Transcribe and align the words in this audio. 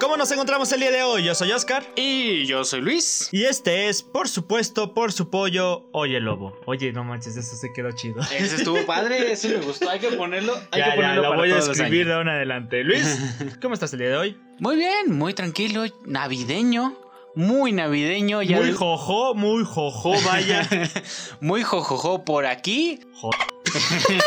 ¿Cómo 0.00 0.16
nos 0.16 0.30
encontramos 0.32 0.72
el 0.72 0.80
día 0.80 0.90
de 0.90 1.02
hoy? 1.02 1.24
Yo 1.24 1.34
soy 1.34 1.52
Oscar. 1.52 1.84
Y 1.94 2.46
yo 2.46 2.64
soy 2.64 2.80
Luis. 2.80 3.28
Y 3.32 3.44
este 3.44 3.88
es, 3.88 4.02
por 4.02 4.28
supuesto, 4.28 4.94
por 4.94 5.12
su 5.12 5.28
pollo, 5.28 5.84
Oye 5.92 6.20
Lobo. 6.20 6.56
Oye, 6.64 6.90
no 6.90 7.04
manches, 7.04 7.36
eso 7.36 7.54
se 7.54 7.70
quedó 7.74 7.92
chido. 7.92 8.20
Ese 8.34 8.56
estuvo 8.56 8.84
padre, 8.86 9.30
ese 9.30 9.48
me 9.58 9.64
gustó. 9.64 9.90
Hay 9.90 10.00
que 10.00 10.08
ponerlo. 10.12 10.54
Hay 10.70 10.80
ya, 10.80 10.90
que 10.92 10.96
ponerlo 10.96 11.22
ya, 11.22 11.28
lo 11.28 11.28
para 11.28 11.40
voy 11.40 11.52
a 11.52 11.58
escribir 11.58 12.06
de 12.06 12.14
ahora 12.14 12.30
en 12.30 12.36
adelante. 12.36 12.82
Luis, 12.82 13.18
¿cómo 13.62 13.74
estás 13.74 13.92
el 13.92 13.98
día 13.98 14.08
de 14.08 14.16
hoy? 14.16 14.40
Muy 14.58 14.76
bien, 14.76 15.12
muy 15.12 15.34
tranquilo, 15.34 15.84
navideño. 16.06 16.96
Muy 17.34 17.72
navideño. 17.72 18.42
Ya 18.42 18.56
muy 18.56 18.68
de- 18.68 18.72
jojo, 18.72 19.34
muy 19.34 19.64
jojo, 19.64 20.14
vaya. 20.24 20.66
muy 21.40 21.62
jojojo 21.62 22.24
por 22.24 22.46
aquí. 22.46 23.00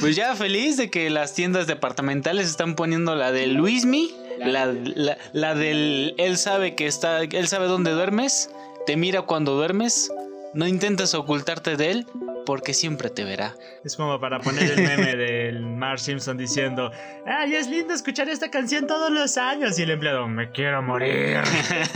Pues 0.00 0.16
ya 0.16 0.34
feliz 0.34 0.76
de 0.76 0.90
que 0.90 1.08
las 1.10 1.32
tiendas 1.34 1.68
departamentales 1.68 2.48
están 2.48 2.74
poniendo 2.74 3.14
la 3.14 3.30
de 3.30 3.46
Luismi, 3.46 4.12
la, 4.38 4.66
la, 4.72 5.18
la 5.32 5.54
del 5.54 6.14
él 6.18 6.36
sabe 6.38 6.74
que 6.74 6.86
está, 6.86 7.22
él 7.22 7.48
sabe 7.48 7.66
dónde 7.66 7.90
duermes, 7.90 8.50
te 8.86 8.96
mira 8.96 9.22
cuando 9.22 9.54
duermes, 9.54 10.10
no 10.54 10.66
intentes 10.66 11.14
ocultarte 11.14 11.76
de 11.76 11.90
él 11.90 12.06
porque 12.44 12.74
siempre 12.74 13.10
te 13.10 13.24
verá. 13.24 13.54
Es 13.84 13.96
como 13.96 14.18
para 14.20 14.40
poner 14.40 14.70
el 14.72 14.82
meme 14.82 15.16
del 15.16 15.60
Mark 15.60 16.00
Simpson 16.00 16.36
diciendo, 16.36 16.90
ay, 17.26 17.54
es 17.54 17.68
lindo 17.68 17.94
escuchar 17.94 18.28
esta 18.28 18.50
canción 18.50 18.86
todos 18.86 19.10
los 19.10 19.36
años. 19.36 19.78
Y 19.78 19.82
el 19.82 19.90
empleado, 19.90 20.26
me 20.28 20.50
quiero 20.50 20.82
morir. 20.82 21.40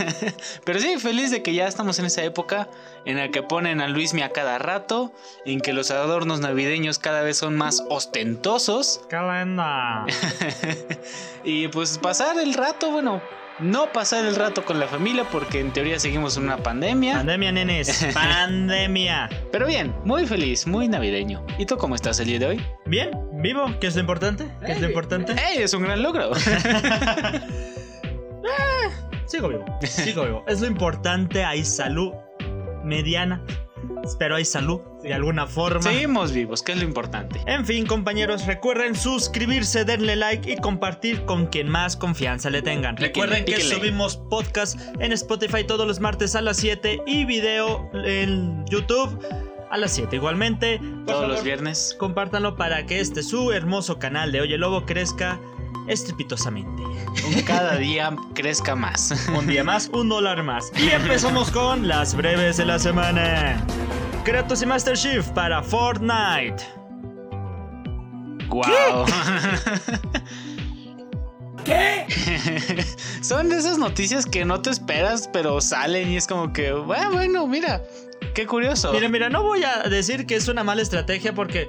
Pero 0.65 0.79
sí, 0.79 0.97
feliz 0.97 1.31
de 1.31 1.43
que 1.43 1.53
ya 1.53 1.67
estamos 1.67 1.99
en 1.99 2.05
esa 2.05 2.23
época 2.23 2.69
en 3.05 3.17
la 3.17 3.29
que 3.29 3.43
ponen 3.43 3.81
a 3.81 3.87
Luismi 3.87 4.21
a 4.21 4.29
cada 4.29 4.57
rato, 4.57 5.13
en 5.45 5.59
que 5.61 5.73
los 5.73 5.91
adornos 5.91 6.39
navideños 6.39 6.99
cada 6.99 7.21
vez 7.21 7.37
son 7.37 7.55
más 7.55 7.83
ostentosos. 7.89 9.01
Calenda. 9.09 10.05
y 11.43 11.67
pues 11.69 11.97
pasar 11.97 12.37
el 12.39 12.53
rato, 12.53 12.91
bueno, 12.91 13.21
no 13.59 13.91
pasar 13.91 14.25
el 14.25 14.35
rato 14.35 14.63
con 14.63 14.79
la 14.79 14.87
familia 14.87 15.25
porque 15.31 15.59
en 15.59 15.71
teoría 15.71 15.99
seguimos 15.99 16.37
en 16.37 16.43
una 16.43 16.57
pandemia. 16.57 17.15
Pandemia, 17.15 17.51
nenes. 17.51 18.07
Pandemia. 18.13 19.29
Pero 19.51 19.65
bien, 19.65 19.95
muy 20.03 20.25
feliz, 20.27 20.67
muy 20.67 20.87
navideño. 20.87 21.45
¿Y 21.57 21.65
tú 21.65 21.77
cómo 21.77 21.95
estás 21.95 22.19
el 22.19 22.27
día 22.27 22.39
de 22.39 22.45
hoy? 22.45 22.61
Bien, 22.85 23.11
vivo, 23.33 23.65
¿qué 23.79 23.87
es 23.87 23.95
lo 23.95 24.01
importante? 24.01 24.47
¿Qué 24.65 24.73
es 24.73 24.81
lo 24.81 24.87
importante? 24.87 25.33
¡Ey! 25.33 25.63
Es 25.63 25.73
un 25.73 25.83
gran 25.83 26.01
logro. 26.01 26.31
Sigo 29.25 29.49
vivo, 29.49 29.65
sigo 29.81 30.23
vivo. 30.23 30.45
Es 30.47 30.61
lo 30.61 30.67
importante, 30.67 31.43
hay 31.43 31.65
salud 31.65 32.13
mediana. 32.83 33.43
Espero 34.03 34.35
hay 34.35 34.45
salud 34.45 34.79
de 35.07 35.13
alguna 35.13 35.47
forma. 35.47 35.81
Seguimos 35.81 36.31
vivos, 36.31 36.61
que 36.61 36.73
es 36.73 36.77
lo 36.77 36.83
importante. 36.83 37.41
En 37.45 37.65
fin, 37.65 37.85
compañeros, 37.85 38.45
recuerden 38.45 38.95
suscribirse, 38.95 39.85
denle 39.85 40.15
like 40.15 40.51
y 40.51 40.57
compartir 40.57 41.25
con 41.25 41.47
quien 41.47 41.69
más 41.69 41.95
confianza 41.95 42.49
le 42.49 42.61
tengan. 42.61 42.95
Píquenle, 42.95 43.07
Recuerden 43.07 43.45
que 43.45 43.53
píquenle. 43.53 43.75
subimos 43.75 44.17
podcast 44.17 44.79
en 44.99 45.11
Spotify 45.11 45.63
todos 45.65 45.87
los 45.87 45.99
martes 45.99 46.35
a 46.35 46.41
las 46.41 46.57
7 46.57 47.01
y 47.05 47.25
video 47.25 47.89
en 47.93 48.65
YouTube 48.67 49.19
a 49.69 49.77
las 49.77 49.91
7 49.91 50.15
igualmente. 50.15 50.79
Por 50.79 51.15
Todos 51.15 51.27
los 51.27 51.43
viernes. 51.43 51.95
Compártanlo 51.97 52.55
para 52.55 52.85
que 52.85 52.99
este 52.99 53.23
su 53.23 53.51
hermoso 53.51 53.99
canal 53.99 54.31
de 54.31 54.41
Oye 54.41 54.57
Lobo 54.57 54.85
crezca 54.85 55.39
estrepitosamente. 55.87 56.83
Cada 57.45 57.77
día 57.77 58.15
crezca 58.33 58.75
más. 58.75 59.13
Un 59.35 59.47
día 59.47 59.63
más, 59.63 59.89
un 59.93 60.09
dólar 60.09 60.43
más. 60.43 60.71
Y 60.77 60.89
empezamos 60.89 61.51
con 61.51 61.87
las 61.87 62.15
breves 62.15 62.57
de 62.57 62.65
la 62.65 62.79
semana. 62.79 63.65
Kratos 64.23 64.61
y 64.61 64.65
Master 64.65 64.97
Chief 64.97 65.27
para 65.29 65.63
Fortnite. 65.63 66.57
¡Guau! 68.47 69.05
¿Qué? 71.65 72.05
Son 73.21 73.49
de 73.49 73.57
esas 73.57 73.77
noticias 73.77 74.25
que 74.25 74.45
no 74.45 74.61
te 74.61 74.69
esperas, 74.69 75.29
pero 75.31 75.59
salen 75.59 76.09
y 76.09 76.17
es 76.17 76.27
como 76.27 76.53
que, 76.53 76.71
bueno, 76.71 77.11
bueno, 77.11 77.47
mira, 77.47 77.83
qué 78.33 78.45
curioso. 78.45 78.93
Mira, 78.93 79.09
mira, 79.09 79.29
no 79.29 79.43
voy 79.43 79.63
a 79.63 79.83
decir 79.89 80.25
que 80.25 80.35
es 80.35 80.47
una 80.47 80.63
mala 80.63 80.81
estrategia 80.81 81.33
porque, 81.33 81.67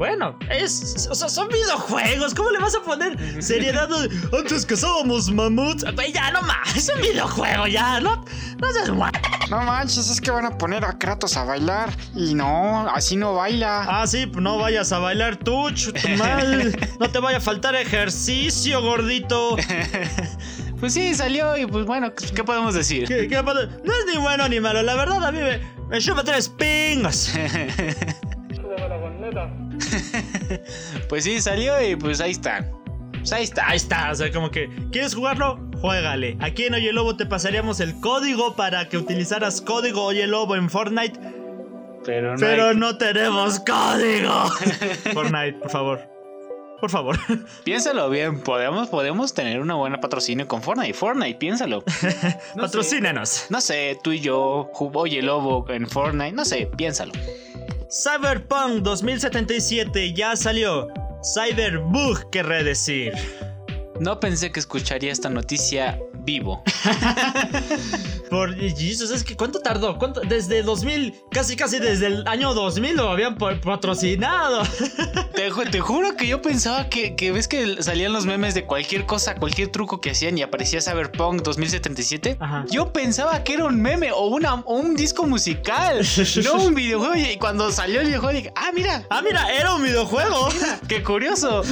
bueno, 0.00 0.34
es, 0.48 1.06
o 1.10 1.14
sea, 1.14 1.28
son 1.28 1.48
videojuegos. 1.48 2.32
¿Cómo 2.32 2.50
le 2.50 2.58
vas 2.58 2.74
a 2.74 2.80
poner 2.80 3.18
seriedad? 3.42 3.86
Antes 4.32 4.64
cazábamos 4.64 5.30
mamuts. 5.30 5.84
Güey, 5.94 6.10
ya 6.10 6.30
no 6.30 6.40
más, 6.40 6.74
es 6.74 6.90
un 6.94 7.02
videojuego, 7.02 7.66
ya, 7.66 8.00
no, 8.00 8.24
no 8.62 8.72
seas 8.72 8.88
guay. 8.88 9.12
No 9.50 9.60
manches, 9.60 10.08
es 10.08 10.18
que 10.18 10.30
van 10.30 10.46
a 10.46 10.56
poner 10.56 10.86
a 10.86 10.96
Kratos 10.98 11.36
a 11.36 11.44
bailar. 11.44 11.90
Y 12.16 12.32
no, 12.32 12.88
así 12.88 13.14
no 13.14 13.34
baila. 13.34 13.84
Ah, 13.86 14.06
sí, 14.06 14.24
pues 14.24 14.42
no 14.42 14.56
vayas 14.56 14.90
a 14.90 15.00
bailar 15.00 15.36
tú, 15.36 15.66
mal. 16.16 16.74
No 16.98 17.10
te 17.10 17.18
vaya 17.18 17.36
a 17.36 17.42
faltar 17.42 17.74
ejercicio, 17.74 18.80
gordito. 18.80 19.56
Pues 20.80 20.94
sí, 20.94 21.14
salió 21.14 21.58
y 21.58 21.66
pues 21.66 21.84
bueno, 21.84 22.10
¿qué 22.14 22.42
podemos 22.42 22.72
decir? 22.72 23.06
¿Qué, 23.06 23.28
qué 23.28 23.42
pasa? 23.42 23.66
No 23.84 23.92
es 23.92 24.06
ni 24.10 24.16
bueno 24.16 24.48
ni 24.48 24.60
malo, 24.60 24.82
la 24.82 24.94
verdad 24.94 25.22
a 25.22 25.30
mí 25.30 25.38
me, 25.38 25.60
me 25.90 25.98
chupa 25.98 26.24
tres 26.24 26.48
pingos. 26.48 27.34
Pues 31.08 31.24
sí, 31.24 31.40
salió 31.40 31.80
y 31.82 31.96
pues 31.96 32.20
ahí 32.20 32.30
están. 32.32 32.70
Pues 33.12 33.32
ahí 33.32 33.44
está. 33.44 33.68
Ahí 33.68 33.76
está, 33.76 34.10
o 34.10 34.14
sea, 34.14 34.30
como 34.32 34.50
que, 34.50 34.68
¿quieres 34.92 35.14
jugarlo? 35.14 35.58
Juégale. 35.80 36.36
Aquí 36.40 36.64
en 36.64 36.74
Oye 36.74 36.92
Lobo 36.92 37.16
te 37.16 37.26
pasaríamos 37.26 37.80
el 37.80 37.98
código 38.00 38.54
para 38.56 38.88
que 38.88 38.96
utilizaras 38.98 39.60
código 39.60 40.04
Oye 40.04 40.26
Lobo 40.26 40.56
en 40.56 40.68
Fortnite, 40.70 41.18
Pero 42.04 42.32
no. 42.34 42.40
pero 42.40 42.68
hay- 42.68 42.76
no 42.76 42.96
tenemos 42.98 43.60
código. 43.60 44.46
Fortnite, 45.12 45.54
por 45.54 45.70
favor. 45.70 46.00
Por 46.80 46.90
favor. 46.90 47.18
Piénsalo 47.64 48.08
bien, 48.08 48.40
podemos, 48.40 48.88
podemos 48.88 49.34
tener 49.34 49.60
una 49.60 49.74
buena 49.74 50.00
patrocinio 50.00 50.48
con 50.48 50.62
Fortnite. 50.62 50.94
Fortnite, 50.94 51.34
piénsalo. 51.38 51.84
No 52.56 52.62
Patrocínenos. 52.62 53.46
No 53.50 53.60
sé, 53.60 53.98
tú 54.02 54.12
y 54.12 54.20
yo, 54.20 54.70
Oye 54.94 55.20
Lobo 55.20 55.66
en 55.68 55.86
Fortnite, 55.86 56.32
no 56.32 56.44
sé, 56.46 56.70
piénsalo. 56.76 57.12
Cyberpunk 57.90 58.84
2077 58.84 60.14
ya 60.14 60.36
salió. 60.36 60.86
Cyberbug, 61.22 62.30
querré 62.30 62.62
decir. 62.62 63.12
No 64.00 64.18
pensé 64.18 64.50
que 64.50 64.58
escucharía 64.60 65.12
esta 65.12 65.28
noticia 65.28 65.98
vivo. 66.24 66.62
Por 68.30 68.54
Jesus, 68.56 69.10
es 69.10 69.24
que 69.24 69.36
¿cuánto 69.36 69.60
tardó? 69.60 69.98
¿Cuánto? 69.98 70.20
Desde 70.20 70.62
2000, 70.62 71.14
casi 71.30 71.56
casi 71.56 71.78
desde 71.80 72.06
el 72.06 72.26
año 72.28 72.54
2000 72.54 72.96
lo 72.96 73.10
habían 73.10 73.36
pa- 73.36 73.60
patrocinado. 73.60 74.62
Te, 75.34 75.50
ju- 75.50 75.70
te 75.70 75.80
juro 75.80 76.16
que 76.16 76.26
yo 76.26 76.40
pensaba 76.42 76.88
que, 76.88 77.16
que 77.16 77.32
ves 77.32 77.48
que 77.48 77.82
salían 77.82 78.12
los 78.12 78.26
memes 78.26 78.54
de 78.54 78.64
cualquier 78.66 79.06
cosa, 79.06 79.34
cualquier 79.36 79.68
truco 79.68 80.00
que 80.00 80.10
hacían 80.10 80.36
y 80.38 80.42
aparecía 80.42 80.80
Cyberpunk 80.82 81.42
2077. 81.42 82.36
Ajá. 82.40 82.64
Yo 82.70 82.92
pensaba 82.92 83.42
que 83.42 83.54
era 83.54 83.64
un 83.64 83.80
meme 83.80 84.12
o, 84.12 84.26
una, 84.26 84.54
o 84.54 84.74
un 84.74 84.94
disco 84.96 85.26
musical, 85.26 86.00
no 86.44 86.54
un 86.62 86.74
videojuego. 86.74 87.14
Y 87.16 87.36
cuando 87.38 87.70
salió 87.72 88.00
el 88.00 88.06
videojuego 88.08 88.36
dije, 88.36 88.52
ah, 88.54 88.70
mira, 88.74 89.04
Ah, 89.10 89.22
mira, 89.22 89.50
era 89.52 89.74
un 89.74 89.82
videojuego. 89.82 90.48
qué 90.88 91.02
curioso. 91.02 91.62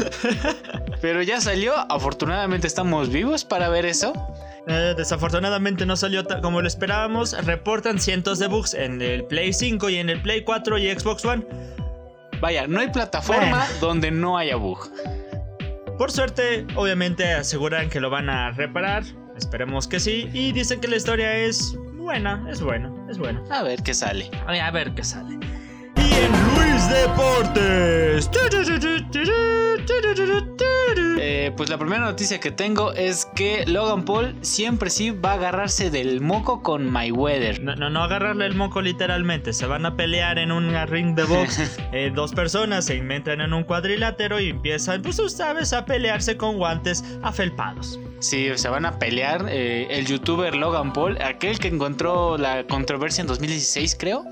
Pero 1.00 1.22
ya 1.22 1.40
salió, 1.40 1.74
afortunadamente 1.92 2.66
estamos 2.66 3.10
vivos 3.10 3.44
para 3.44 3.68
ver 3.68 3.86
eso. 3.86 4.12
Eh, 4.66 4.94
desafortunadamente 4.96 5.86
no 5.86 5.96
salió 5.96 6.24
como 6.42 6.60
lo 6.60 6.68
esperábamos. 6.68 7.32
Reportan 7.44 7.98
cientos 8.00 8.38
de 8.38 8.48
bugs 8.48 8.74
en 8.74 9.00
el 9.00 9.24
Play 9.24 9.52
5 9.52 9.88
y 9.90 9.96
en 9.96 10.10
el 10.10 10.20
Play 10.20 10.42
4 10.44 10.78
y 10.78 10.90
Xbox 10.90 11.24
One. 11.24 11.46
Vaya, 12.40 12.66
no 12.66 12.80
hay 12.80 12.88
plataforma 12.90 13.64
Bueno. 13.66 13.80
donde 13.80 14.10
no 14.10 14.36
haya 14.38 14.56
bug. 14.56 14.90
Por 15.96 16.12
suerte, 16.12 16.66
obviamente 16.76 17.32
aseguran 17.32 17.88
que 17.90 18.00
lo 18.00 18.10
van 18.10 18.28
a 18.30 18.50
reparar. 18.52 19.02
Esperemos 19.36 19.88
que 19.88 20.00
sí. 20.00 20.28
Y 20.32 20.52
dicen 20.52 20.80
que 20.80 20.88
la 20.88 20.96
historia 20.96 21.34
es 21.36 21.74
buena, 21.94 22.46
es 22.50 22.60
buena, 22.60 22.92
es 23.10 23.18
buena. 23.18 23.42
A 23.50 23.62
ver 23.62 23.82
qué 23.82 23.94
sale. 23.94 24.30
A 24.46 24.70
ver 24.70 24.92
qué 24.94 25.02
sale. 25.02 25.38
Deportes. 26.88 28.30
Eh, 31.20 31.52
pues 31.56 31.68
la 31.68 31.78
primera 31.78 32.04
noticia 32.04 32.38
que 32.40 32.50
tengo 32.50 32.92
es 32.92 33.26
que 33.34 33.64
Logan 33.66 34.04
Paul 34.04 34.34
siempre 34.42 34.88
sí 34.90 35.10
va 35.10 35.32
a 35.32 35.34
agarrarse 35.34 35.90
del 35.90 36.20
moco 36.20 36.62
con 36.62 36.90
Mayweather. 36.90 37.60
No, 37.62 37.74
no, 37.74 37.90
no 37.90 38.02
agarrarle 38.02 38.46
el 38.46 38.54
moco 38.54 38.80
literalmente. 38.80 39.52
Se 39.52 39.66
van 39.66 39.84
a 39.86 39.96
pelear 39.96 40.38
en 40.38 40.52
un 40.52 40.74
ring 40.86 41.14
de 41.14 41.24
box. 41.24 41.58
Eh, 41.90 42.12
dos 42.14 42.32
personas 42.32 42.84
se 42.84 42.96
inventan 42.96 43.40
en 43.40 43.54
un 43.54 43.64
cuadrilátero 43.64 44.38
y 44.40 44.50
empiezan, 44.50 45.00
pues 45.00 45.16
tú 45.16 45.28
sabes, 45.30 45.72
a 45.72 45.86
pelearse 45.86 46.36
con 46.36 46.58
guantes 46.58 47.02
afelpados. 47.22 47.98
Sí, 48.20 48.50
se 48.56 48.68
van 48.68 48.84
a 48.84 48.98
pelear. 48.98 49.46
eh, 49.48 49.86
el 49.90 50.06
youtuber 50.06 50.54
Logan 50.54 50.92
Paul, 50.92 51.20
aquel 51.22 51.58
que 51.58 51.68
encontró 51.68 52.36
la 52.36 52.64
controversia 52.66 53.22
en 53.22 53.28
2016, 53.28 53.96
creo. 53.98 54.24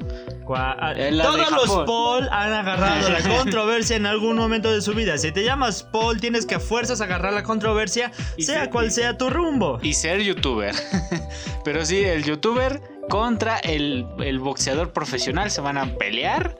Ah, 0.54 0.92
Todos 1.22 1.50
los. 1.50 1.86
Paul 1.86 2.28
han 2.30 2.45
agarrado 2.52 3.08
la 3.08 3.20
controversia 3.38 3.96
en 3.96 4.06
algún 4.06 4.36
momento 4.36 4.70
de 4.72 4.80
su 4.82 4.92
vida. 4.94 5.18
Si 5.18 5.32
te 5.32 5.44
llamas 5.44 5.82
Paul, 5.82 6.20
tienes 6.20 6.46
que 6.46 6.56
a 6.56 6.60
fuerzas 6.60 7.00
agarrar 7.00 7.32
la 7.32 7.42
controversia, 7.42 8.12
Y 8.36 8.42
sea 8.44 8.64
se- 8.64 8.70
cual 8.70 8.90
sea 8.90 9.16
tu 9.18 9.30
rumbo. 9.30 9.78
Y 9.82 9.94
ser 9.94 10.20
youtuber. 10.22 10.74
Pero 11.64 11.84
sí, 11.84 12.02
el 12.04 12.24
youtuber 12.24 12.80
contra 13.08 13.58
el, 13.58 14.06
el 14.18 14.38
boxeador 14.40 14.92
profesional 14.92 15.50
se 15.50 15.60
van 15.60 15.78
a 15.78 15.86
pelear. 15.96 16.58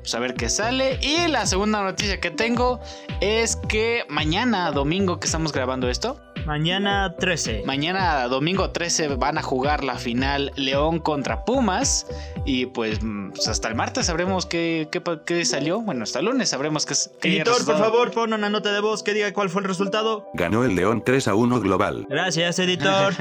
Pues 0.00 0.14
a 0.14 0.18
ver 0.20 0.34
qué 0.34 0.48
sale. 0.48 0.98
Y 1.02 1.26
la 1.28 1.46
segunda 1.46 1.82
noticia 1.82 2.20
que 2.20 2.30
tengo 2.30 2.80
es 3.20 3.56
que 3.56 4.04
mañana, 4.08 4.70
domingo 4.70 5.18
que 5.18 5.26
estamos 5.26 5.52
grabando 5.52 5.88
esto, 5.90 6.20
Mañana 6.46 7.14
13. 7.18 7.64
Mañana, 7.66 8.28
domingo 8.28 8.70
13, 8.70 9.08
van 9.16 9.36
a 9.36 9.42
jugar 9.42 9.82
la 9.82 9.96
final 9.98 10.52
León 10.54 11.00
contra 11.00 11.44
Pumas. 11.44 12.06
Y 12.44 12.66
pues, 12.66 13.02
mm, 13.02 13.30
pues 13.32 13.48
hasta 13.48 13.66
el 13.68 13.74
martes 13.74 14.06
sabremos 14.06 14.46
qué, 14.46 14.88
qué 14.92 15.02
qué 15.26 15.44
salió. 15.44 15.80
Bueno, 15.80 16.04
hasta 16.04 16.20
el 16.20 16.26
lunes 16.26 16.48
sabremos 16.48 16.86
qué, 16.86 16.94
qué 17.20 17.36
Editor, 17.38 17.64
por 17.64 17.78
favor, 17.78 18.10
pon 18.12 18.32
una 18.32 18.48
nota 18.48 18.72
de 18.72 18.80
voz 18.80 19.02
que 19.02 19.12
diga 19.12 19.32
cuál 19.32 19.50
fue 19.50 19.62
el 19.62 19.68
resultado. 19.68 20.28
Ganó 20.34 20.64
el 20.64 20.76
León 20.76 21.02
3 21.04 21.26
a 21.28 21.34
1 21.34 21.60
global. 21.60 22.06
Gracias, 22.08 22.58
editor. 22.60 23.12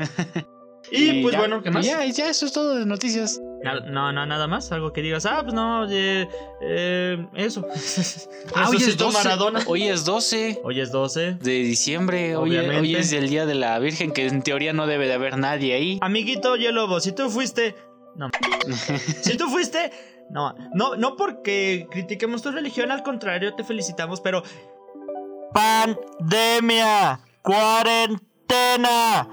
y 0.92 1.24
pues 1.24 1.34
ya- 1.34 1.40
bueno, 1.40 1.64
¿qué 1.64 1.72
más? 1.72 1.84
Ya, 1.84 2.06
ya, 2.06 2.30
eso 2.30 2.46
es 2.46 2.54
todo 2.54 2.76
de 2.76 2.86
noticias. 2.86 3.42
No, 3.64 4.12
no, 4.12 4.26
nada 4.26 4.48
más. 4.48 4.72
Algo 4.72 4.94
que 4.94 5.02
digas, 5.02 5.26
ah, 5.26 5.40
pues 5.42 5.54
no, 5.54 5.88
eh, 5.90 6.28
eh, 6.62 7.26
eso. 7.36 7.66
Ah, 8.56 8.70
hoy 8.70 8.78
es 8.78 8.86
Resucitó 8.86 9.06
12. 9.06 9.18
Maradona. 9.18 9.64
Hoy 9.66 9.88
es 9.88 10.06
12 10.06 10.62
Hoy 10.64 10.80
es 10.80 10.92
12. 10.92 11.38
de 11.42 11.52
diciembre. 11.52 12.36
Hoy, 12.36 12.56
hoy 12.58 12.96
es 12.96 13.12
el 13.12 13.30
día 13.30 13.46
de 13.46 13.56
la 13.56 13.80
Virgen, 13.80 14.12
que 14.12 14.28
en 14.28 14.44
teoría 14.44 14.72
no 14.72 14.86
debe 14.88 15.08
de 15.08 15.14
haber 15.14 15.38
nadie 15.38 15.74
ahí. 15.74 15.98
Amiguito 16.02 16.52
Oye 16.52 16.72
Lobo, 16.72 17.00
si 17.00 17.12
tú 17.12 17.30
fuiste. 17.30 17.76
No. 18.16 18.30
si 19.22 19.36
tú 19.36 19.50
fuiste. 19.50 19.92
No, 20.30 20.56
no, 20.74 20.96
no 20.96 21.16
porque 21.16 21.88
critiquemos 21.92 22.42
tu 22.42 22.52
religión, 22.52 22.92
al 22.92 23.04
contrario, 23.04 23.56
te 23.56 23.64
felicitamos, 23.64 24.22
pero. 24.22 24.44
¡Pandemia! 25.54 27.20
¡Cuarentena! 27.42 29.28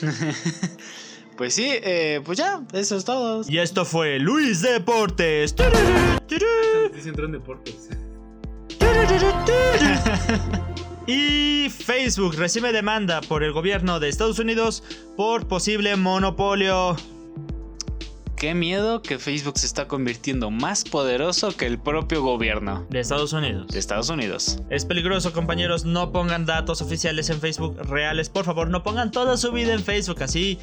Pues 1.38 1.54
sí, 1.54 1.68
eh, 1.70 2.20
pues 2.24 2.36
ya, 2.36 2.60
eso 2.72 2.96
es 2.96 3.04
todo. 3.04 3.42
Y 3.48 3.58
esto 3.58 3.84
fue 3.84 4.18
Luis 4.18 4.60
Deportes. 4.60 5.54
Y 11.10 11.70
Facebook 11.70 12.34
recibe 12.36 12.70
demanda 12.70 13.22
por 13.22 13.42
el 13.42 13.52
gobierno 13.52 13.98
de 13.98 14.10
Estados 14.10 14.38
Unidos 14.38 14.84
por 15.16 15.48
posible 15.48 15.96
monopolio. 15.96 16.96
Qué 18.38 18.54
miedo 18.54 19.02
que 19.02 19.18
Facebook 19.18 19.58
se 19.58 19.66
está 19.66 19.88
convirtiendo 19.88 20.52
más 20.52 20.84
poderoso 20.84 21.56
que 21.56 21.66
el 21.66 21.76
propio 21.76 22.22
gobierno 22.22 22.86
De 22.88 23.00
Estados 23.00 23.32
Unidos. 23.32 23.66
de 23.66 23.80
Estados 23.80 24.10
Unidos. 24.10 24.60
Es 24.70 24.84
peligroso, 24.84 25.32
compañeros. 25.32 25.84
No 25.84 26.12
pongan 26.12 26.46
datos 26.46 26.80
oficiales 26.80 27.30
en 27.30 27.40
Facebook 27.40 27.76
reales. 27.88 28.28
Por 28.28 28.44
favor, 28.44 28.70
no 28.70 28.84
pongan 28.84 29.10
toda 29.10 29.36
su 29.36 29.50
vida 29.50 29.74
en 29.74 29.82
Facebook. 29.82 30.22
Así. 30.22 30.56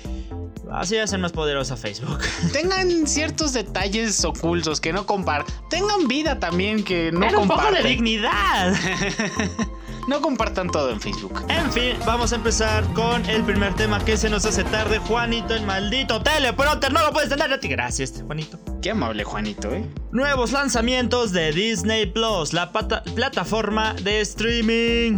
Así 0.72 0.98
hacen 0.98 1.19
más 1.19 1.33
poderosa 1.33 1.75
Facebook. 1.75 2.19
Tengan 2.54 3.07
ciertos 3.07 3.51
detalles 3.51 4.24
ocultos 4.24 4.80
que 4.80 4.94
no 4.94 5.06
compartan. 5.06 5.54
Tengan 5.69 6.07
vida 6.07 6.39
también 6.39 6.81
que 6.81 7.12
no 7.12 7.19
Pero 7.19 7.42
un 7.42 7.48
poco 7.50 7.72
de 7.74 7.83
dignidad. 7.83 8.74
No 10.07 10.21
compartan 10.21 10.69
todo 10.69 10.91
en 10.91 11.01
Facebook. 11.01 11.43
En 11.49 11.71
fin, 11.71 11.97
vamos 12.05 12.31
a 12.31 12.35
empezar 12.35 12.83
con 12.93 13.25
el 13.27 13.43
primer 13.43 13.73
tema 13.73 14.03
que 14.03 14.17
se 14.17 14.29
nos 14.29 14.45
hace 14.45 14.63
tarde. 14.63 14.99
Juanito, 14.99 15.55
el 15.55 15.65
maldito 15.65 16.21
teleprompter. 16.21 16.93
No 16.93 17.01
lo 17.01 17.11
puedes 17.11 17.29
tener 17.29 17.51
a 17.51 17.59
ti. 17.59 17.67
Gracias, 17.67 18.21
Juanito. 18.23 18.59
Qué 18.81 18.91
amable 18.91 19.23
Juanito, 19.23 19.71
¿eh? 19.73 19.89
Nuevos 20.11 20.51
lanzamientos 20.51 21.31
de 21.31 21.51
Disney 21.51 22.05
Plus, 22.05 22.53
la 22.53 22.71
plataforma 22.71 23.95
de 24.03 24.21
streaming. 24.21 25.17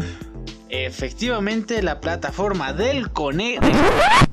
Efectivamente, 0.70 1.82
la 1.82 2.00
plataforma 2.02 2.74
del 2.74 3.12
conejo. 3.12 3.62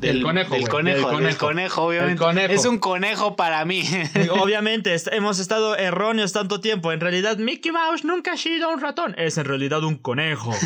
Del 0.00 0.22
conejo, 0.22 0.54
Del 0.54 0.68
conejo, 0.68 0.76
del 0.78 0.84
del 0.84 1.02
conejo. 1.02 1.46
conejo, 1.46 1.82
obviamente. 1.82 2.16
Conejo. 2.22 2.52
Es 2.52 2.64
un 2.66 2.78
conejo 2.78 3.36
para 3.36 3.64
mí. 3.64 3.82
Obviamente, 4.30 4.94
est- 4.94 5.08
hemos 5.12 5.38
estado 5.38 5.76
erróneos 5.76 6.32
tanto 6.32 6.60
tiempo. 6.60 6.92
En 6.92 7.00
realidad, 7.00 7.38
Mickey 7.38 7.72
Mouse 7.72 8.04
nunca 8.04 8.32
ha 8.32 8.36
sido 8.36 8.68
un 8.70 8.80
ratón. 8.80 9.14
Es 9.18 9.38
en 9.38 9.44
realidad 9.44 9.82
un 9.84 9.96
conejo. 9.96 10.52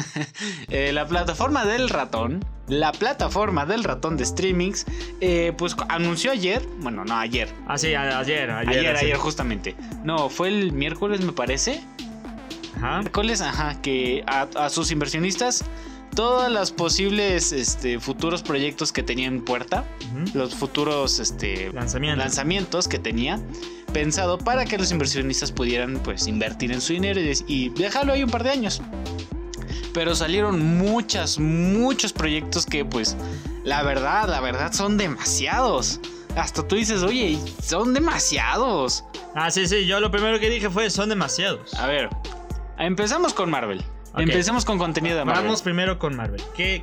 Eh, 0.70 0.93
la 0.93 1.06
plataforma 1.06 1.65
del 1.65 1.88
ratón, 1.88 2.44
la 2.69 2.93
plataforma 2.93 3.64
del 3.64 3.85
ratón 3.85 4.17
de 4.17 4.25
streamings, 4.26 4.85
eh, 5.21 5.53
pues 5.56 5.75
anunció 5.88 6.31
ayer, 6.31 6.62
bueno, 6.81 7.05
no 7.05 7.17
ayer, 7.17 7.49
Ah, 7.67 7.79
sí, 7.79 7.94
ayer, 7.94 8.12
ayer. 8.14 8.50
ayer, 8.50 8.97
ayer 8.97 9.17
justamente. 9.17 9.75
No, 10.05 10.29
fue 10.29 10.49
el 10.49 10.73
miércoles 10.73 11.21
me 11.23 11.32
parece. 11.32 11.81
Ajá. 12.76 12.99
Miércoles, 13.00 13.41
ajá, 13.41 13.81
que 13.82 14.23
a, 14.26 14.43
a 14.56 14.70
sus 14.70 14.91
inversionistas 14.91 15.65
todas 16.15 16.50
las 16.50 16.70
posibles 16.73 17.53
este, 17.53 18.00
futuros 18.00 18.43
proyectos 18.43 18.93
que 18.93 19.03
tenía 19.03 19.26
en 19.29 19.44
puerta, 19.44 19.85
los 20.35 20.55
futuros 20.55 21.19
este, 21.20 21.73
Lanzamiento. 21.73 22.17
lanzamientos 22.19 22.88
que 22.88 22.99
tenía 22.99 23.41
pensado 23.93 24.38
para 24.38 24.65
que 24.65 24.79
los 24.79 24.91
inversionistas 24.91 25.53
pudieran 25.53 26.00
pues 26.03 26.26
invertir 26.26 26.73
en 26.73 26.81
su 26.81 26.93
dinero 26.93 27.20
y 27.47 27.69
dejarlo 27.70 28.12
ahí 28.12 28.23
un 28.23 28.31
par 28.31 28.43
de 28.43 28.50
años. 28.50 28.82
Pero 29.94 30.14
salieron 30.14 30.61
muchas, 30.79 31.38
muchos 31.38 32.12
proyectos 32.12 32.67
que 32.67 32.85
pues 32.85 33.17
la 33.64 33.82
verdad, 33.82 34.29
la 34.29 34.41
verdad 34.41 34.73
son 34.73 34.97
demasiados. 34.97 36.00
Hasta 36.37 36.67
tú 36.67 36.76
dices, 36.76 37.03
oye, 37.03 37.38
son 37.62 37.94
demasiados. 37.94 39.05
Ah, 39.35 39.50
sí, 39.50 39.67
sí. 39.67 39.87
Yo 39.87 39.99
lo 39.99 40.11
primero 40.11 40.38
que 40.38 40.49
dije 40.50 40.71
fue: 40.71 40.88
son 40.91 41.09
demasiados. 41.09 41.75
A 41.75 41.87
ver, 41.87 42.09
empezamos 42.79 43.35
con 43.35 43.51
Marvel. 43.51 43.83
Ok. 44.13 44.21
Empecemos 44.21 44.65
con 44.65 44.79
contenido 44.79 45.17
de 45.19 45.25
Marvel. 45.25 45.45
Vamos 45.45 45.63
primero 45.63 45.99
con 45.99 46.17
Marvel. 46.17 46.43
¿Qué, 46.57 46.83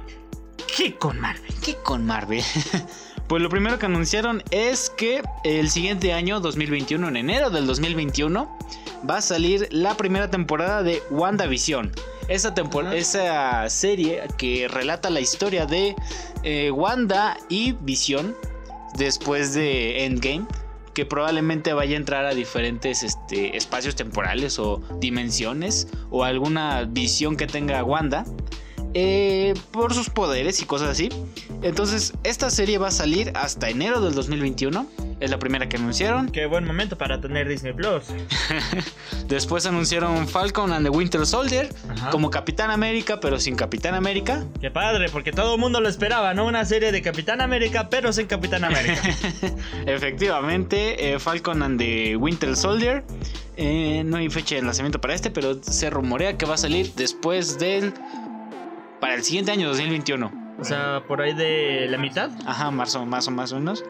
qué 0.77 0.95
con 0.95 1.19
Marvel? 1.19 1.53
¿Qué 1.63 1.75
con 1.75 2.05
Marvel? 2.05 2.43
pues 3.27 3.41
lo 3.41 3.49
primero 3.49 3.79
que 3.79 3.85
anunciaron 3.87 4.43
es 4.51 4.89
que 4.89 5.21
el 5.43 5.69
siguiente 5.69 6.13
año, 6.13 6.39
2021, 6.39 7.07
en 7.07 7.17
enero 7.17 7.49
del 7.49 7.65
2021, 7.67 8.57
va 9.09 9.17
a 9.17 9.21
salir 9.21 9.67
la 9.71 9.95
primera 9.97 10.29
temporada 10.29 10.83
de 10.83 11.01
WandaVision. 11.11 11.91
Esa, 12.27 12.55
tempor- 12.55 12.91
esa 12.93 13.69
serie 13.69 14.23
que 14.37 14.67
relata 14.67 15.09
la 15.11 15.19
historia 15.19 15.65
de 15.67 15.95
eh, 16.43 16.71
Wanda 16.71 17.37
y 17.49 17.73
Visión 17.73 18.35
después 18.97 19.53
de 19.53 20.05
Endgame. 20.05 20.45
Que 20.95 21.05
probablemente 21.05 21.73
vaya 21.73 21.93
a 21.93 21.97
entrar 21.97 22.25
a 22.25 22.33
diferentes 22.33 23.03
este, 23.03 23.55
espacios 23.55 23.95
temporales 23.95 24.57
o 24.57 24.81
dimensiones 24.99 25.87
o 26.09 26.23
alguna 26.23 26.85
visión 26.85 27.37
que 27.37 27.45
tenga 27.45 27.83
Wanda 27.83 28.25
eh, 28.97 29.53
por 29.71 29.93
sus 29.93 30.09
poderes 30.09 30.61
y 30.61 30.65
cosas 30.65 30.87
así. 30.89 31.09
Entonces, 31.61 32.13
esta 32.23 32.49
serie 32.49 32.77
va 32.77 32.87
a 32.87 32.91
salir 32.91 33.33
hasta 33.35 33.69
enero 33.69 33.99
del 33.99 34.15
2021. 34.15 34.87
Es 35.19 35.29
la 35.29 35.37
primera 35.37 35.67
que 35.67 35.75
anunciaron. 35.75 36.29
Qué 36.29 36.45
buen 36.45 36.63
momento 36.65 36.97
para 36.97 37.19
tener 37.19 37.49
Disney 37.49 37.73
Plus. 37.73 38.05
Después 39.27 39.65
anunciaron 39.65 40.27
Falcon 40.29 40.71
and 40.71 40.85
the 40.85 40.89
Winter 40.89 41.25
Soldier 41.25 41.69
Ajá. 41.89 42.09
como 42.09 42.29
Capitán 42.29 42.71
América, 42.71 43.19
pero 43.19 43.37
sin 43.37 43.57
Capitán 43.57 43.95
América. 43.95 44.45
Qué 44.61 44.71
padre, 44.71 45.09
porque 45.09 45.33
todo 45.33 45.55
el 45.55 45.59
mundo 45.59 45.81
lo 45.81 45.89
esperaba, 45.89 46.33
¿no? 46.33 46.45
Una 46.45 46.63
serie 46.63 46.93
de 46.93 47.01
Capitán 47.01 47.41
América, 47.41 47.89
pero 47.89 48.13
sin 48.13 48.27
Capitán 48.27 48.63
América. 48.63 49.01
Efectivamente, 49.85 51.13
eh, 51.13 51.19
Falcon 51.19 51.63
and 51.63 51.79
the 51.79 52.15
Winter 52.15 52.55
Soldier. 52.55 53.03
Eh, 53.57 54.03
no 54.05 54.17
hay 54.17 54.29
fecha 54.29 54.55
de 54.55 54.61
lanzamiento 54.61 54.99
para 54.99 55.13
este, 55.15 55.31
pero 55.31 55.61
se 55.61 55.89
rumorea 55.89 56.37
que 56.37 56.45
va 56.45 56.55
a 56.55 56.57
salir 56.57 56.93
después 56.95 57.59
del. 57.59 57.93
Para 59.05 59.17
el 59.17 59.23
siguiente 59.23 59.51
año, 59.51 59.67
2021. 59.67 60.31
o 60.57 60.63
sea, 60.63 61.03
por 61.07 61.21
ahí 61.21 61.35
de 61.35 61.85
la 61.91 61.99
mitad. 61.99 62.31
Ajá, 62.47 62.71
más 62.71 62.95
o, 62.95 63.05
más 63.05 63.27
o 63.27 63.31
más 63.31 63.51
o 63.51 63.57
menos. 63.57 63.85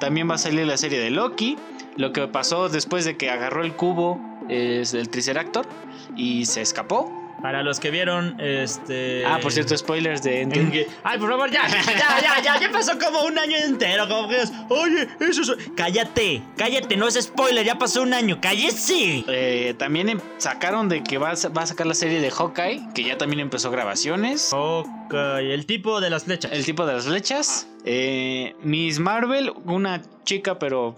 También 0.00 0.28
va 0.28 0.34
a 0.34 0.38
salir 0.38 0.66
la 0.66 0.76
serie 0.76 0.98
de 0.98 1.08
Loki. 1.08 1.56
Lo 1.96 2.12
que 2.12 2.28
pasó 2.28 2.68
después 2.68 3.06
de 3.06 3.16
que 3.16 3.30
agarró 3.30 3.64
el 3.64 3.72
cubo 3.72 4.20
es 4.50 4.92
del 4.92 5.08
Triceractor 5.08 5.66
y 6.14 6.44
se 6.44 6.60
escapó. 6.60 7.10
Para 7.42 7.62
los 7.62 7.80
que 7.80 7.90
vieron, 7.90 8.38
este. 8.40 9.24
Ah, 9.24 9.38
por 9.40 9.50
cierto, 9.52 9.76
spoilers 9.76 10.22
de 10.22 10.42
Endgame. 10.42 10.62
Endgame. 10.64 10.86
Ay, 11.02 11.18
por 11.18 11.30
favor, 11.30 11.50
ya, 11.50 11.66
ya, 11.68 11.82
ya, 12.20 12.42
ya, 12.42 12.60
ya 12.60 12.70
pasó 12.70 12.98
como 12.98 13.22
un 13.22 13.38
año 13.38 13.56
entero. 13.56 14.06
Como 14.08 14.28
que 14.28 14.42
es, 14.42 14.52
oye, 14.68 15.08
eso 15.20 15.42
es. 15.54 15.70
Cállate, 15.74 16.42
cállate, 16.56 16.96
no 16.96 17.08
es 17.08 17.14
spoiler, 17.20 17.64
ya 17.64 17.78
pasó 17.78 18.02
un 18.02 18.12
año, 18.12 18.38
cállese. 18.42 19.24
Eh, 19.28 19.74
también 19.78 20.08
em- 20.10 20.20
sacaron 20.38 20.88
de 20.88 21.02
que 21.02 21.16
va 21.18 21.30
a, 21.30 21.48
va 21.56 21.62
a 21.62 21.66
sacar 21.66 21.86
la 21.86 21.94
serie 21.94 22.20
de 22.20 22.30
Hawkeye, 22.30 22.88
que 22.94 23.04
ya 23.04 23.16
también 23.16 23.40
empezó 23.40 23.70
grabaciones. 23.70 24.50
Ok, 24.52 25.14
el 25.14 25.64
tipo 25.66 26.00
de 26.00 26.10
las 26.10 26.24
flechas. 26.24 26.52
El 26.52 26.64
tipo 26.64 26.84
de 26.86 26.92
las 26.94 27.06
flechas. 27.06 27.66
Eh, 27.84 28.54
Miss 28.62 28.98
Marvel, 28.98 29.52
una 29.64 30.02
chica, 30.24 30.58
pero. 30.58 30.96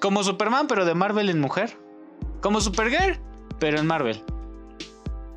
Como 0.00 0.22
Superman, 0.22 0.66
pero 0.66 0.84
de 0.84 0.94
Marvel 0.94 1.30
en 1.30 1.40
mujer. 1.40 1.78
Como 2.42 2.60
Supergirl, 2.60 3.18
pero 3.58 3.78
en 3.78 3.86
Marvel. 3.86 4.22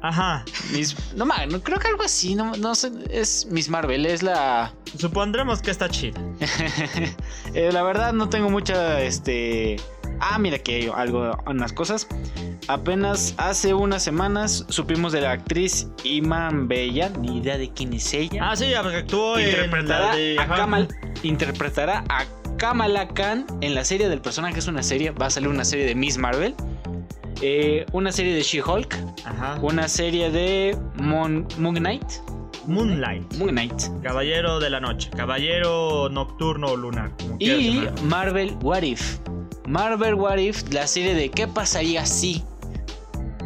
Ajá. 0.07 0.45
Miss, 0.71 0.95
no, 1.15 1.25
no 1.25 1.61
creo 1.61 1.79
que 1.79 1.87
algo 1.87 2.03
así, 2.03 2.35
no, 2.35 2.55
no 2.57 2.75
sé, 2.75 2.91
es 3.09 3.47
Miss 3.49 3.69
Marvel, 3.69 4.05
es 4.05 4.21
la... 4.23 4.71
Supondremos 4.97 5.61
que 5.61 5.71
está 5.71 5.89
chida. 5.89 6.19
Eh, 7.53 7.69
la 7.71 7.83
verdad 7.83 8.11
no 8.13 8.27
tengo 8.29 8.49
mucha, 8.49 9.01
este... 9.01 9.77
Ah, 10.19 10.37
mira 10.39 10.59
que 10.59 10.75
hay 10.75 10.91
algo, 10.93 11.37
unas 11.47 11.71
cosas. 11.73 12.07
Apenas 12.67 13.33
hace 13.37 13.73
unas 13.73 14.03
semanas 14.03 14.65
supimos 14.69 15.11
de 15.13 15.21
la 15.21 15.31
actriz 15.31 15.87
Iman 16.03 16.67
Bella, 16.67 17.09
ni 17.19 17.37
idea 17.37 17.57
de 17.57 17.69
quién 17.71 17.93
es 17.93 18.13
ella. 18.13 18.49
Ah, 18.51 18.55
sí, 18.55 18.73
actuó 18.73 19.37
en 19.37 19.49
interpretará, 19.49 20.07
la 20.07 20.15
de. 20.15 20.37
a. 20.39 20.47
Kamal- 20.47 20.87
interpretará 21.23 22.03
a 22.09 22.25
Kamala 22.57 23.07
Khan 23.09 23.45
en 23.61 23.75
la 23.75 23.83
serie 23.83 24.07
del 24.09 24.21
personaje, 24.21 24.59
es 24.59 24.67
una 24.67 24.83
serie, 24.83 25.11
va 25.11 25.25
a 25.27 25.29
salir 25.29 25.49
una 25.49 25.65
serie 25.65 25.85
de 25.85 25.95
Miss 25.95 26.17
Marvel. 26.17 26.55
Eh, 27.41 27.85
una 27.91 28.11
serie 28.11 28.33
de 28.33 28.41
She-Hulk, 28.41 28.95
una 29.61 29.87
serie 29.87 30.31
de 30.31 30.77
Moon, 30.95 31.47
Moon 31.57 31.75
Knight, 31.75 32.05
Moonlight. 32.67 33.33
Moon 33.35 33.51
Knight. 33.51 33.83
Caballero 34.01 34.59
de 34.59 34.69
la 34.69 34.79
noche. 34.79 35.09
Caballero 35.15 36.09
nocturno 36.09 36.67
o 36.67 36.75
lunar. 36.75 37.11
Y. 37.39 37.83
Marvel 38.03 38.57
What 38.61 38.83
If. 38.83 39.19
Marvel 39.67 40.15
What 40.15 40.37
If, 40.37 40.63
la 40.71 40.87
serie 40.87 41.13
de 41.13 41.29
qué 41.29 41.47
pasaría 41.47 42.05
si. 42.05 42.43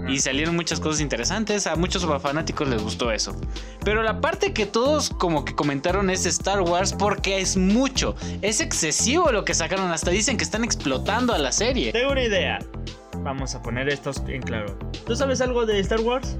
Y 0.08 0.20
salieron 0.20 0.56
muchas 0.56 0.80
cosas 0.80 1.02
interesantes, 1.02 1.68
a 1.68 1.76
muchos 1.76 2.06
fanáticos 2.22 2.68
les 2.68 2.82
gustó 2.82 3.12
eso. 3.12 3.36
Pero 3.84 4.02
la 4.02 4.22
parte 4.22 4.54
que 4.54 4.66
todos 4.66 5.10
como 5.10 5.46
que 5.46 5.54
comentaron 5.54 6.10
es 6.10 6.26
Star 6.26 6.62
Wars 6.62 6.94
porque 6.98 7.40
es 7.40 7.58
mucho, 7.58 8.16
es 8.42 8.60
excesivo 8.60 9.32
lo 9.32 9.46
que 9.46 9.54
sacaron, 9.54 9.92
hasta 9.92 10.10
dicen 10.10 10.38
que 10.38 10.44
están 10.44 10.64
explotando 10.64 11.34
a 11.34 11.38
la 11.38 11.52
serie. 11.52 11.92
Tengo 11.92 12.14
una 12.14 12.24
idea. 12.24 12.60
Vamos 13.24 13.56
a 13.56 13.62
poner 13.62 13.90
esto 13.90 14.12
en 14.28 14.42
claro. 14.42 14.78
¿Tú 15.06 15.16
sabes 15.16 15.42
algo 15.42 15.66
de 15.66 15.80
Star 15.80 16.02
Wars? 16.02 16.38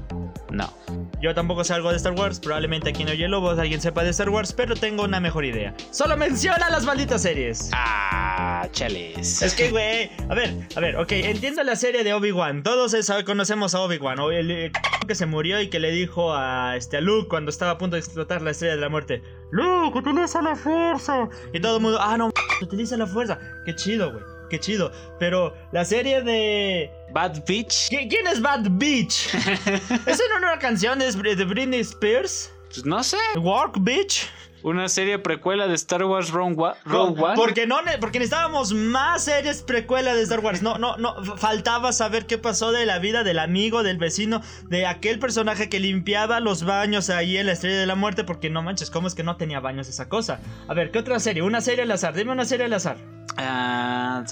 No. 0.50 0.72
Yo 1.20 1.34
tampoco 1.34 1.64
sé 1.64 1.74
algo 1.74 1.90
de 1.90 1.96
Star 1.96 2.14
Wars. 2.14 2.40
Probablemente 2.40 2.88
aquí 2.90 3.02
en 3.02 3.10
Oye 3.10 3.28
Lobos 3.28 3.58
alguien 3.58 3.80
sepa 3.80 4.02
de 4.02 4.10
Star 4.10 4.30
Wars, 4.30 4.52
pero 4.52 4.74
tengo 4.74 5.04
una 5.04 5.20
mejor 5.20 5.44
idea. 5.44 5.74
Solo 5.90 6.16
menciona 6.16 6.70
las 6.70 6.84
malditas 6.84 7.22
series. 7.22 7.70
Ah, 7.74 8.66
chales. 8.72 9.42
Es 9.42 9.54
que, 9.54 9.70
güey, 9.70 10.10
a 10.28 10.34
ver, 10.34 10.54
a 10.74 10.80
ver, 10.80 10.96
ok, 10.96 11.12
entiendo 11.12 11.62
la 11.62 11.76
serie 11.76 12.04
de 12.04 12.14
Obi-Wan. 12.14 12.62
Todos 12.62 12.96
conocemos 13.26 13.74
a 13.74 13.80
Obi-Wan, 13.80 14.18
o 14.18 14.30
el, 14.30 14.50
el 14.50 14.72
que 15.06 15.14
se 15.14 15.26
murió 15.26 15.60
y 15.60 15.68
que 15.68 15.78
le 15.78 15.90
dijo 15.90 16.34
a, 16.34 16.76
este, 16.76 16.96
a 16.96 17.00
Luke 17.02 17.28
cuando 17.28 17.50
estaba 17.50 17.72
a 17.72 17.78
punto 17.78 17.96
de 17.96 18.00
explotar 18.00 18.40
la 18.40 18.52
estrella 18.52 18.74
de 18.74 18.80
la 18.80 18.88
muerte: 18.88 19.22
Luke, 19.50 19.98
utiliza 19.98 20.40
la 20.40 20.56
fuerza. 20.56 21.28
Y 21.52 21.60
todo 21.60 21.76
el 21.76 21.82
mundo, 21.82 21.98
ah, 22.00 22.16
no, 22.16 22.30
utiliza 22.62 22.96
la 22.96 23.06
fuerza. 23.06 23.38
Qué 23.66 23.74
chido, 23.74 24.10
güey, 24.12 24.24
qué 24.50 24.60
chido. 24.60 24.92
Pero 25.18 25.54
la 25.72 25.84
serie 25.86 26.20
de. 26.22 26.90
Bad 27.12 27.44
Bitch. 27.46 27.88
¿Qui- 27.90 28.08
¿Quién 28.10 28.26
es 28.26 28.40
Bad 28.42 28.66
Beach? 28.72 29.28
¿Esa 29.34 30.22
no 30.28 30.38
era 30.38 30.52
una 30.52 30.58
canción 30.58 30.98
de 30.98 31.10
de 31.12 31.44
Britney 31.44 31.80
Spears? 31.80 32.52
Pues 32.68 32.84
no 32.84 33.02
sé. 33.02 33.16
¿Work 33.36 33.76
Beach? 33.80 34.28
Una 34.62 34.88
serie 34.88 35.18
precuela 35.18 35.66
de 35.66 35.74
Star 35.74 36.04
Wars 36.04 36.30
Rogue 36.30 36.56
One. 36.60 37.34
Porque 37.36 37.66
no 37.66 37.78
porque 38.00 38.18
necesitábamos 38.18 38.72
más 38.72 39.24
series 39.24 39.62
precuela 39.62 40.14
de 40.14 40.22
Star 40.22 40.40
Wars. 40.40 40.62
No, 40.62 40.78
no, 40.78 40.96
no. 40.96 41.24
Faltaba 41.36 41.92
saber 41.92 42.26
qué 42.26 42.38
pasó 42.38 42.72
de 42.72 42.86
la 42.86 42.98
vida 42.98 43.24
del 43.24 43.38
amigo, 43.38 43.82
del 43.82 43.98
vecino, 43.98 44.42
de 44.68 44.86
aquel 44.86 45.18
personaje 45.18 45.68
que 45.68 45.80
limpiaba 45.80 46.40
los 46.40 46.64
baños 46.64 47.10
ahí 47.10 47.36
en 47.36 47.46
la 47.46 47.52
estrella 47.52 47.78
de 47.78 47.86
la 47.86 47.94
muerte. 47.94 48.24
Porque 48.24 48.50
no 48.50 48.62
manches, 48.62 48.90
¿cómo 48.90 49.08
es 49.08 49.14
que 49.14 49.22
no 49.22 49.36
tenía 49.36 49.60
baños 49.60 49.88
esa 49.88 50.08
cosa? 50.08 50.40
A 50.68 50.74
ver, 50.74 50.90
¿qué 50.90 50.98
otra 50.98 51.18
serie? 51.20 51.42
Una 51.42 51.60
serie 51.60 51.82
al 51.82 51.90
azar. 51.90 52.14
Dime 52.14 52.32
una 52.32 52.44
serie 52.44 52.66
al 52.66 52.72
azar. 52.72 52.96
Ah, 53.36 54.24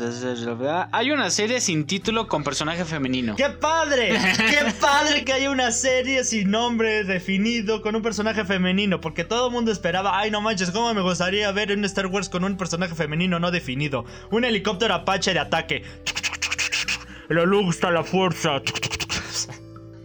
hay 0.92 1.10
una 1.10 1.30
serie 1.30 1.60
sin 1.60 1.86
título 1.86 2.26
con 2.26 2.44
personaje 2.44 2.84
femenino. 2.84 3.36
¡Qué 3.36 3.48
padre! 3.48 4.10
¡Qué 4.36 4.72
padre 4.80 5.24
que 5.24 5.32
haya 5.32 5.50
una 5.50 5.70
serie 5.70 6.24
sin 6.24 6.50
nombre 6.50 7.04
definido 7.04 7.80
con 7.80 7.96
un 7.96 8.02
personaje 8.02 8.44
femenino! 8.44 9.00
Porque 9.00 9.24
todo 9.24 9.46
el 9.46 9.52
mundo 9.52 9.72
esperaba, 9.72 10.17
ay 10.18 10.30
no 10.32 10.40
manches, 10.40 10.70
¿cómo 10.72 10.92
me 10.94 11.00
gustaría 11.00 11.50
ver 11.52 11.70
un 11.72 11.84
Star 11.84 12.06
Wars 12.06 12.28
con 12.28 12.42
un 12.44 12.56
personaje 12.56 12.94
femenino 12.94 13.38
no 13.38 13.50
definido? 13.50 14.04
Un 14.30 14.44
helicóptero 14.44 14.94
Apache 14.94 15.32
de 15.32 15.38
ataque. 15.38 15.84
La 17.28 17.44
luz 17.44 17.76
está 17.76 17.90
la 17.90 18.02
fuerza. 18.04 18.60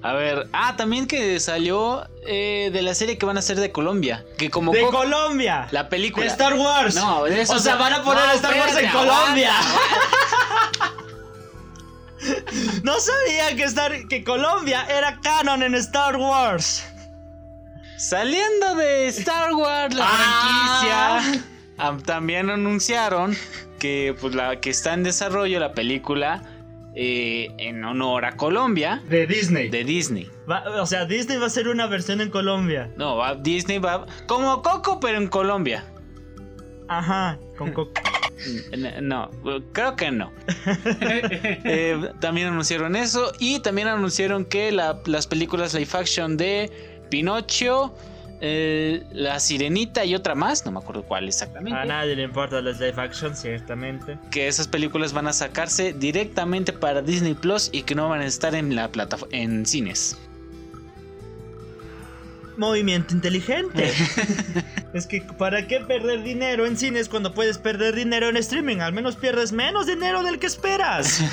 A 0.04 0.14
ver, 0.14 0.50
ah, 0.52 0.76
también 0.76 1.08
que 1.08 1.40
salió 1.40 2.06
eh, 2.28 2.70
de 2.74 2.82
la 2.82 2.94
serie 2.94 3.18
que 3.18 3.26
van 3.26 3.38
a 3.38 3.40
hacer 3.40 3.58
de 3.60 3.72
Colombia. 3.72 4.26
Que 4.38 4.50
como 4.50 4.72
¡De 4.74 4.82
co- 4.82 4.92
Colombia! 4.92 5.68
la 5.72 5.88
película. 5.88 6.26
¡De 6.26 6.32
Star 6.32 6.54
Wars! 6.56 6.94
No, 6.96 7.24
de 7.24 7.42
eso 7.42 7.54
O 7.54 7.60
sea, 7.60 7.74
se- 7.74 7.80
van 7.80 7.94
a 7.94 8.04
poner 8.04 8.26
No, 8.26 8.32
Star 8.34 8.54
Wars 8.60 8.78
en 8.78 8.90
Colombia. 8.92 9.52
No 12.84 12.94
sabía 13.00 13.56
que, 13.58 13.64
Star- 13.64 14.08
que 14.08 14.24
Colombia 14.24 14.86
era 14.90 15.20
canon 15.22 15.62
en 15.64 15.76
Star 15.76 16.16
Wars. 16.16 16.86
Saliendo 17.98 18.76
de 18.76 19.08
Star 19.08 19.54
Wars, 19.54 19.94
la 19.96 20.06
Ah. 20.08 21.22
franquicia, 21.22 22.04
también 22.06 22.50
anunciaron 22.50 23.36
que, 23.80 24.16
pues, 24.20 24.36
la, 24.36 24.60
que 24.60 24.70
está 24.70 24.94
en 24.94 25.04
desarrollo 25.04 25.60
la 25.60 25.74
película 25.74 26.44
eh, 26.96 27.50
en 27.58 27.84
honor 27.84 28.24
a 28.26 28.38
Colombia 28.38 29.02
De 29.10 29.26
Disney. 29.26 29.70
de 29.70 29.84
Disney. 29.84 30.30
Va- 30.50 30.64
o 30.80 30.86
sea, 30.86 31.06
Disney 31.06 31.38
va 31.38 31.46
a 31.46 31.48
hacer 31.48 31.68
una 31.68 31.88
versión 31.88 32.22
en 32.22 32.30
Colombia. 32.30 32.92
No, 32.98 33.18
va, 33.18 33.34
Disney 33.34 33.80
va 33.80 34.06
como 34.28 34.62
Coco, 34.62 35.00
pero 35.00 35.18
en 35.18 35.28
Colombia. 35.28 35.86
Ajá, 36.88 37.40
con 37.58 37.72
coco. 37.72 37.94
N- 38.72 39.02
No, 39.02 39.32
creo 39.72 39.96
que 39.96 40.12
no. 40.12 40.32
Eh, 41.66 42.12
también 42.20 42.48
anunciaron 42.48 42.96
eso 42.96 43.32
y 43.40 43.60
también 43.62 43.88
anunciaron 43.88 44.46
que 44.46 44.72
la- 44.72 45.02
las 45.06 45.26
películas 45.26 45.74
live 45.74 45.90
action 45.94 46.38
de 46.38 46.93
Pinocho, 47.14 47.94
eh, 48.42 49.04
La 49.12 49.40
Sirenita 49.40 50.04
y 50.04 50.16
otra 50.16 50.34
más, 50.34 50.66
no 50.66 50.72
me 50.72 50.80
acuerdo 50.80 51.04
cuál 51.04 51.28
exactamente, 51.28 51.80
A 51.80 51.86
nadie 51.86 52.16
le 52.16 52.24
importa 52.24 52.60
las 52.60 52.80
live 52.80 53.00
action, 53.00 53.36
ciertamente. 53.36 54.18
que 54.32 54.48
esas 54.48 54.68
películas 54.68 55.14
van 55.14 55.28
a 55.28 55.34
sacarse 55.34 55.94
directamente 55.94 56.74
para 56.74 57.04
Disney 57.04 57.36
Plus 57.36 57.70
y 57.72 57.84
que 57.84 57.94
no 57.94 58.10
van 58.10 58.22
a 58.22 58.26
estar 58.26 58.56
en 58.56 58.76
la 58.76 58.88
plataforma 58.88 59.38
en 59.38 59.64
cines. 59.68 60.18
Movimiento 62.58 63.14
inteligente. 63.14 63.92
es 64.96 65.06
que, 65.06 65.22
¿para 65.38 65.68
qué 65.68 65.82
perder 65.82 66.24
dinero 66.24 66.66
en 66.66 66.78
cines 66.78 67.10
cuando 67.10 67.36
puedes 67.36 67.60
perder 67.60 67.94
dinero 67.94 68.28
en 68.28 68.38
streaming? 68.38 68.78
Al 68.78 68.94
menos 68.94 69.18
pierdes 69.18 69.52
menos 69.52 69.86
dinero 69.86 70.24
del 70.24 70.40
que 70.40 70.48
esperas. 70.48 71.22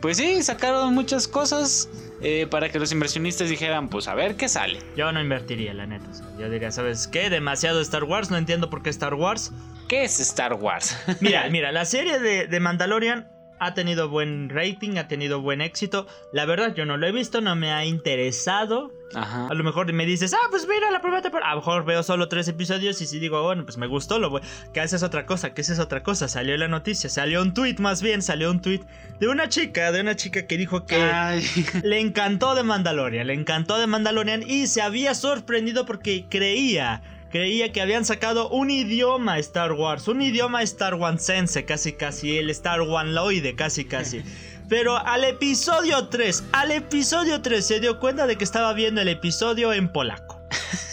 Pues 0.00 0.16
sí, 0.16 0.42
sacaron 0.42 0.94
muchas 0.94 1.28
cosas 1.28 1.86
eh, 2.22 2.46
para 2.50 2.68
que 2.68 2.78
los 2.78 2.92
inversionistas 2.92 3.48
dijeran, 3.48 3.88
pues 3.88 4.08
a 4.08 4.14
ver 4.14 4.36
qué 4.36 4.48
sale. 4.48 4.80
Yo 4.96 5.10
no 5.12 5.20
invertiría, 5.20 5.74
la 5.74 5.86
neta. 5.86 6.10
o 6.10 6.14
sea, 6.14 6.26
yo 6.38 6.50
diría, 6.50 6.70
¿sabes 6.70 7.08
qué? 7.08 7.30
Demasiado 7.30 7.80
Star 7.80 8.04
Wars, 8.04 8.30
no 8.30 8.36
entiendo 8.36 8.70
por 8.70 8.82
qué 8.82 8.90
Star 8.90 9.14
Wars. 9.14 9.52
¿Qué 9.88 10.04
es 10.04 10.20
Star 10.20 10.54
Wars? 10.54 10.96
Mira, 11.20 11.48
mira, 11.50 11.72
la 11.72 11.84
serie 11.84 12.18
de, 12.18 12.46
de 12.46 12.60
Mandalorian 12.60 13.28
ha 13.60 13.74
tenido 13.74 14.08
buen 14.08 14.48
rating, 14.48 14.96
ha 14.96 15.06
tenido 15.06 15.40
buen 15.40 15.60
éxito. 15.60 16.06
La 16.32 16.46
verdad, 16.46 16.74
yo 16.74 16.86
no 16.86 16.96
lo 16.96 17.06
he 17.06 17.12
visto, 17.12 17.42
no 17.42 17.54
me 17.54 17.70
ha 17.70 17.84
interesado. 17.84 18.90
Ajá. 19.14 19.48
A 19.48 19.54
lo 19.54 19.62
mejor 19.62 19.92
me 19.92 20.06
dices, 20.06 20.32
ah, 20.32 20.48
pues 20.50 20.66
mira 20.66 20.90
la 20.90 21.02
primera 21.02 21.20
temporada. 21.20 21.52
A 21.52 21.54
lo 21.56 21.60
mejor 21.60 21.84
veo 21.84 22.02
solo 22.02 22.28
tres 22.28 22.48
episodios 22.48 23.00
y 23.02 23.06
si 23.06 23.18
digo, 23.18 23.42
bueno, 23.42 23.64
pues 23.64 23.76
me 23.76 23.86
gustó, 23.86 24.18
lo 24.18 24.30
voy. 24.30 24.40
Que 24.72 24.80
esa 24.82 24.96
es 24.96 25.02
otra 25.02 25.26
cosa, 25.26 25.52
que 25.52 25.60
esa 25.60 25.74
es 25.74 25.78
otra 25.78 26.02
cosa. 26.02 26.26
Salió 26.26 26.56
la 26.56 26.68
noticia, 26.68 27.10
salió 27.10 27.42
un 27.42 27.52
tweet 27.52 27.76
más 27.78 28.00
bien, 28.00 28.22
salió 28.22 28.50
un 28.50 28.62
tweet 28.62 28.80
de 29.18 29.28
una 29.28 29.50
chica, 29.50 29.92
de 29.92 30.00
una 30.00 30.16
chica 30.16 30.46
que 30.46 30.56
dijo 30.56 30.86
que 30.86 30.96
Ay. 30.96 31.44
le 31.84 32.00
encantó 32.00 32.54
de 32.54 32.62
Mandalorian, 32.62 33.26
le 33.26 33.34
encantó 33.34 33.78
de 33.78 33.86
Mandalorian 33.86 34.42
y 34.48 34.68
se 34.68 34.80
había 34.80 35.14
sorprendido 35.14 35.84
porque 35.84 36.24
creía, 36.30 37.02
creía 37.30 37.72
que 37.72 37.80
habían 37.80 38.04
sacado 38.04 38.48
un 38.48 38.70
idioma 38.70 39.38
Star 39.38 39.72
Wars, 39.72 40.08
un 40.08 40.20
idioma 40.20 40.62
Star 40.62 40.94
Wansense, 40.94 41.64
casi 41.64 41.92
casi, 41.92 42.38
el 42.38 42.50
Star 42.50 42.82
Wanloide, 42.82 43.54
casi 43.54 43.84
casi. 43.84 44.22
Pero 44.68 44.96
al 44.96 45.24
episodio 45.24 46.08
3, 46.08 46.44
al 46.52 46.70
episodio 46.70 47.42
3 47.42 47.66
se 47.66 47.80
dio 47.80 47.98
cuenta 47.98 48.26
de 48.26 48.36
que 48.36 48.44
estaba 48.44 48.72
viendo 48.72 49.00
el 49.00 49.08
episodio 49.08 49.72
en 49.72 49.92
polaco. 49.92 50.40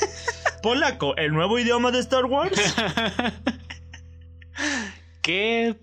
Polaco, 0.64 1.16
el 1.18 1.32
nuevo 1.32 1.60
idioma 1.60 1.92
de 1.92 2.00
Star 2.00 2.26
Wars. 2.26 2.60
¿Qué? 5.22 5.76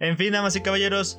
En 0.00 0.18
fin, 0.18 0.32
damas 0.32 0.54
y 0.56 0.60
caballeros, 0.60 1.18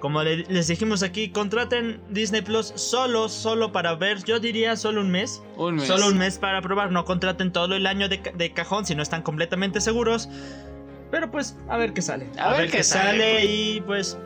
como 0.00 0.22
le- 0.22 0.44
les 0.48 0.68
dijimos 0.68 1.02
aquí, 1.02 1.30
contraten 1.30 2.00
Disney 2.10 2.42
Plus 2.42 2.72
solo, 2.76 3.28
solo 3.28 3.72
para 3.72 3.94
ver, 3.94 4.22
yo 4.24 4.38
diría 4.40 4.76
solo 4.76 5.00
un 5.00 5.10
mes. 5.10 5.42
Un 5.56 5.76
mes. 5.76 5.86
Solo 5.86 6.08
un 6.08 6.18
mes 6.18 6.38
para 6.38 6.60
probar, 6.62 6.92
no 6.92 7.04
contraten 7.04 7.52
todo 7.52 7.74
el 7.76 7.86
año 7.86 8.08
de, 8.08 8.20
ca- 8.22 8.32
de 8.32 8.52
cajón 8.52 8.84
si 8.86 8.94
no 8.94 9.02
están 9.02 9.22
completamente 9.22 9.80
seguros. 9.80 10.28
Pero 11.10 11.30
pues, 11.30 11.56
a 11.68 11.76
ver 11.76 11.92
qué 11.92 12.02
sale. 12.02 12.26
A 12.38 12.52
ver 12.56 12.70
qué 12.70 12.82
sale, 12.82 13.32
pues. 13.40 13.44
y 13.48 13.80
pues... 13.86 14.18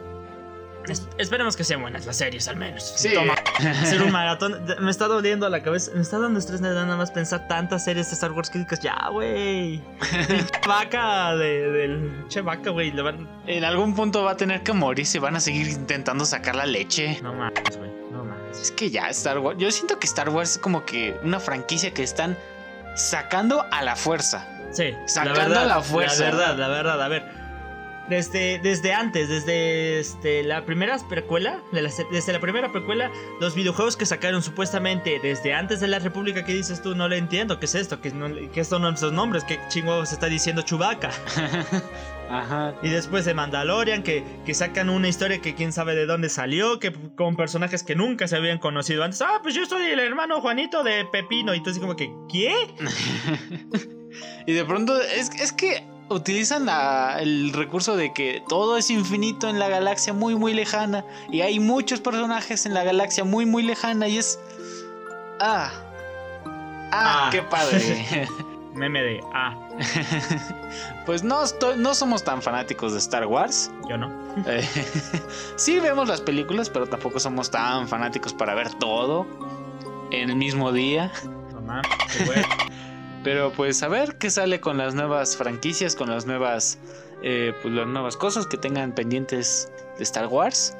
es- 0.88 1.06
esperemos 1.18 1.56
que 1.56 1.64
sean 1.64 1.80
buenas 1.82 2.06
las 2.06 2.16
series 2.16 2.48
al 2.48 2.56
menos. 2.56 2.82
Sí. 2.96 3.12
Toma, 3.14 3.34
hacer 3.82 4.02
un 4.02 4.10
maratón. 4.12 4.64
Me 4.80 4.90
está 4.90 5.06
doliendo 5.06 5.48
la 5.48 5.62
cabeza. 5.62 5.90
Me 5.94 6.00
está 6.02 6.18
dando 6.18 6.38
estrés 6.38 6.60
nada 6.60 6.96
más 6.96 7.10
pensar 7.10 7.46
tantas 7.48 7.84
series 7.84 8.08
de 8.08 8.14
Star 8.14 8.32
Wars 8.32 8.50
que 8.50 8.58
dices, 8.60 8.80
ya, 8.80 9.08
güey. 9.10 9.82
Vaca 10.66 11.34
de, 11.36 11.70
del... 11.70 12.24
Che 12.28 12.40
vaca, 12.40 12.70
güey. 12.70 12.90
van- 12.92 13.28
En 13.46 13.64
algún 13.64 13.94
punto 13.94 14.22
va 14.24 14.32
a 14.32 14.36
tener 14.36 14.62
que 14.62 14.72
morir 14.72 15.06
y 15.12 15.18
van 15.18 15.36
a 15.36 15.40
seguir 15.40 15.68
intentando 15.68 16.24
sacar 16.24 16.54
la 16.56 16.66
leche. 16.66 17.18
No 17.22 17.32
mames, 17.34 17.76
güey. 17.76 17.90
No 18.10 18.24
mames. 18.24 18.60
Es 18.60 18.70
que 18.72 18.90
ya 18.90 19.08
Star 19.10 19.38
Wars. 19.38 19.58
Yo 19.58 19.70
siento 19.70 19.98
que 19.98 20.06
Star 20.06 20.28
Wars 20.28 20.52
es 20.52 20.58
como 20.58 20.84
que 20.84 21.16
una 21.22 21.40
franquicia 21.40 21.92
que 21.92 22.02
están 22.02 22.36
sacando 22.96 23.64
a 23.70 23.82
la 23.82 23.96
fuerza. 23.96 24.46
Sí, 24.72 24.94
Sacando 25.06 25.64
la 25.64 25.80
fuerza. 25.82 26.24
La 26.24 26.30
verdad, 26.30 26.56
la 26.56 26.68
verdad, 26.68 27.02
a 27.02 27.08
ver. 27.08 27.39
Desde, 28.10 28.58
desde 28.58 28.92
antes, 28.92 29.28
desde 29.28 30.00
este, 30.00 30.42
la 30.42 30.64
primera 30.66 30.98
precuela, 31.08 31.62
de 31.72 31.80
la 31.80 31.88
se- 31.90 32.06
desde 32.10 32.32
la 32.32 32.40
primera 32.40 32.70
precuela, 32.72 33.10
los 33.40 33.54
videojuegos 33.54 33.96
que 33.96 34.04
sacaron 34.04 34.42
supuestamente 34.42 35.20
desde 35.22 35.54
antes 35.54 35.80
de 35.80 35.86
la 35.88 36.00
República, 36.00 36.44
que 36.44 36.52
dices 36.52 36.82
tú? 36.82 36.94
No 36.96 37.08
le 37.08 37.16
entiendo, 37.18 37.58
¿qué 37.60 37.66
es 37.66 37.74
esto? 37.76 38.00
¿Qué, 38.00 38.10
no, 38.10 38.28
qué 38.52 38.64
son 38.64 38.84
esos 38.92 39.12
nombres? 39.12 39.44
¿Qué 39.44 39.60
chingo 39.68 40.04
se 40.04 40.14
está 40.14 40.26
diciendo 40.26 40.62
Chubaca? 40.62 41.10
Ajá. 42.30 42.74
Y 42.82 42.88
después 42.88 43.24
de 43.24 43.34
Mandalorian, 43.34 44.02
que, 44.02 44.24
que 44.44 44.54
sacan 44.54 44.88
una 44.90 45.08
historia 45.08 45.40
que 45.40 45.54
quién 45.54 45.72
sabe 45.72 45.94
de 45.94 46.06
dónde 46.06 46.28
salió, 46.28 46.78
que 46.78 46.92
con 47.16 47.36
personajes 47.36 47.82
que 47.82 47.94
nunca 47.96 48.28
se 48.28 48.36
habían 48.36 48.58
conocido 48.58 49.02
antes. 49.04 49.22
Ah, 49.22 49.38
pues 49.42 49.54
yo 49.54 49.66
soy 49.66 49.86
el 49.86 49.98
hermano 50.00 50.40
Juanito 50.40 50.82
de 50.84 51.04
Pepino. 51.06 51.54
Y 51.54 51.58
entonces 51.58 51.80
como 51.80 51.96
que, 51.96 52.12
¿qué? 52.28 52.54
Y 54.46 54.52
de 54.52 54.64
pronto 54.64 55.00
es, 55.00 55.30
es 55.40 55.52
que 55.52 55.84
utilizan 56.10 56.66
la- 56.66 57.16
el 57.20 57.52
recurso 57.52 57.96
de 57.96 58.12
que 58.12 58.42
todo 58.48 58.76
es 58.76 58.90
infinito 58.90 59.48
en 59.48 59.58
la 59.58 59.68
galaxia 59.68 60.12
muy 60.12 60.34
muy 60.34 60.52
lejana 60.54 61.04
y 61.30 61.40
hay 61.42 61.60
muchos 61.60 62.00
personajes 62.00 62.66
en 62.66 62.74
la 62.74 62.82
galaxia 62.84 63.24
muy 63.24 63.46
muy 63.46 63.62
lejana 63.62 64.08
y 64.08 64.18
es 64.18 64.38
ah 65.40 65.70
ah, 66.44 66.90
Ah. 66.92 67.28
qué 67.32 67.42
padre 67.42 68.28
Meme 68.74 69.02
de, 69.02 69.20
ah, 69.34 69.56
pues 71.06 71.22
no 71.24 71.42
estoy- 71.42 71.76
no 71.76 71.92
somos 71.94 72.22
tan 72.24 72.40
fanáticos 72.40 72.92
de 72.92 72.98
Star 72.98 73.26
Wars 73.26 73.70
yo 73.88 73.96
no. 73.96 74.10
Eh, 74.46 74.66
sí 75.56 75.80
vemos 75.80 76.08
las 76.08 76.20
películas 76.20 76.70
pero 76.70 76.86
tampoco 76.86 77.18
somos 77.20 77.50
tan 77.50 77.88
fanáticos 77.88 78.32
para 78.34 78.54
ver 78.54 78.72
todo 78.74 79.26
en 80.10 80.30
el 80.30 80.36
mismo 80.36 80.72
día 80.72 81.10
mames, 81.66 81.92
qué 82.16 82.24
bueno. 82.24 82.69
Pero 83.22 83.52
pues 83.52 83.82
a 83.82 83.88
ver 83.88 84.16
qué 84.16 84.30
sale 84.30 84.60
con 84.60 84.78
las 84.78 84.94
nuevas 84.94 85.36
franquicias, 85.36 85.94
con 85.94 86.08
las 86.08 86.26
nuevas, 86.26 86.78
eh, 87.22 87.52
pues 87.62 87.74
las 87.74 87.86
nuevas 87.86 88.16
cosas 88.16 88.46
que 88.46 88.56
tengan 88.56 88.94
pendientes 88.94 89.70
de 89.98 90.04
Star 90.04 90.26
Wars. 90.26 90.74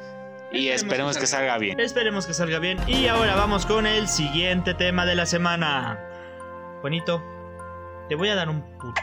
Y 0.53 0.69
Esperemos 0.69 0.83
esperemos 0.83 1.15
que 1.17 1.21
que 1.21 1.27
salga 1.27 1.59
bien. 1.59 1.79
Esperemos 1.79 2.27
que 2.27 2.35
salga 2.35 2.59
bien. 2.59 2.79
Y 2.89 3.07
ahora 3.07 3.37
vamos 3.37 3.67
con 3.67 3.87
el 3.87 4.09
siguiente 4.09 4.75
tema 4.75 5.07
de 5.07 5.15
la 5.15 5.27
semana. 5.27 6.01
Juanito, 6.81 7.23
te 8.09 8.15
voy 8.17 8.31
a 8.31 8.35
dar 8.35 8.49
un 8.49 8.63
put. 8.79 8.97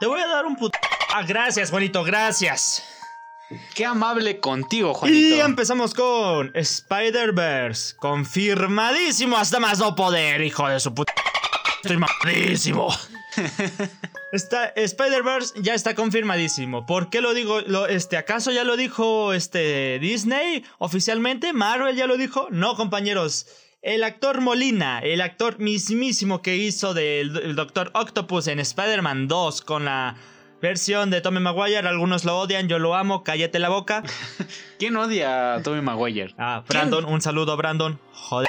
Te 0.00 0.06
voy 0.06 0.20
a 0.20 0.26
dar 0.26 0.46
un 0.46 0.56
put. 0.56 0.72
Ah, 1.12 1.22
gracias, 1.26 1.70
Juanito, 1.70 2.04
gracias. 2.04 2.84
Qué 3.74 3.84
amable 3.84 4.40
contigo, 4.40 4.92
Y 4.92 4.94
Juanito. 4.94 5.44
empezamos 5.44 5.94
con 5.94 6.50
Spider-Verse. 6.54 7.96
Confirmadísimo 7.96 9.36
hasta 9.36 9.60
más 9.60 9.78
no 9.78 9.94
poder, 9.94 10.40
hijo 10.42 10.68
de 10.68 10.80
su 10.80 10.94
puta. 10.94 11.12
Estoy 11.82 11.96
mamadísimo. 11.98 12.88
Está, 14.32 14.66
Spider-Verse 14.74 15.54
ya 15.62 15.74
está 15.74 15.94
confirmadísimo. 15.94 16.86
¿Por 16.86 17.10
qué 17.10 17.20
lo 17.20 17.34
digo? 17.34 17.60
Lo- 17.60 17.86
este, 17.86 18.16
¿Acaso 18.16 18.50
ya 18.50 18.64
lo 18.64 18.76
dijo 18.76 19.32
este, 19.32 19.98
Disney 20.00 20.64
oficialmente? 20.78 21.52
¿Marvel 21.52 21.96
ya 21.96 22.06
lo 22.06 22.16
dijo? 22.16 22.48
No, 22.50 22.74
compañeros. 22.76 23.46
El 23.82 24.02
actor 24.02 24.40
Molina, 24.40 24.98
el 25.00 25.20
actor 25.20 25.58
mismísimo 25.60 26.42
que 26.42 26.56
hizo 26.56 26.92
del 26.92 27.36
el 27.36 27.54
Doctor 27.54 27.90
Octopus 27.94 28.48
en 28.48 28.58
Spider-Man 28.58 29.28
2 29.28 29.62
con 29.62 29.84
la 29.84 30.16
versión 30.60 31.10
de 31.10 31.20
Tommy 31.20 31.38
Maguire, 31.38 31.86
algunos 31.86 32.24
lo 32.24 32.36
odian, 32.38 32.66
yo 32.68 32.80
lo 32.80 32.96
amo, 32.96 33.22
cállate 33.22 33.60
la 33.60 33.68
boca. 33.68 34.02
¿Quién 34.80 34.96
odia 34.96 35.54
a 35.54 35.62
Tobey 35.62 35.82
Maguire? 35.82 36.34
Ah, 36.36 36.64
Brandon, 36.68 37.04
un 37.04 37.20
saludo, 37.20 37.56
Brandon. 37.56 38.00
Joder. 38.12 38.48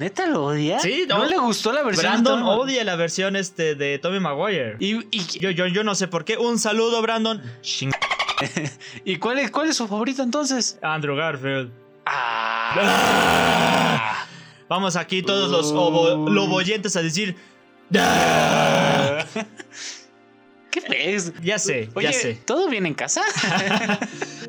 ¿Neta 0.00 0.26
lo 0.26 0.46
odia? 0.46 0.80
Sí, 0.80 1.04
¿No, 1.06 1.18
no. 1.18 1.26
le 1.26 1.36
gustó 1.36 1.72
la 1.72 1.82
versión? 1.82 2.10
Brandon 2.24 2.42
odia 2.42 2.82
la 2.84 2.96
versión 2.96 3.36
este 3.36 3.74
de 3.74 3.98
Tommy 3.98 4.18
Maguire. 4.18 4.76
¿Y, 4.80 4.94
y, 5.14 5.20
Yo, 5.38 5.50
yo, 5.50 5.66
yo 5.66 5.84
no 5.84 5.94
sé 5.94 6.08
por 6.08 6.24
qué. 6.24 6.38
Un 6.38 6.58
saludo, 6.58 7.02
Brandon. 7.02 7.42
Y 9.04 9.16
cuál, 9.18 9.38
es, 9.40 9.50
cuál 9.50 9.68
es 9.68 9.76
su 9.76 9.86
favorito 9.86 10.22
entonces? 10.22 10.78
Andrew 10.80 11.14
Garfield. 11.14 11.70
Ah. 12.06 13.52
Vamos 14.70 14.96
aquí 14.96 15.22
todos 15.22 15.50
los 15.50 15.70
obo- 15.72 16.30
loboyentes 16.30 16.96
a 16.96 17.02
decir. 17.02 17.36
"Ah". 17.98 19.22
¿Qué 20.70 20.80
ves? 20.88 21.32
Ya 21.42 21.58
sé, 21.58 21.88
Oye, 21.94 22.08
ya 22.08 22.12
sé. 22.12 22.38
¿todo 22.44 22.68
bien 22.68 22.86
en 22.86 22.94
casa? 22.94 23.22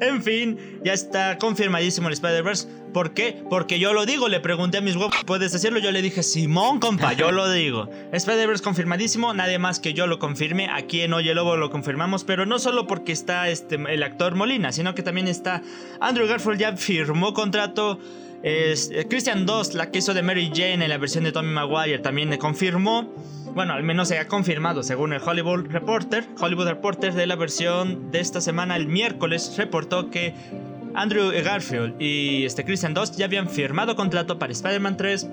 En 0.01 0.23
fin, 0.23 0.57
ya 0.83 0.93
está 0.93 1.37
confirmadísimo 1.37 2.07
el 2.07 2.13
Spider-Verse. 2.13 2.67
¿Por 2.91 3.13
qué? 3.13 3.43
Porque 3.51 3.77
yo 3.77 3.93
lo 3.93 4.07
digo. 4.07 4.29
Le 4.29 4.39
pregunté 4.39 4.79
a 4.79 4.81
mis 4.81 4.95
huevos, 4.95 5.13
¿puedes 5.27 5.51
decirlo? 5.51 5.77
Yo 5.77 5.91
le 5.91 6.01
dije, 6.01 6.23
Simón, 6.23 6.79
compa, 6.79 7.13
yo 7.13 7.31
lo 7.31 7.51
digo. 7.51 7.87
Spider-Verse 8.11 8.63
confirmadísimo. 8.63 9.31
Nadie 9.35 9.59
más 9.59 9.79
que 9.79 9.93
yo 9.93 10.07
lo 10.07 10.17
confirme. 10.17 10.69
Aquí 10.71 11.01
en 11.01 11.13
Oye 11.13 11.35
Lobo 11.35 11.55
lo 11.55 11.69
confirmamos. 11.69 12.23
Pero 12.23 12.47
no 12.47 12.57
solo 12.57 12.87
porque 12.87 13.11
está 13.11 13.47
este, 13.49 13.75
el 13.75 14.01
actor 14.01 14.33
Molina, 14.33 14.71
sino 14.71 14.95
que 14.95 15.03
también 15.03 15.27
está 15.27 15.61
Andrew 15.99 16.27
Garfield. 16.27 16.59
Ya 16.59 16.75
firmó 16.75 17.35
contrato. 17.35 17.99
Es, 18.43 18.89
eh, 18.91 19.05
Christian 19.07 19.45
Dost, 19.45 19.75
la 19.75 19.91
que 19.91 19.99
hizo 19.99 20.13
de 20.13 20.23
Mary 20.23 20.51
Jane 20.53 20.83
en 20.83 20.89
la 20.89 20.97
versión 20.97 21.23
de 21.23 21.31
Tommy 21.31 21.49
Maguire, 21.49 21.99
también 21.99 22.35
confirmó. 22.37 23.13
Bueno, 23.53 23.73
al 23.73 23.83
menos 23.83 24.07
se 24.07 24.17
ha 24.17 24.27
confirmado, 24.27 24.81
según 24.81 25.13
el 25.13 25.21
Hollywood 25.21 25.67
Reporter. 25.67 26.25
Hollywood 26.39 26.67
Reporter 26.67 27.13
de 27.13 27.27
la 27.27 27.35
versión 27.35 28.11
de 28.11 28.19
esta 28.19 28.41
semana, 28.41 28.75
el 28.77 28.87
miércoles, 28.87 29.53
reportó 29.57 30.09
que 30.09 30.33
Andrew 30.93 31.31
Garfield 31.43 32.01
y 32.01 32.45
este 32.45 32.65
Christian 32.65 32.93
Dost 32.93 33.17
ya 33.17 33.25
habían 33.25 33.49
firmado 33.49 33.95
contrato 33.95 34.39
para 34.39 34.51
Spider-Man 34.51 34.97
3. 34.97 35.27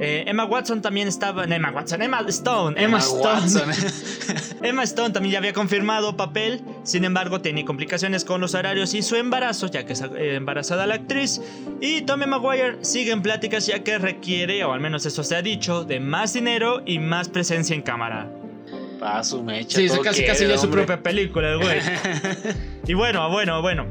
Eh, 0.00 0.24
Emma 0.26 0.46
Watson 0.46 0.80
también 0.80 1.08
estaba. 1.08 1.46
no, 1.46 1.54
Emma 1.54 1.70
Watson, 1.70 2.00
Emma 2.00 2.20
Stone. 2.28 2.82
Emma, 2.82 2.98
Stone. 2.98 3.74
Emma 4.62 4.82
Stone 4.84 5.10
también 5.10 5.32
ya 5.34 5.38
había 5.38 5.52
confirmado 5.52 6.16
papel, 6.16 6.62
sin 6.84 7.04
embargo 7.04 7.42
tenía 7.42 7.66
complicaciones 7.66 8.24
con 8.24 8.40
los 8.40 8.54
horarios 8.54 8.94
y 8.94 9.02
su 9.02 9.16
embarazo, 9.16 9.66
ya 9.66 9.84
que 9.84 9.92
es 9.92 10.00
eh, 10.00 10.36
embarazada 10.36 10.86
la 10.86 10.94
actriz. 10.94 11.42
Y 11.82 12.00
Tommy 12.02 12.24
Maguire 12.24 12.78
sigue 12.82 13.12
en 13.12 13.20
pláticas 13.20 13.66
ya 13.66 13.84
que 13.84 13.98
requiere, 13.98 14.64
o 14.64 14.72
al 14.72 14.80
menos 14.80 15.04
eso 15.04 15.22
se 15.22 15.36
ha 15.36 15.42
dicho, 15.42 15.84
de 15.84 16.00
más 16.00 16.32
dinero 16.32 16.82
y 16.86 16.98
más 16.98 17.28
presencia 17.28 17.76
en 17.76 17.82
cámara. 17.82 18.30
Pa' 18.98 19.22
su 19.22 19.42
mecha. 19.42 19.78
Sí, 19.78 19.88
todo 19.88 20.00
casi 20.00 20.20
quiere, 20.20 20.32
casi 20.32 20.46
ya 20.46 20.56
su 20.56 20.70
propia 20.70 21.02
película, 21.02 21.52
el 21.52 21.58
güey. 21.58 21.78
y 22.86 22.94
bueno, 22.94 23.28
bueno, 23.30 23.60
bueno. 23.60 23.86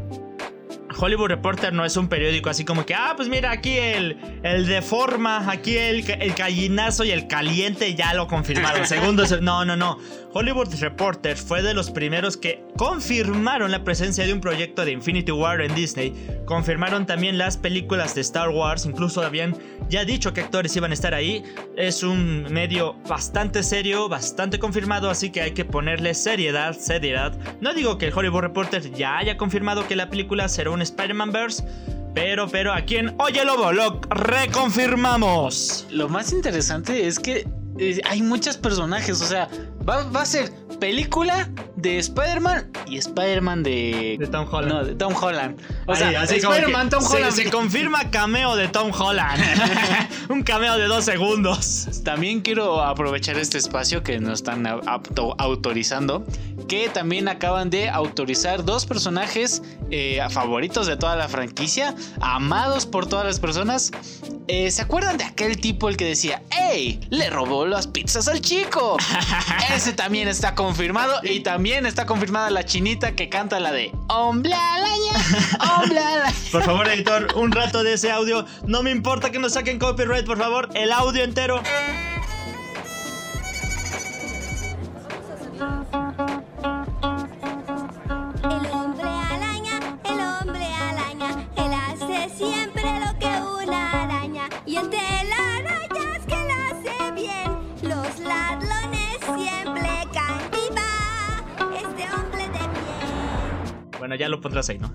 Hollywood 1.00 1.30
Reporter 1.30 1.72
no 1.72 1.86
es 1.86 1.96
un 1.96 2.10
periódico 2.10 2.50
así 2.50 2.66
como 2.66 2.86
que, 2.86 2.94
ah, 2.94 3.14
pues 3.16 3.30
mira, 3.30 3.52
aquí 3.52 3.78
el, 3.78 4.18
el 4.44 4.68
de 4.68 4.82
forma, 4.82 5.50
aquí 5.50 5.78
el, 5.78 6.10
el 6.10 6.34
gallinazo 6.34 7.06
y 7.06 7.12
el 7.12 7.28
caliente 7.28 7.96
ya 7.96 8.14
lo 8.14 8.28
confirmaron. 8.28 8.86
Segundo, 8.88 9.24
no, 9.42 9.64
no, 9.64 9.76
no. 9.76 9.98
Hollywood 10.34 10.76
Reporter 10.80 11.38
fue 11.38 11.62
de 11.62 11.74
los 11.74 11.90
primeros 11.90 12.38
que 12.38 12.64
confirmaron 12.80 13.72
la 13.72 13.84
presencia 13.84 14.26
de 14.26 14.32
un 14.32 14.40
proyecto 14.40 14.86
de 14.86 14.94
Infinity 14.94 15.34
War 15.34 15.60
en 15.60 15.76
Disney. 15.76 16.14
Confirmaron 16.46 17.06
también 17.06 17.38
las 17.38 17.58
películas 17.58 18.16
de 18.16 18.22
Star 18.22 18.48
Wars, 18.52 18.86
incluso 18.86 19.22
habían 19.22 19.54
ya 19.90 20.06
dicho 20.06 20.32
que 20.32 20.40
actores 20.40 20.74
iban 20.78 20.92
a 20.92 20.94
estar 20.94 21.14
ahí. 21.14 21.44
Es 21.76 22.04
un 22.04 22.44
medio 22.44 22.94
bastante 23.06 23.64
serio, 23.64 24.08
bastante 24.08 24.60
confirmado, 24.60 25.10
así 25.10 25.30
que 25.30 25.42
hay 25.42 25.52
que 25.52 25.66
ponerle 25.66 26.14
seriedad, 26.14 26.74
seriedad. 26.74 27.38
No 27.60 27.74
digo 27.74 27.98
que 27.98 28.08
el 28.08 28.14
Hollywood 28.18 28.44
Reporter 28.44 28.90
ya 28.94 29.18
haya 29.18 29.36
confirmado 29.36 29.86
que 29.86 29.98
la 29.98 30.10
película 30.10 30.48
será 30.48 30.70
un 30.70 30.82
Spider-Man 30.82 31.34
Verse, 31.34 31.62
pero, 32.16 32.48
pero 32.48 32.72
aquí 32.72 32.96
en 32.96 33.14
Oye 33.20 33.44
Lobo 33.44 33.74
lo 33.74 34.00
reconfirmamos. 34.10 35.86
Lo 35.92 36.08
más 36.08 36.32
interesante 36.32 37.08
es 37.08 37.20
que 37.20 37.46
eh, 37.78 38.00
hay 38.10 38.22
muchos 38.22 38.56
personajes, 38.56 39.22
o 39.22 39.26
sea, 39.26 39.50
va, 39.86 40.10
va 40.10 40.22
a 40.22 40.26
ser 40.26 40.50
película 40.80 41.50
de 41.82 41.98
Spider-Man 42.00 42.72
y 42.88 42.98
Spider-Man 42.98 43.64
de... 43.64 44.18
De 44.20 44.28
Tom 44.28 44.48
Holland. 44.52 44.74
No, 44.74 44.84
de 44.84 44.96
Tom 44.96 45.14
Holland. 45.20 45.60
O 45.86 45.92
Ahí, 45.94 45.98
sea, 45.98 46.24
Spider-Man, 46.24 46.90
Tom 46.90 47.04
Holland. 47.06 47.32
Se, 47.34 47.50
confirma 47.50 48.10
cameo 48.12 48.56
de 48.56 48.68
Tom 48.68 48.92
Holland. 48.92 49.42
un 50.30 50.44
cameo 50.44 50.78
de 50.78 50.86
dos 50.88 51.06
segundos. 51.06 51.88
También 52.04 52.42
quiero 52.42 52.82
aprovechar 52.82 53.38
este 53.38 53.58
espacio 53.58 54.04
que 54.04 54.20
nos 54.20 54.40
están 54.40 54.66
au- 54.66 54.82
auto- 54.88 55.36
autorizando, 55.38 56.24
que 56.68 56.90
también 56.90 57.28
acaban 57.28 57.70
de 57.70 57.90
autorizar 57.90 58.64
dos 58.66 58.86
personajes 58.86 59.62
eh, 59.92 60.20
favoritos 60.30 60.88
de 60.88 60.98
toda 60.98 61.16
la 61.16 61.28
franquicia, 61.28 61.96
amados 62.22 62.86
por 62.86 63.08
todas 63.08 63.26
las 63.26 63.40
personas. 63.40 63.92
Eh, 64.48 64.72
¿Se 64.72 64.82
acuerdan 64.82 65.18
de 65.18 65.24
aquel 65.26 65.60
tipo 65.62 65.90
el 65.90 65.98
que 65.98 66.06
decía, 66.06 66.42
¡Ey! 66.72 67.00
Le 67.12 67.30
robó 67.30 67.66
las 67.68 67.86
pizzas 67.88 68.28
al 68.28 68.42
chico! 68.42 68.98
Ese 69.76 69.94
también 69.94 70.28
está 70.28 70.56
confirmado 70.56 71.14
y 71.24 71.42
también 71.42 71.69
está 71.78 72.06
confirmada 72.08 72.50
la 72.50 72.66
chinita 72.66 73.16
que 73.16 73.30
canta 73.30 73.60
la 73.60 73.72
de 73.72 73.92
hombre 74.08 74.54
araña. 74.54 75.14
Por 76.52 76.64
favor, 76.64 76.88
editor, 76.88 77.28
un 77.36 77.52
rato 77.52 77.84
de 77.84 77.94
ese 77.94 78.12
audio. 78.12 78.46
No 78.66 78.82
me 78.82 78.90
importa 78.90 79.30
que 79.30 79.38
nos 79.38 79.54
saquen 79.54 79.78
copyright, 79.78 80.26
por 80.26 80.40
favor. 80.40 80.70
El 80.74 80.92
audio 80.92 81.24
entero. 81.24 81.62
Bueno, 104.10 104.22
ya 104.22 104.28
lo 104.28 104.42
pondrás 104.42 104.68
ahí, 104.70 104.80
¿no? 104.80 104.92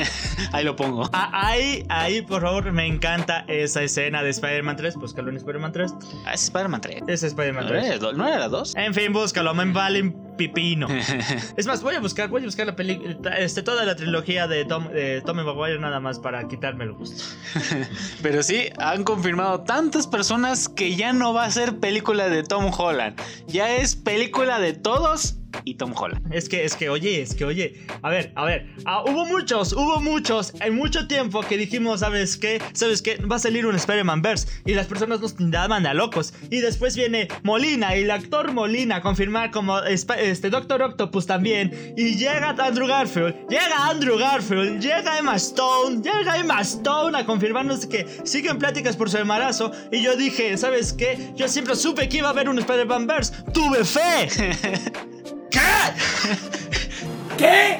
Ahí 0.52 0.64
lo 0.64 0.74
pongo. 0.74 1.10
Ah, 1.12 1.30
ahí, 1.32 1.84
ahí, 1.88 2.22
por 2.22 2.42
favor, 2.42 2.72
me 2.72 2.86
encanta 2.86 3.44
esa 3.46 3.82
escena 3.82 4.22
de 4.22 4.30
Spider-Man 4.30 4.76
3. 4.76 4.96
Búscalo 4.96 5.28
en 5.28 5.36
Spider-Man 5.36 5.72
3. 5.72 5.94
Ah, 6.24 6.32
es 6.32 6.44
Spider-Man 6.44 6.80
3. 6.80 7.02
Es 7.06 7.22
Spider-Man 7.24 7.64
¿No 7.64 7.70
3. 7.70 7.84
era, 7.84 8.12
¿No 8.12 8.26
era 8.26 8.38
la 8.38 8.48
2? 8.48 8.74
En 8.76 8.94
fin, 8.94 9.12
búscalo. 9.12 9.52
Me 9.52 9.70
vale 9.70 10.14
pipino. 10.36 10.88
es 11.56 11.66
más, 11.66 11.82
voy 11.82 11.94
a 11.94 12.00
buscar, 12.00 12.28
voy 12.28 12.42
a 12.42 12.44
buscar 12.46 12.66
la 12.66 12.74
película, 12.74 13.36
este, 13.36 13.62
toda 13.62 13.84
la 13.84 13.96
trilogía 13.96 14.46
de 14.46 14.64
Tom, 14.64 14.88
de 14.88 15.20
Tommy 15.22 15.44
Maguire 15.44 15.78
nada 15.78 16.00
más 16.00 16.18
para 16.18 16.46
quitarme 16.48 16.84
el 16.84 16.92
gusto. 16.92 17.22
Pero 18.22 18.42
sí, 18.42 18.68
han 18.78 19.04
confirmado 19.04 19.60
tantas 19.60 20.06
personas 20.06 20.68
que 20.68 20.96
ya 20.96 21.12
no 21.12 21.34
va 21.34 21.44
a 21.44 21.50
ser 21.50 21.78
película 21.78 22.28
de 22.28 22.42
Tom 22.42 22.70
Holland. 22.76 23.20
Ya 23.46 23.76
es 23.76 23.94
película 23.94 24.58
de 24.58 24.72
todos 24.72 25.36
y 25.64 25.74
Tom 25.74 25.92
Holland. 25.96 26.32
Es 26.32 26.48
que, 26.48 26.64
es 26.64 26.76
que, 26.76 26.88
oye, 26.88 27.22
es 27.22 27.34
que, 27.34 27.44
oye, 27.44 27.86
a 28.02 28.10
ver, 28.10 28.32
a 28.34 28.44
ver, 28.44 28.66
ah, 28.84 29.02
hubo 29.06 29.24
muchos, 29.24 29.72
hubo 29.72 30.00
muchos, 30.00 30.52
en 30.60 30.74
mucho 30.74 31.06
tiempo 31.06 31.42
que 31.42 31.56
dijimos, 31.56 32.00
¿sabes 32.00 32.36
qué? 32.36 32.60
¿Sabes 32.72 33.02
qué? 33.02 33.16
Va 33.16 33.36
a 33.36 33.38
salir 33.38 33.66
un 33.66 33.74
Spider-Man 33.74 34.22
Verse 34.22 34.48
y 34.64 34.74
las 34.74 34.86
personas 34.86 35.20
nos 35.20 35.34
daban 35.38 35.86
a 35.86 35.94
locos. 35.94 36.34
Y 36.50 36.60
después 36.60 36.96
viene 36.96 37.28
Molina 37.42 37.96
y 37.96 38.02
el 38.02 38.10
actor 38.10 38.52
Molina 38.52 38.96
a 38.96 39.00
confirmar 39.00 39.50
como 39.50 39.80
este 39.82 40.50
Doctor 40.50 40.82
Octopus 40.82 41.26
también. 41.26 41.94
Y 41.96 42.16
llega 42.16 42.50
Andrew 42.50 42.86
Garfield, 42.86 43.48
llega 43.48 43.88
Andrew 43.88 44.18
Garfield, 44.18 44.80
llega 44.80 45.18
Emma 45.18 45.36
Stone, 45.36 46.02
llega 46.02 46.36
Emma 46.38 46.60
Stone 46.60 47.18
a 47.18 47.24
confirmarnos 47.24 47.86
que 47.86 48.06
siguen 48.24 48.58
pláticas 48.58 48.96
por 48.96 49.10
su 49.10 49.18
embarazo. 49.18 49.72
Y 49.90 50.02
yo 50.02 50.16
dije, 50.16 50.56
¿sabes 50.56 50.92
qué? 50.92 51.32
Yo 51.36 51.48
siempre 51.48 51.76
supe 51.76 52.08
que 52.08 52.18
iba 52.18 52.28
a 52.28 52.30
haber 52.30 52.48
un 52.48 52.58
Spider-Man 52.58 53.06
Verse. 53.06 53.34
¡Tuve 53.52 53.84
fe! 53.84 54.28
¿Qué? 55.54 57.38
¿Qué? 57.38 57.78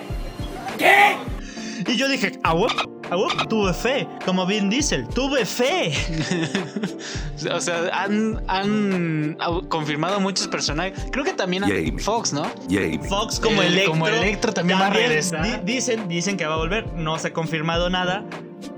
¿Qué? 0.78 1.92
Y 1.92 1.96
yo 1.96 2.08
dije, 2.08 2.32
"Aguap, 2.42 2.72
aguap, 3.10 3.48
tuve 3.48 3.74
fe, 3.74 4.08
como 4.24 4.46
Vin 4.46 4.70
Diesel, 4.70 5.06
tuve 5.08 5.44
fe. 5.44 5.92
O 7.52 7.60
sea, 7.60 7.90
han, 7.92 8.42
han 8.48 9.36
au- 9.38 9.68
confirmado 9.68 10.18
muchos 10.18 10.48
personajes. 10.48 10.98
Creo 11.12 11.24
que 11.24 11.34
también 11.34 11.62
Jamie. 11.64 11.98
Fox, 11.98 12.32
¿no? 12.32 12.44
Jamie. 12.70 12.98
Fox 13.06 13.38
como 13.38 13.60
El- 13.60 13.72
Electro. 13.72 13.90
como 13.92 14.08
Electro 14.08 14.52
también 14.54 14.80
va 14.80 14.86
a 14.86 14.90
regresar. 14.90 15.42
di- 15.64 15.74
dicen, 15.74 16.08
dicen 16.08 16.38
que 16.38 16.46
va 16.46 16.54
a 16.54 16.56
volver, 16.56 16.86
no 16.94 17.18
se 17.18 17.28
ha 17.28 17.32
confirmado 17.34 17.90
nada, 17.90 18.24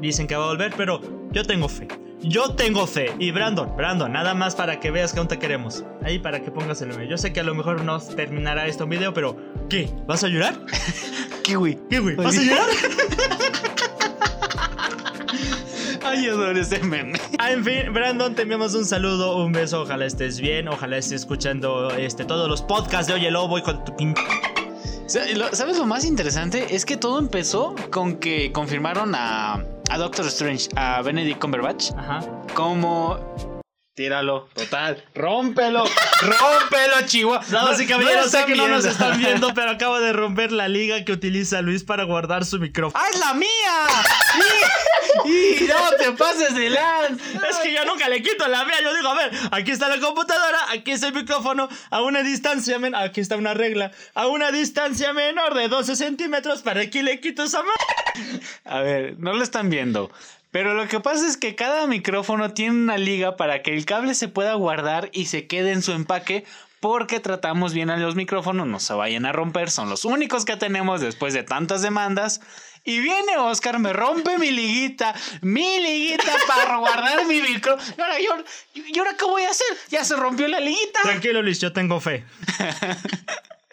dicen 0.01 0.27
que 0.27 0.35
va 0.35 0.45
a 0.45 0.49
volver, 0.49 0.75
pero 0.77 1.01
yo 1.33 1.45
tengo 1.45 1.69
fe. 1.69 1.89
Yo 2.23 2.55
tengo 2.55 2.87
fe. 2.87 3.15
Y 3.19 3.31
Brandon, 3.31 3.77
Brandon, 3.77 4.11
nada 4.11 4.35
más 4.35 4.55
para 4.55 4.81
que 4.81 4.91
veas 4.91 5.13
que 5.13 5.19
aún 5.19 5.29
te 5.29 5.39
queremos. 5.39 5.85
Ahí 6.03 6.19
para 6.19 6.43
que 6.43 6.51
pongas 6.51 6.81
el 6.83 6.89
meme. 6.89 7.09
Yo 7.09 7.19
sé 7.19 7.33
que 7.33 7.41
a 7.41 7.43
lo 7.43 7.55
mejor 7.55 7.85
no 7.85 8.01
terminará 8.01 8.67
esto 8.67 8.85
un 8.85 8.91
video, 8.91 9.13
pero 9.13 9.37
¿qué? 9.69 9.91
¿Vas 10.07 10.25
a 10.25 10.29
llorar? 10.29 10.59
Kiwi. 11.43 11.79
¿Qué, 11.91 12.01
güey? 12.01 12.17
¿Vas 12.17 12.37
a 12.39 12.43
llorar? 12.43 12.67
Ay, 16.05 16.29
adoro 16.29 16.59
ese 16.59 16.79
meme. 16.81 17.19
Ah, 17.39 17.51
en 17.51 17.65
fin, 17.65 17.93
Brandon, 17.93 18.35
te 18.35 18.43
enviamos 18.43 18.75
un 18.75 18.85
saludo, 18.85 19.45
un 19.45 19.53
beso, 19.53 19.83
ojalá 19.83 20.07
estés 20.07 20.41
bien, 20.41 20.69
ojalá 20.69 20.99
estés 20.99 21.23
escuchando 21.23 21.91
este, 21.91 22.25
todos 22.25 22.49
los 22.49 22.63
podcasts 22.63 23.09
de 23.09 23.15
Oye 23.15 23.31
Lobo 23.31 23.59
y 23.59 23.63
con 23.63 23.85
tu 23.85 23.95
pin... 23.97 24.15
¿Sabes 25.07 25.79
lo 25.79 25.87
más 25.87 26.05
interesante? 26.05 26.75
Es 26.75 26.85
que 26.85 26.97
todo 26.97 27.19
empezó 27.19 27.75
con 27.91 28.17
que 28.17 28.51
confirmaron 28.53 29.15
a, 29.15 29.65
a 29.91 29.99
Doctor 29.99 30.27
Strange, 30.27 30.69
a 30.77 31.03
Benedict 31.03 31.39
Cumberbatch, 31.41 31.93
Ajá. 31.97 32.21
como... 32.55 33.19
Tíralo, 33.97 34.47
total. 34.53 35.03
Rómpelo, 35.15 35.83
rómpelo, 36.21 37.07
Chihuahua. 37.07 37.43
Damas 37.49 37.81
y 37.81 37.87
caballeros, 37.87 38.31
sé 38.31 38.41
están 38.41 38.47
que 38.47 38.55
no 38.55 38.69
nos 38.69 38.85
están 38.85 39.19
viendo, 39.19 39.55
pero 39.55 39.71
acabo 39.71 39.99
de 40.01 40.13
romper 40.13 40.53
la 40.53 40.69
liga 40.69 41.03
que 41.07 41.13
utiliza 41.13 41.63
Luis 41.63 41.83
para 41.83 42.05
guardar 42.05 42.45
su 42.45 42.59
micrófono. 42.59 43.03
¡Ah, 43.03 43.09
es 43.11 43.19
la 43.19 43.33
mía! 43.33 43.49
¡Y, 45.25 45.65
y 45.65 45.67
no 45.69 45.97
te 45.97 46.13
pases 46.13 46.55
de 46.55 46.69
lan! 46.69 47.19
Es 47.49 47.57
que 47.57 47.73
yo 47.73 47.87
nunca 47.87 48.11
le 48.11 48.23
quito 48.23 48.47
la 48.49 48.67
mía. 48.67 48.75
Yo 48.83 48.95
digo, 48.95 49.09
a 49.09 49.15
ver, 49.15 49.31
aquí 49.51 49.71
está 49.71 49.89
la 49.89 49.99
computadora, 49.99 50.59
aquí 50.73 50.91
está 50.91 51.07
el 51.09 51.15
micrófono, 51.15 51.67
a 51.89 52.03
una 52.03 52.23
distancia, 52.23 52.79
men- 52.79 52.95
aquí 52.95 53.23
está 53.23 53.37
una 53.37 53.55
regla, 53.55 53.93
a 54.15 54.27
una 54.27 54.53
distancia 54.53 55.15
menor 55.15 55.55
de 55.55 55.69
12 55.69 55.97
centímetros, 55.97 56.61
¿para 56.61 56.91
qué 56.91 57.03
le 57.03 57.19
quito 57.21 57.45
esa 57.45 57.61
mano? 57.63 58.41
A 58.67 58.81
ver, 58.81 59.15
no 59.19 59.33
lo 59.33 59.43
están 59.43 59.71
viendo. 59.71 60.11
Pero 60.51 60.75
lo 60.75 60.89
que 60.89 61.01
pasa 61.01 61.27
es 61.27 61.37
que 61.37 61.55
cada 61.55 61.87
micrófono 61.87 62.53
tiene 62.55 62.73
una 62.73 62.99
liga 62.99 63.37
para 63.37 63.63
que 63.63 63.75
el 63.75 63.85
cable 63.85 64.15
se 64.15 64.29
pueda 64.29 64.55
guardar 64.55 65.11
y 65.13 65.27
se 65.27 65.47
quede 65.47 65.73
en 65.73 65.83
su 65.83 65.93
empaque. 65.93 66.45
Porque 66.81 67.21
tratamos 67.21 67.73
bien 67.73 67.89
a 67.91 67.97
los 67.97 68.15
micrófonos, 68.15 68.67
no 68.67 68.79
se 68.81 68.93
vayan 68.93 69.25
a 69.25 69.33
romper, 69.33 69.71
son 69.71 69.89
los 69.89 70.05
únicos 70.05 70.45
que 70.45 70.57
tenemos 70.57 71.01
después 71.01 71.33
de 71.33 71.43
tantas 71.43 71.83
demandas. 71.83 72.41
Y 72.85 73.01
viene 73.01 73.37
Oscar, 73.39 73.81
me 73.81 73.93
rompe 73.93 74.39
mi 74.39 74.53
liguita, 74.53 75.13
mi 75.41 75.81
liguita 75.81 76.33
para 76.47 76.77
guardar 76.77 77.27
mi 77.27 77.41
micrófono. 77.41 77.95
Y 77.97 78.01
ahora, 78.01 78.21
yo, 78.21 78.83
¿y 78.87 78.99
ahora 78.99 79.17
qué 79.19 79.25
voy 79.25 79.43
a 79.43 79.51
hacer? 79.51 79.67
Ya 79.89 80.05
se 80.05 80.15
rompió 80.15 80.47
la 80.47 80.61
liguita. 80.61 81.01
Tranquilo, 81.03 81.43
Luis, 81.43 81.61
yo 81.61 81.73
tengo 81.73 81.99
fe. 81.99 82.25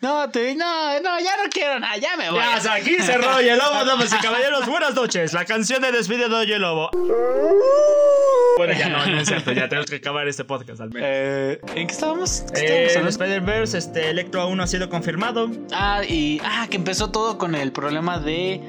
No, 0.00 0.30
te, 0.30 0.54
no, 0.54 1.00
no, 1.00 1.18
ya 1.20 1.36
no 1.36 1.50
quiero 1.50 1.78
nada, 1.80 1.96
ya 1.96 2.16
me 2.16 2.30
voy. 2.30 2.38
Ya, 2.38 2.54
hasta 2.54 2.74
aquí 2.74 2.96
cerró 3.00 3.36
Oye 3.36 3.56
Lobo, 3.56 3.84
damas 3.84 4.12
y 4.12 4.16
caballeros. 4.22 4.66
Buenas 4.66 4.94
noches. 4.94 5.32
La 5.32 5.44
canción 5.44 5.82
de 5.82 5.90
despide 5.92 6.28
de 6.28 6.34
Oye 6.34 6.58
Lobo. 6.58 6.90
Bueno, 8.56 8.72
ya 8.78 8.88
no, 8.88 9.04
no 9.06 9.20
es 9.20 9.28
cierto. 9.28 9.52
Ya 9.52 9.68
tenemos 9.68 9.90
que 9.90 9.96
acabar 9.96 10.26
este 10.28 10.44
podcast 10.44 10.80
al 10.80 10.90
menos. 10.90 11.08
Eh, 11.10 11.60
¿En 11.74 11.86
qué 11.86 11.92
estábamos? 11.92 12.44
¿Qué 12.54 12.60
Eh, 12.60 12.86
estábamos? 12.86 13.14
Spider-Verse, 13.14 13.78
este, 13.78 14.10
Electro 14.10 14.40
aún 14.40 14.56
no 14.56 14.62
ha 14.62 14.66
sido 14.66 14.88
confirmado. 14.88 15.50
Ah, 15.72 16.02
y. 16.08 16.40
Ah, 16.44 16.66
que 16.70 16.76
empezó 16.76 17.10
todo 17.10 17.36
con 17.38 17.54
el 17.54 17.72
problema 17.72 18.18
de. 18.18 18.60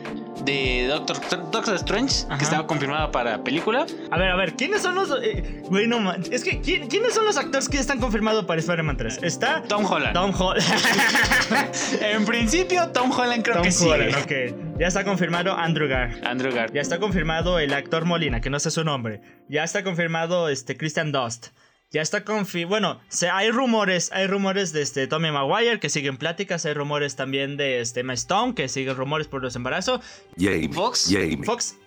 De 0.46 0.88
Doctor, 0.88 1.18
Doctor 1.52 1.76
Strange, 1.76 2.26
Ajá. 2.28 2.38
que 2.38 2.44
estaba 2.44 2.66
confirmada 2.68 3.12
para 3.12 3.44
película. 3.44 3.86
A 4.12 4.18
ver, 4.18 4.30
a 4.30 4.36
ver, 4.36 4.54
¿quiénes 4.56 4.82
son 4.82 4.96
los. 4.96 5.10
eh, 5.22 5.62
güey, 5.70 5.86
no 5.88 6.00
man- 6.00 6.24
Es 6.32 6.44
que, 6.44 6.62
¿quién- 6.62 6.88
¿quiénes 6.88 7.14
son 7.14 7.26
los 7.26 7.38
actores 7.38 7.68
que 7.70 7.78
están 7.78 8.00
confirmados 8.00 8.46
para 8.46 8.60
Spider-Man 8.60 8.98
3? 8.98 9.20
Está. 9.22 9.62
Tom 9.64 9.86
Holland. 9.86 10.14
Tom 10.14 10.34
Holland. 10.38 10.64
en 12.02 12.26
principio, 12.26 12.90
Tom 12.90 13.12
Holland 13.12 13.44
creo 13.44 13.56
Tom 13.58 13.64
que 13.64 13.72
sí. 13.72 13.86
Holland, 13.88 14.16
ok. 14.16 14.78
Ya 14.80 14.88
está 14.88 15.04
confirmado 15.04 15.54
Andrew 15.58 15.88
Garfield. 15.90 16.26
Andrew 16.26 16.52
Garfield. 16.54 16.76
Ya 16.76 16.82
está 16.82 17.00
confirmado 17.00 17.60
el 17.60 17.74
actor 17.74 18.06
Molina, 18.06 18.40
que 18.42 18.50
no 18.50 18.60
sé 18.60 18.72
su 18.72 18.84
nombre. 18.84 19.22
Ya 19.50 19.64
está 19.64 19.84
confirmado 19.84 20.50
este 20.50 20.78
Christian 20.78 21.12
Dust. 21.12 21.48
Ya 21.92 22.04
está 22.04 22.24
confi... 22.24 22.66
Bueno, 22.66 23.00
se, 23.08 23.30
hay 23.30 23.50
rumores, 23.50 24.12
hay 24.14 24.28
rumores 24.28 24.74
de 24.74 24.84
este 24.84 25.08
Tommy 25.08 25.32
Maguire 25.32 25.80
que 25.80 25.90
siguen 25.90 26.18
pláticas, 26.18 26.66
hay 26.68 26.74
rumores 26.74 27.16
también 27.16 27.58
de 27.58 27.82
este 27.82 28.02
Emma 28.02 28.14
Stone 28.14 28.54
que 28.54 28.70
siguen 28.70 28.96
rumores 28.96 29.28
por 29.28 29.42
los 29.42 29.56
embarazos. 29.56 30.02
Jamie. 30.38 30.70
Fox. 30.70 31.10
Jamie. 31.12 31.44
Fox 31.44 31.78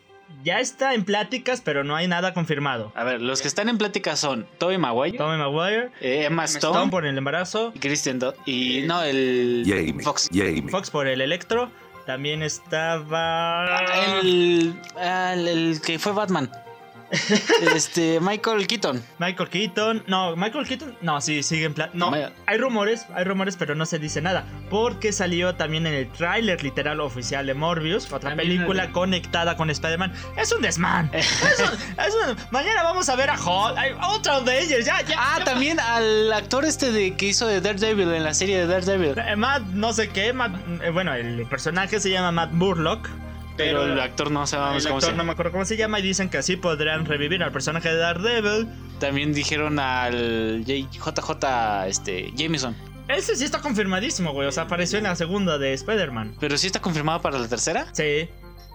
ya 0.42 0.58
está 0.58 0.94
en 0.94 1.04
pláticas, 1.04 1.60
pero 1.60 1.84
no 1.84 1.94
hay 1.94 2.08
nada 2.08 2.34
confirmado. 2.34 2.90
A 2.96 3.04
ver, 3.04 3.20
los 3.20 3.42
que 3.42 3.48
están 3.48 3.68
en 3.68 3.78
plática 3.78 4.16
son 4.16 4.46
Tobey 4.58 4.78
Maguire, 4.78 5.16
Tommy 5.16 5.38
Maguire, 5.38 5.90
eh, 6.00 6.24
Emma 6.24 6.46
Stone, 6.46 6.74
Stone, 6.74 6.90
por 6.90 7.06
el 7.06 7.16
embarazo, 7.16 7.72
y 7.74 7.78
Christian 7.78 8.18
Dunst. 8.18 8.38
Y 8.46 8.82
no, 8.86 9.02
el. 9.04 9.62
Jamie. 9.66 10.02
Fox. 10.02 10.28
Jamie. 10.32 10.68
Fox 10.68 10.90
por 10.90 11.06
el 11.06 11.20
electro, 11.20 11.70
también 12.06 12.42
estaba... 12.42 13.84
El, 14.20 14.74
ah, 14.96 15.34
el, 15.34 15.46
el 15.46 15.80
que 15.80 15.98
fue 15.98 16.12
Batman. 16.12 16.50
Este, 17.74 18.20
Michael 18.20 18.66
Keaton. 18.66 19.02
Michael 19.18 19.48
Keaton, 19.48 20.04
no, 20.06 20.34
Michael 20.36 20.66
Keaton, 20.66 20.96
no, 21.02 21.20
sí, 21.20 21.42
sigue 21.42 21.66
en 21.66 21.74
plan. 21.74 21.90
No, 21.92 22.12
hay 22.46 22.58
rumores, 22.58 23.06
hay 23.14 23.24
rumores, 23.24 23.56
pero 23.56 23.74
no 23.74 23.86
se 23.86 23.98
dice 23.98 24.20
nada. 24.22 24.44
Porque 24.70 25.12
salió 25.12 25.54
también 25.54 25.86
en 25.86 25.94
el 25.94 26.10
tráiler 26.10 26.62
literal 26.62 27.00
oficial 27.00 27.46
de 27.46 27.54
Morbius, 27.54 28.06
otra 28.12 28.30
También 28.30 28.48
película 28.48 28.84
el- 28.84 28.92
conectada 28.92 29.56
con 29.56 29.70
Spider-Man. 29.70 30.12
Es 30.36 30.52
un 30.52 30.62
desmán. 30.62 31.10
es 31.12 31.30
un- 31.60 32.00
es 32.04 32.14
un- 32.28 32.36
mañana 32.50 32.82
vamos 32.82 33.08
a 33.08 33.16
ver 33.16 33.30
a 33.30 33.34
Hulk, 33.34 33.76
hay 33.76 33.92
otra 34.08 34.40
de 34.40 34.62
ellos, 34.62 34.84
ya, 34.84 35.00
ya. 35.02 35.16
Ah, 35.18 35.36
ya. 35.38 35.44
también 35.44 35.78
al 35.80 36.32
actor 36.32 36.64
este 36.64 36.92
de 36.92 37.14
que 37.16 37.26
hizo 37.26 37.46
de 37.46 37.60
Daredevil 37.60 38.12
en 38.12 38.24
la 38.24 38.34
serie 38.34 38.58
de 38.58 38.66
Daredevil. 38.66 39.14
Eh, 39.18 39.36
Matt, 39.36 39.62
no 39.68 39.92
sé 39.92 40.08
qué, 40.08 40.32
Matt, 40.32 40.54
eh, 40.82 40.90
bueno, 40.90 41.12
el 41.14 41.46
personaje 41.46 42.00
se 42.00 42.10
llama 42.10 42.32
Matt 42.32 42.50
Burlock. 42.52 43.08
Pero 43.56 43.84
el 43.84 44.00
actor 44.00 44.30
no 44.30 44.46
sabemos 44.46 44.84
el 44.84 44.88
cómo 44.88 45.00
se 45.00 45.06
actor 45.06 45.18
no 45.18 45.24
me 45.24 45.32
acuerdo 45.32 45.52
cómo 45.52 45.64
se 45.64 45.76
llama 45.76 45.98
y 46.00 46.02
dicen 46.02 46.30
que 46.30 46.38
así 46.38 46.56
podrán 46.56 47.04
revivir 47.04 47.42
al 47.42 47.52
personaje 47.52 47.88
de 47.88 47.96
Daredevil. 47.96 48.68
También 48.98 49.32
dijeron 49.32 49.78
al 49.78 50.64
JJ 50.64 51.86
este, 51.86 52.32
Jameson. 52.34 52.74
Ese 53.08 53.36
sí 53.36 53.44
está 53.44 53.60
confirmadísimo, 53.60 54.32
güey. 54.32 54.48
O 54.48 54.52
sea, 54.52 54.64
apareció 54.64 54.98
en 54.98 55.04
la 55.04 55.16
segunda 55.16 55.58
de 55.58 55.72
Spider-Man. 55.74 56.36
Pero 56.40 56.56
sí 56.56 56.66
está 56.66 56.80
confirmado 56.80 57.20
para 57.20 57.38
la 57.38 57.48
tercera. 57.48 57.86
Sí. 57.92 58.28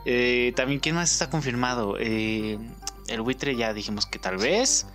Eh, 0.05 0.53
también, 0.55 0.79
¿quién 0.79 0.95
más 0.95 1.11
está 1.11 1.29
confirmado? 1.29 1.97
Eh, 1.99 2.57
el 3.07 3.21
buitre 3.21 3.55
ya 3.55 3.73
dijimos 3.73 4.05
que 4.05 4.19
tal 4.19 4.37
vez. 4.37 4.85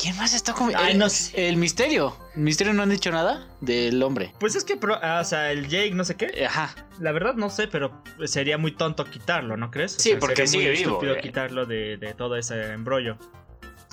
¿Quién 0.00 0.16
más 0.16 0.34
está? 0.34 0.54
Ay, 0.76 0.92
el, 0.92 0.98
no 0.98 1.08
sé. 1.08 1.48
el 1.48 1.56
misterio. 1.56 2.16
¿El 2.34 2.42
misterio 2.42 2.72
no 2.74 2.82
han 2.82 2.90
dicho 2.90 3.10
nada 3.10 3.46
del 3.60 4.02
hombre? 4.02 4.32
Pues 4.38 4.54
es 4.54 4.64
que, 4.64 4.78
ah, 5.02 5.20
o 5.22 5.24
sea, 5.24 5.50
el 5.52 5.68
Jake, 5.68 5.92
no 5.94 6.04
sé 6.04 6.16
qué. 6.16 6.26
Eh, 6.34 6.46
Ajá. 6.46 6.74
La 7.00 7.12
verdad 7.12 7.34
no 7.34 7.48
sé, 7.50 7.66
pero 7.68 8.02
sería 8.26 8.58
muy 8.58 8.72
tonto 8.72 9.04
quitarlo, 9.04 9.56
¿no 9.56 9.70
crees? 9.70 9.96
O 9.96 10.00
Sí, 10.00 10.10
sea, 10.10 10.18
porque 10.18 10.46
sería 10.46 10.68
muy 10.68 10.76
vivo, 10.78 10.90
estúpido 10.92 11.12
güey. 11.14 11.22
quitarlo 11.22 11.66
de, 11.66 11.96
de 11.96 12.14
todo 12.14 12.36
ese 12.36 12.72
embrollo. 12.72 13.18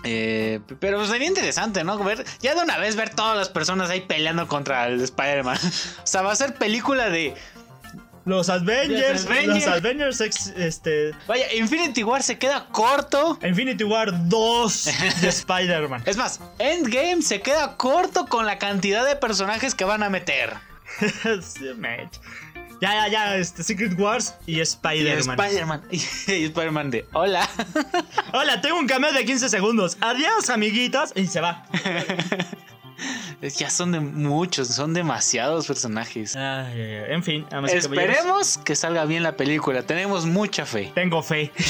Eh, 0.06 0.60
pero 0.82 1.06
sería 1.06 1.28
interesante, 1.30 1.84
¿no? 1.86 1.98
Ver, 2.04 2.26
ya 2.42 2.56
de 2.56 2.62
una 2.62 2.78
vez 2.78 2.98
ver 2.98 3.10
todas 3.16 3.38
las 3.38 3.48
personas 3.48 3.90
ahí 3.90 4.02
peleando 4.02 4.48
contra 4.50 4.88
el 4.88 5.00
Spider-Man. 5.02 5.58
o 6.04 6.06
sea, 6.08 6.22
va 6.22 6.34
a 6.34 6.36
ser 6.36 6.56
película 6.56 7.10
de. 7.10 7.34
Los 8.26 8.50
Avengers. 8.50 9.24
Los 9.24 9.26
Avengers. 9.26 9.66
Los 9.66 9.68
Avengers, 9.68 10.22
este. 10.56 11.12
Vaya, 11.28 11.54
Infinity 11.54 12.04
War 12.04 12.24
se 12.24 12.38
queda 12.38 12.68
corto. 12.72 13.38
Infinity 13.44 13.84
War 13.84 14.30
2 14.30 14.90
de 15.22 15.28
Spider-Man. 15.28 16.04
Es 16.06 16.16
más, 16.16 16.40
Endgame 16.60 17.22
se 17.22 17.42
queda 17.42 17.76
corto 17.76 18.28
con 18.28 18.46
la 18.46 18.58
cantidad 18.58 19.06
de 19.06 19.16
personajes 19.16 19.76
que 19.76 19.84
van 19.86 20.04
a 20.04 20.10
meter. 20.10 20.54
Ya, 22.82 22.94
ya, 22.96 23.08
ya, 23.08 23.38
este, 23.38 23.64
Secret 23.64 23.98
Wars 23.98 24.36
y 24.46 24.60
Spider-Man. 24.60 25.40
Spider-Man. 25.40 25.82
Y 25.92 26.44
Spider-Man 26.46 26.92
de 26.92 27.06
hola. 27.14 27.50
Hola, 28.34 28.60
tengo 28.60 28.78
un 28.78 28.88
cameo 28.88 29.14
de 29.14 29.24
15 29.24 29.48
segundos. 29.48 29.96
Adiós, 30.02 30.50
amiguitos. 30.50 31.14
Y 31.16 31.28
se 31.28 31.40
va. 31.40 31.66
Ya 33.50 33.70
son 33.70 33.92
de 33.92 34.00
muchos, 34.00 34.70
son 34.70 34.94
demasiados 34.94 35.68
personajes. 35.68 36.36
Ay. 36.36 37.04
En 37.10 37.24
fin. 37.24 37.46
Esperemos 37.68 38.58
que 38.58 38.76
salga 38.76 39.06
bien 39.06 39.24
la 39.24 39.36
película. 39.36 39.84
Tenemos 39.84 40.26
mucha 40.26 40.66
fe. 40.66 40.92
Tengo 40.96 41.22
fe. 41.22 41.52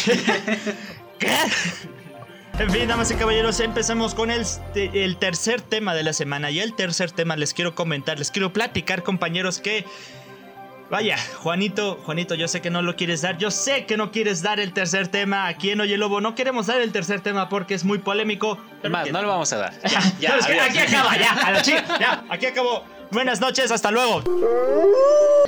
En 2.60 2.70
fin, 2.70 2.88
damas 2.88 3.10
y 3.10 3.16
caballeros, 3.16 3.60
empecemos 3.62 4.14
con 4.14 4.30
el, 4.30 4.46
el 4.76 5.18
tercer 5.18 5.60
tema 5.62 5.96
de 5.96 6.04
la 6.04 6.14
semana. 6.14 6.52
Y 6.52 6.60
el 6.60 6.76
tercer 6.76 7.12
tema 7.12 7.36
les 7.36 7.52
quiero 7.52 7.74
comentar, 7.74 8.20
les 8.20 8.30
quiero 8.30 8.54
platicar, 8.54 9.02
compañeros, 9.02 9.60
que. 9.60 9.86
Vaya, 10.94 11.18
Juanito, 11.42 12.00
Juanito, 12.06 12.36
yo 12.36 12.48
sé 12.48 12.62
que 12.62 12.70
no 12.70 12.84
lo 12.84 12.96
quieres 12.96 13.24
dar. 13.24 13.40
Yo 13.40 13.50
sé 13.50 13.88
que 13.88 13.98
no 13.98 14.12
quieres 14.12 14.44
dar 14.44 14.60
el 14.60 14.74
tercer 14.74 15.08
tema 15.08 15.48
aquí 15.48 15.72
en 15.72 15.82
Oye 15.82 15.98
Lobo. 15.98 16.22
No 16.22 16.36
queremos 16.36 16.68
dar 16.68 16.82
el 16.82 16.92
tercer 16.92 17.20
tema 17.20 17.50
porque 17.50 17.74
es 17.74 17.84
muy 17.84 17.98
polémico. 17.98 18.60
Más, 18.88 19.10
no 19.10 19.24
lo 19.24 19.28
vamos 19.28 19.52
a 19.54 19.58
dar. 19.58 19.74
Ya, 20.20 20.30
¿sabes 20.30 20.46
qué? 20.46 20.60
adiós. 20.60 20.70
aquí 20.70 20.78
acaba, 20.78 21.18
ya, 21.18 21.32
a 21.32 21.52
la 21.52 21.62
chica, 21.64 21.84
ya, 22.00 22.24
aquí 22.30 22.46
acabó. 22.46 22.84
Buenas 23.10 23.42
noches, 23.42 23.72
hasta 23.72 23.90
luego. 23.90 24.22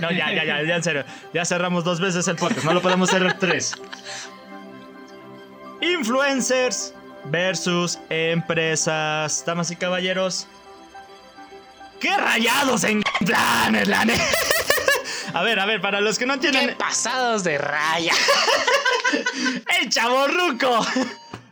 No, 0.02 0.10
ya, 0.10 0.34
ya, 0.34 0.46
ya, 0.46 0.64
ya, 0.64 0.76
en 0.78 0.84
serio. 0.84 1.04
Ya 1.32 1.46
cerramos 1.46 1.84
dos 1.84 2.00
veces 2.00 2.28
el 2.28 2.38
podcast, 2.38 2.66
no 2.66 2.74
lo 2.74 2.82
podemos 2.82 3.12
cerrar 3.12 3.38
tres. 3.38 3.76
Influencers 5.80 6.92
versus 7.26 8.00
empresas. 8.10 9.44
Damas 9.46 9.70
y 9.70 9.76
caballeros. 9.76 10.48
¡Qué 12.00 12.18
rayados 12.18 12.84
en 12.84 13.04
planes, 13.24 13.88
la 13.88 14.06
neta! 14.06 14.24
A 15.36 15.44
ver, 15.44 15.60
a 15.60 15.66
ver, 15.66 15.82
para 15.82 16.00
los 16.02 16.18
que 16.18 16.26
no 16.26 16.40
¡Qué 16.40 16.48
entienden. 16.48 16.78
pasados 16.78 17.44
de 17.44 17.58
raya! 17.58 18.14
¡El 19.82 19.90
chaborruco! 19.90 20.86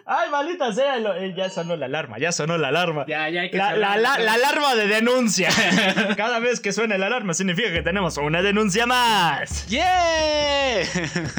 ¡Ay, 0.06 0.30
maldita 0.30 0.72
sea! 0.74 0.98
eh, 0.98 1.34
ya 1.36 1.50
sonó 1.50 1.78
la 1.78 1.86
alarma, 1.86 2.20
ya 2.20 2.34
sonó 2.34 2.58
la 2.58 2.68
alarma. 2.70 3.06
Ya, 3.08 3.30
ya 3.30 3.42
hay 3.42 3.52
que 3.52 3.58
La, 3.58 3.74
la, 3.76 3.94
cerrar. 3.94 4.00
la- 4.00 4.20
la 4.20 4.34
alarma 4.34 4.76
de 4.76 4.88
denuncia. 4.88 5.50
Cada 6.18 6.40
vez 6.40 6.60
que 6.60 6.74
suena 6.74 6.98
la 6.98 7.06
alarma 7.08 7.34
significa 7.34 7.72
que 7.72 7.82
tenemos 7.82 8.18
una 8.18 8.42
denuncia 8.42 8.86
más. 8.86 9.66
¡Yeah! 9.68 10.84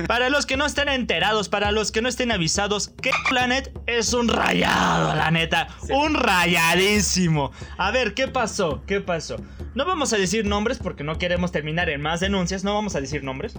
Para 0.07 0.31
los 0.31 0.47
que 0.47 0.57
no 0.57 0.65
estén 0.65 0.89
enterados, 0.89 1.51
para 1.51 1.73
los 1.73 1.93
que 1.93 2.01
no 2.01 2.09
estén 2.09 2.33
avisados, 2.33 2.89
que 3.03 3.11
Planet 3.29 3.71
es 3.87 4.15
un 4.15 4.29
rayado, 4.29 5.15
la 5.15 5.31
neta. 5.31 5.69
Un 5.91 6.15
rayadísimo. 6.15 7.53
A 7.77 7.91
ver, 7.91 8.15
¿qué 8.15 8.29
pasó? 8.29 8.83
¿Qué 8.87 9.01
pasó? 9.03 9.37
No 9.75 9.85
vamos 9.85 10.13
a 10.13 10.17
decir 10.17 10.47
nombres 10.47 10.79
porque 10.79 11.03
no 11.03 11.19
queremos 11.19 11.51
terminar 11.51 11.91
en 11.91 12.01
más 12.01 12.21
denuncias. 12.21 12.63
No 12.63 12.75
vamos 12.75 12.95
a 12.95 13.01
decir 13.01 13.25
nombres. 13.25 13.59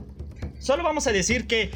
Solo 0.60 0.84
vamos 0.84 1.08
a 1.08 1.12
decir 1.12 1.46
que 1.48 1.72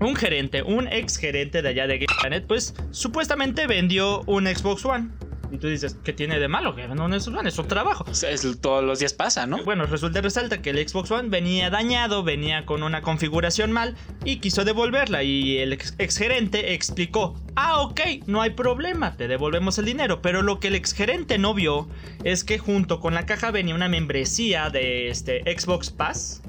un 0.00 0.16
gerente, 0.16 0.62
un 0.62 0.88
ex 0.88 1.16
gerente 1.16 1.62
de 1.62 1.68
allá 1.68 1.86
de 1.86 1.98
Game 1.98 2.18
Planet, 2.20 2.44
pues 2.46 2.74
supuestamente 2.90 3.66
vendió 3.66 4.22
un 4.26 4.46
Xbox 4.46 4.84
One. 4.84 5.10
Y 5.52 5.58
tú 5.58 5.68
dices, 5.68 5.98
¿qué 6.02 6.14
tiene 6.14 6.38
de 6.40 6.48
malo 6.48 6.74
que 6.74 6.86
un 6.86 6.96
Xbox 7.12 7.28
One? 7.28 7.48
Es 7.50 7.54
su 7.54 7.64
trabajo. 7.64 8.06
Es- 8.10 8.58
todos 8.62 8.82
los 8.82 8.98
días 9.00 9.12
pasa, 9.12 9.46
¿no? 9.46 9.62
Bueno, 9.64 9.84
resulta 9.84 10.20
y 10.20 10.22
resalta 10.22 10.62
que 10.62 10.70
el 10.70 10.88
Xbox 10.88 11.10
One 11.10 11.28
venía 11.28 11.68
dañado, 11.68 12.22
venía 12.22 12.64
con 12.64 12.82
una 12.82 13.02
configuración 13.02 13.70
mal 13.70 13.94
y 14.24 14.36
quiso 14.38 14.64
devolverla. 14.64 15.22
Y 15.22 15.58
el 15.58 15.74
ex, 15.74 16.16
gerente 16.16 16.72
explicó: 16.72 17.34
Ah, 17.54 17.82
ok, 17.82 18.00
no 18.26 18.40
hay 18.40 18.50
problema, 18.50 19.16
te 19.18 19.28
devolvemos 19.28 19.78
el 19.78 19.84
dinero. 19.84 20.22
Pero 20.22 20.40
lo 20.40 20.58
que 20.58 20.68
el 20.68 20.74
ex 20.74 20.94
gerente 20.94 21.36
no 21.36 21.52
vio 21.52 21.86
es 22.24 22.44
que 22.44 22.58
junto 22.58 22.98
con 23.00 23.12
la 23.12 23.26
caja 23.26 23.50
venía 23.50 23.74
una 23.74 23.88
membresía 23.90 24.70
de 24.70 25.08
este 25.10 25.42
Xbox 25.58 25.90
Pass 25.90 26.42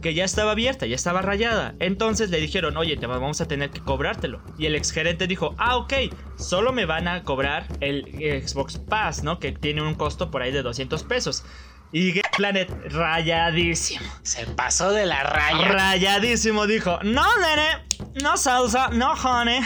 que 0.00 0.14
ya 0.14 0.24
estaba 0.24 0.52
abierta, 0.52 0.86
ya 0.86 0.94
estaba 0.94 1.22
rayada. 1.22 1.74
Entonces 1.78 2.30
le 2.30 2.40
dijeron, 2.40 2.76
oye, 2.76 2.96
te 2.96 3.06
vamos 3.06 3.40
a 3.40 3.48
tener 3.48 3.70
que 3.70 3.80
cobrártelo. 3.80 4.42
Y 4.58 4.66
el 4.66 4.74
ex 4.74 4.90
gerente 4.90 5.26
dijo, 5.26 5.54
ah, 5.58 5.76
ok, 5.76 5.92
solo 6.36 6.72
me 6.72 6.84
van 6.84 7.08
a 7.08 7.22
cobrar 7.22 7.66
el 7.80 8.04
Xbox 8.46 8.78
Pass, 8.78 9.22
¿no? 9.22 9.38
Que 9.38 9.52
tiene 9.52 9.82
un 9.82 9.94
costo 9.94 10.30
por 10.30 10.42
ahí 10.42 10.52
de 10.52 10.62
200 10.62 11.02
pesos. 11.04 11.44
Y 11.92 12.12
Game 12.12 12.22
Planet, 12.36 12.70
rayadísimo. 12.92 14.08
Se 14.22 14.46
pasó 14.46 14.92
de 14.92 15.06
la 15.06 15.22
raya. 15.24 15.68
Rayadísimo 15.68 16.66
dijo, 16.66 17.00
no, 17.02 17.26
nene, 17.38 17.84
no 18.22 18.36
salsa, 18.36 18.88
no 18.88 19.12
honey. 19.14 19.60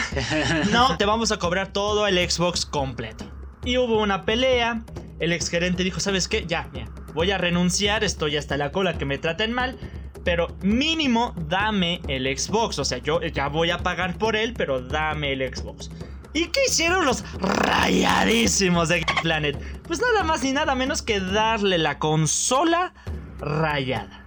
No, 0.71 0.97
te 0.97 1.05
vamos 1.05 1.31
a 1.31 1.37
cobrar 1.37 1.71
todo 1.71 2.07
el 2.07 2.17
Xbox 2.17 2.65
completo. 2.65 3.31
Y 3.63 3.77
hubo 3.77 4.01
una 4.01 4.25
pelea. 4.25 4.83
El 5.19 5.33
ex 5.33 5.49
gerente 5.49 5.83
dijo, 5.83 5.99
¿sabes 5.99 6.27
qué? 6.27 6.45
Ya, 6.45 6.69
ya, 6.73 6.85
voy 7.13 7.31
a 7.31 7.37
renunciar, 7.37 8.03
estoy 8.03 8.37
hasta 8.37 8.57
la 8.57 8.71
cola 8.71 8.97
que 8.97 9.05
me 9.05 9.17
traten 9.17 9.53
mal. 9.53 9.77
Pero 10.25 10.49
mínimo 10.61 11.33
dame 11.47 12.01
el 12.09 12.25
Xbox. 12.37 12.79
O 12.79 12.83
sea, 12.83 12.97
yo 12.97 13.21
ya 13.21 13.47
voy 13.47 13.71
a 13.71 13.77
pagar 13.77 14.17
por 14.17 14.35
él, 14.35 14.53
pero 14.57 14.81
dame 14.81 15.31
el 15.31 15.55
Xbox. 15.55 15.89
¿Y 16.33 16.47
qué 16.47 16.65
hicieron 16.67 17.05
los 17.05 17.23
rayadísimos 17.39 18.89
de 18.89 18.99
Game 18.99 19.21
Planet? 19.21 19.81
Pues 19.87 20.01
nada 20.01 20.23
más 20.25 20.43
ni 20.43 20.51
nada 20.51 20.75
menos 20.75 21.01
que 21.01 21.21
darle 21.21 21.77
la 21.77 21.97
consola 21.97 22.93
rayada. 23.39 24.25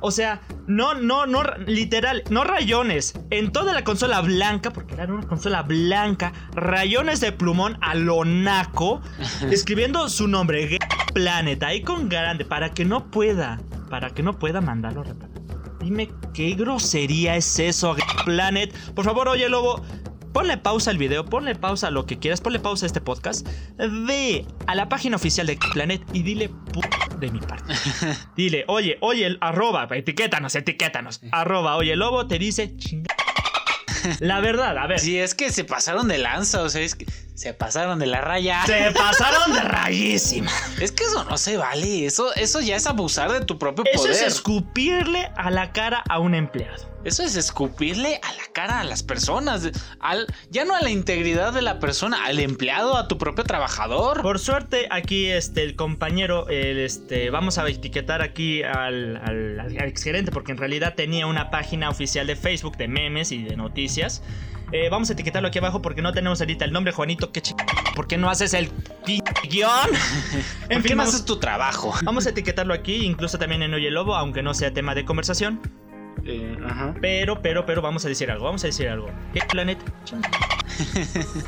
O 0.00 0.10
sea, 0.10 0.42
no, 0.66 0.94
no, 0.94 1.24
no, 1.24 1.42
literal, 1.66 2.24
no 2.28 2.44
rayones. 2.44 3.14
En 3.30 3.52
toda 3.52 3.72
la 3.72 3.84
consola 3.84 4.20
blanca, 4.20 4.70
porque 4.70 4.94
era 4.94 5.06
una 5.06 5.26
consola 5.26 5.62
blanca, 5.62 6.32
rayones 6.54 7.20
de 7.20 7.32
plumón 7.32 7.78
a 7.80 7.94
lo 7.94 8.24
naco, 8.24 9.00
escribiendo 9.50 10.08
su 10.08 10.28
nombre, 10.28 10.66
Game 10.66 10.78
Planet, 11.14 11.62
ahí 11.62 11.82
con 11.82 12.10
grande, 12.10 12.44
para 12.44 12.70
que 12.70 12.84
no 12.84 13.10
pueda, 13.10 13.60
para 13.88 14.10
que 14.10 14.22
no 14.22 14.38
pueda 14.38 14.60
mandarlo 14.60 15.02
a 15.02 15.04
reparar. 15.04 15.34
Dime 15.80 16.10
qué 16.32 16.54
grosería 16.54 17.36
es 17.36 17.58
eso, 17.58 17.94
Planet. 18.24 18.74
Por 18.94 19.04
favor, 19.04 19.28
oye, 19.28 19.48
lobo. 19.48 19.82
Ponle 20.32 20.56
pausa 20.56 20.90
al 20.90 20.98
video, 20.98 21.24
ponle 21.24 21.54
pausa 21.54 21.86
a 21.86 21.90
lo 21.92 22.06
que 22.06 22.18
quieras, 22.18 22.40
ponle 22.40 22.58
pausa 22.58 22.86
a 22.86 22.88
este 22.88 23.00
podcast. 23.00 23.46
Ve 23.76 24.44
a 24.66 24.74
la 24.74 24.88
página 24.88 25.14
oficial 25.14 25.46
de 25.46 25.56
Planet 25.72 26.02
y 26.12 26.24
dile 26.24 26.50
de 27.20 27.30
mi 27.30 27.38
parte. 27.38 27.72
Dile, 28.36 28.64
oye, 28.66 28.98
oye, 29.00 29.36
arroba, 29.40 29.86
etiquétanos, 29.92 30.56
etiquétanos. 30.56 31.20
Arroba, 31.30 31.76
oye, 31.76 31.94
lobo 31.94 32.26
te 32.26 32.40
dice 32.40 32.76
chinga. 32.76 33.14
La 34.20 34.40
verdad, 34.40 34.76
a 34.78 34.86
ver. 34.86 35.00
Sí, 35.00 35.18
es 35.18 35.34
que 35.34 35.50
se 35.52 35.64
pasaron 35.64 36.08
de 36.08 36.18
lanza, 36.18 36.62
o 36.62 36.68
sea, 36.68 36.82
es 36.82 36.94
que 36.94 37.06
se 37.34 37.52
pasaron 37.54 37.98
de 37.98 38.06
la 38.06 38.20
raya. 38.20 38.64
Se 38.66 38.90
pasaron 38.96 39.52
de 39.52 39.60
rayísima. 39.60 40.50
Es 40.80 40.92
que 40.92 41.04
eso 41.04 41.24
no 41.24 41.36
se 41.38 41.56
vale, 41.56 42.06
eso, 42.06 42.34
eso 42.34 42.60
ya 42.60 42.76
es 42.76 42.86
abusar 42.86 43.32
de 43.32 43.40
tu 43.44 43.58
propio 43.58 43.84
Eso 43.92 44.02
poder. 44.02 44.12
es 44.14 44.22
escupirle 44.22 45.30
a 45.36 45.50
la 45.50 45.72
cara 45.72 46.02
a 46.08 46.18
un 46.18 46.34
empleado. 46.34 46.93
Eso 47.04 47.22
es 47.22 47.36
escupirle 47.36 48.20
a 48.22 48.32
la 48.32 48.44
cara 48.52 48.80
a 48.80 48.84
las 48.84 49.02
personas, 49.02 49.70
al, 50.00 50.26
ya 50.50 50.64
no 50.64 50.74
a 50.74 50.80
la 50.80 50.90
integridad 50.90 51.52
de 51.52 51.62
la 51.62 51.78
persona, 51.78 52.24
al 52.24 52.38
empleado, 52.38 52.96
a 52.96 53.08
tu 53.08 53.18
propio 53.18 53.44
trabajador. 53.44 54.22
Por 54.22 54.38
suerte, 54.38 54.88
aquí 54.90 55.26
este, 55.26 55.62
el 55.62 55.76
compañero, 55.76 56.48
el, 56.48 56.78
este, 56.78 57.30
vamos 57.30 57.58
a 57.58 57.68
etiquetar 57.68 58.22
aquí 58.22 58.62
al, 58.62 59.16
al, 59.16 59.60
al 59.60 59.88
exgerente, 59.88 60.32
porque 60.32 60.52
en 60.52 60.58
realidad 60.58 60.94
tenía 60.94 61.26
una 61.26 61.50
página 61.50 61.90
oficial 61.90 62.26
de 62.26 62.36
Facebook 62.36 62.76
de 62.76 62.88
memes 62.88 63.32
y 63.32 63.42
de 63.42 63.56
noticias. 63.56 64.22
Eh, 64.72 64.88
vamos 64.88 65.08
a 65.10 65.12
etiquetarlo 65.12 65.48
aquí 65.48 65.58
abajo 65.58 65.82
porque 65.82 66.02
no 66.02 66.12
tenemos 66.12 66.40
ahorita 66.40 66.64
el 66.64 66.72
nombre, 66.72 66.92
Juanito. 66.92 67.30
¿Qué 67.30 67.40
ch... 67.40 67.54
¿Por 67.94 68.08
qué 68.08 68.16
no 68.16 68.28
haces 68.28 68.54
el 68.54 68.70
guion? 69.48 69.90
¿En 70.68 70.82
qué 70.82 70.96
vamos, 70.96 71.14
haces 71.14 71.24
tu 71.24 71.38
trabajo? 71.38 71.94
vamos 72.02 72.26
a 72.26 72.30
etiquetarlo 72.30 72.74
aquí, 72.74 73.04
incluso 73.04 73.38
también 73.38 73.62
en 73.62 73.72
Oye 73.72 73.90
Lobo, 73.90 74.16
aunque 74.16 74.42
no 74.42 74.52
sea 74.52 74.72
tema 74.72 74.94
de 74.96 75.04
conversación. 75.04 75.60
Eh, 76.26 76.56
ajá. 76.64 76.94
Pero, 77.00 77.40
pero, 77.42 77.66
pero, 77.66 77.82
vamos 77.82 78.04
a 78.04 78.08
decir 78.08 78.30
algo, 78.30 78.44
vamos 78.44 78.64
a 78.64 78.68
decir 78.68 78.88
algo. 78.88 79.10
¿Qué 79.32 79.40
planet? 79.48 79.78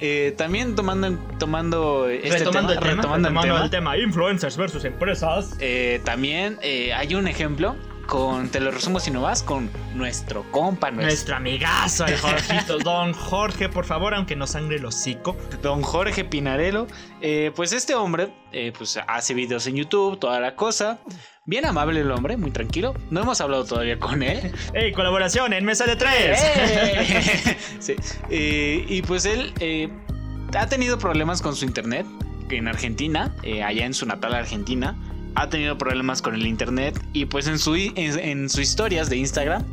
Eh, 0.00 0.34
también 0.36 0.74
tomando, 0.74 1.16
tomando 1.38 2.08
este 2.08 2.38
retomando 2.38 2.72
tema, 2.72 2.72
el 2.72 2.78
tema, 2.80 2.96
retomando 2.96 3.28
el 3.28 3.34
retomando 3.34 3.52
tema, 3.52 3.64
el 3.64 3.70
tema, 3.70 3.96
influencers 3.96 4.56
versus 4.56 4.84
empresas. 4.84 5.56
eh, 5.60 6.00
también 6.04 6.58
eh, 6.62 6.92
hay 6.92 7.14
un 7.14 7.28
ejemplo 7.28 7.76
con, 8.06 8.48
te 8.48 8.60
lo 8.60 8.70
resumo 8.70 9.00
si 9.00 9.10
no 9.10 9.22
vas, 9.22 9.42
con 9.42 9.70
nuestro 9.94 10.44
compa, 10.50 10.90
nuestro, 10.90 11.06
Nuestro 11.06 11.36
amigazo, 11.36 12.06
el 12.06 12.18
Jorgito. 12.18 12.78
Don 12.84 13.12
Jorge, 13.12 13.68
por 13.68 13.84
favor, 13.84 14.14
aunque 14.14 14.36
no 14.36 14.46
sangre 14.46 14.76
el 14.76 14.84
hocico. 14.84 15.36
don 15.62 15.82
Jorge 15.82 16.24
Pinarello. 16.24 16.86
Eh, 17.20 17.52
pues 17.54 17.72
este 17.72 17.94
hombre, 17.94 18.32
eh, 18.52 18.72
pues 18.76 18.98
hace 19.06 19.34
videos 19.34 19.66
en 19.66 19.76
YouTube, 19.76 20.18
toda 20.18 20.40
la 20.40 20.54
cosa. 20.54 20.98
Bien 21.46 21.66
amable 21.66 22.00
el 22.00 22.10
hombre, 22.10 22.38
muy 22.38 22.50
tranquilo. 22.50 22.94
No 23.10 23.20
hemos 23.20 23.38
hablado 23.42 23.66
todavía 23.66 23.98
con 23.98 24.22
él. 24.22 24.50
¡Ey, 24.72 24.92
colaboración 24.92 25.52
en 25.52 25.64
Mesa 25.66 25.84
de 25.84 25.96
Tres! 25.96 26.40
¡Eh! 26.42 27.56
Sí. 27.80 27.96
Eh, 28.30 28.86
y 28.88 29.02
pues 29.02 29.26
él 29.26 29.52
eh, 29.60 29.90
ha 30.56 30.66
tenido 30.68 30.98
problemas 30.98 31.42
con 31.42 31.54
su 31.54 31.66
internet 31.66 32.06
en 32.48 32.66
Argentina, 32.66 33.34
eh, 33.42 33.62
allá 33.62 33.84
en 33.84 33.92
su 33.92 34.06
natal 34.06 34.32
Argentina. 34.34 34.96
ha 35.34 35.50
tenido 35.50 35.76
problemas 35.76 36.22
con 36.22 36.34
el 36.34 36.46
internet 36.46 36.98
y 37.12 37.26
pues 37.26 37.46
en, 37.46 37.58
su, 37.58 37.74
en, 37.74 37.92
en 37.96 38.48
sus 38.48 38.60
historias 38.60 39.10
de 39.10 39.16
Instagram 39.18 39.64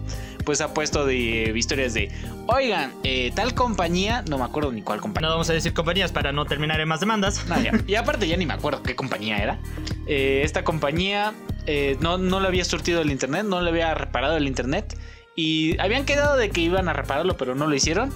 pues 0.41 0.59
ha 0.61 0.73
puesto 0.73 1.05
de 1.05 1.53
historias 1.55 1.93
de, 1.93 2.11
oigan, 2.47 2.91
eh, 3.03 3.31
tal 3.35 3.53
compañía, 3.53 4.23
no 4.27 4.37
me 4.37 4.43
acuerdo 4.43 4.71
ni 4.71 4.81
cuál 4.81 4.99
compañía. 4.99 5.29
No 5.29 5.35
vamos 5.35 5.49
a 5.49 5.53
decir 5.53 5.73
compañías 5.73 6.11
para 6.11 6.31
no 6.31 6.45
terminar 6.45 6.79
en 6.81 6.87
más 6.87 6.99
demandas. 6.99 7.45
Ya. 7.63 7.71
Y 7.87 7.95
aparte 7.95 8.27
ya 8.27 8.37
ni 8.37 8.45
me 8.45 8.53
acuerdo 8.53 8.81
qué 8.83 8.95
compañía 8.95 9.37
era. 9.37 9.59
Eh, 10.07 10.41
esta 10.43 10.63
compañía 10.63 11.33
eh, 11.65 11.97
no, 11.99 12.17
no 12.17 12.39
le 12.39 12.47
había 12.47 12.65
surtido 12.65 13.01
el 13.01 13.11
internet, 13.11 13.45
no 13.45 13.61
le 13.61 13.69
había 13.69 13.93
reparado 13.93 14.37
el 14.37 14.47
internet. 14.47 14.97
Y 15.35 15.79
habían 15.79 16.05
quedado 16.05 16.35
de 16.37 16.49
que 16.49 16.61
iban 16.61 16.89
a 16.89 16.93
repararlo, 16.93 17.37
pero 17.37 17.55
no 17.55 17.67
lo 17.67 17.75
hicieron. 17.75 18.11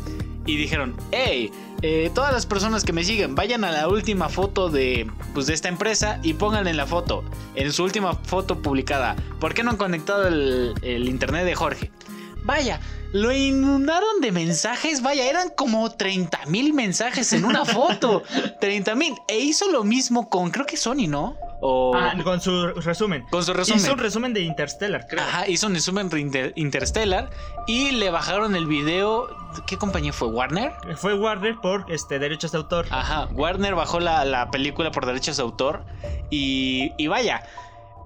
Y 0.46 0.58
dijeron, 0.58 0.96
hey, 1.12 1.52
eh, 1.82 2.12
todas 2.14 2.32
las 2.32 2.46
personas 2.46 2.84
que 2.84 2.94
me 2.94 3.04
siguen, 3.04 3.36
vayan 3.36 3.64
a 3.64 3.72
la 3.72 3.88
última 3.88 4.30
foto 4.30 4.70
de, 4.70 5.10
pues, 5.34 5.48
de 5.48 5.54
esta 5.54 5.70
empresa 5.70 6.20
y 6.22 6.34
pónganle 6.34 6.70
en 6.70 6.78
la 6.78 6.86
foto, 6.86 7.24
en 7.56 7.74
su 7.74 7.84
última 7.84 8.14
foto 8.14 8.62
publicada, 8.62 9.16
¿por 9.40 9.56
qué 9.56 9.64
no 9.64 9.72
han 9.72 9.78
conectado 9.78 10.28
el, 10.28 10.76
el 10.84 11.10
internet 11.10 11.46
de 11.46 11.56
Jorge? 11.56 11.92
Vaya, 12.44 12.80
lo 13.12 13.32
inundaron 13.32 14.22
de 14.22 14.32
mensajes, 14.32 15.02
vaya, 15.02 15.28
eran 15.28 15.50
como 15.50 15.90
30 15.90 16.46
mil 16.46 16.74
mensajes 16.74 17.34
en 17.34 17.46
una 17.46 17.66
foto. 17.66 18.24
30 18.62 18.94
mil. 18.96 19.16
E 19.28 19.40
hizo 19.40 19.72
lo 19.72 19.84
mismo 19.84 20.30
con, 20.30 20.52
creo 20.52 20.66
que 20.66 20.78
Sony, 20.78 21.08
¿no? 21.08 21.38
O... 21.68 21.96
Ah, 21.96 22.14
con 22.24 22.40
su 22.42 22.68
resumen. 22.74 23.26
Con 23.32 23.44
su 23.44 23.52
resumen. 23.52 23.80
Hizo 23.80 23.94
un 23.94 23.98
resumen 24.00 24.34
de 24.34 24.42
Interstellar, 24.42 25.08
creo. 25.08 25.24
Ajá, 25.24 25.48
hizo 25.48 25.66
un 25.66 25.74
resumen 25.74 26.10
de 26.10 26.20
Inter- 26.20 26.54
Interstellar 26.56 27.32
y 27.66 27.90
le 27.90 28.12
bajaron 28.12 28.56
el 28.56 28.68
video. 28.68 29.28
¿Qué 29.66 29.76
compañía 29.78 30.14
fue? 30.14 30.28
¿Warner? 30.28 30.74
Fue 30.96 31.16
Warner 31.16 31.56
por 31.62 31.92
este, 31.92 32.20
derechos 32.20 32.52
de 32.52 32.60
autor. 32.60 32.86
Ajá, 32.92 33.30
Warner 33.32 33.74
bajó 33.74 34.00
la, 34.00 34.26
la 34.26 34.52
película 34.52 34.92
por 34.92 35.08
derechos 35.08 35.38
de 35.38 35.44
autor. 35.44 35.86
Y, 36.30 36.92
y 36.98 37.08
vaya, 37.08 37.42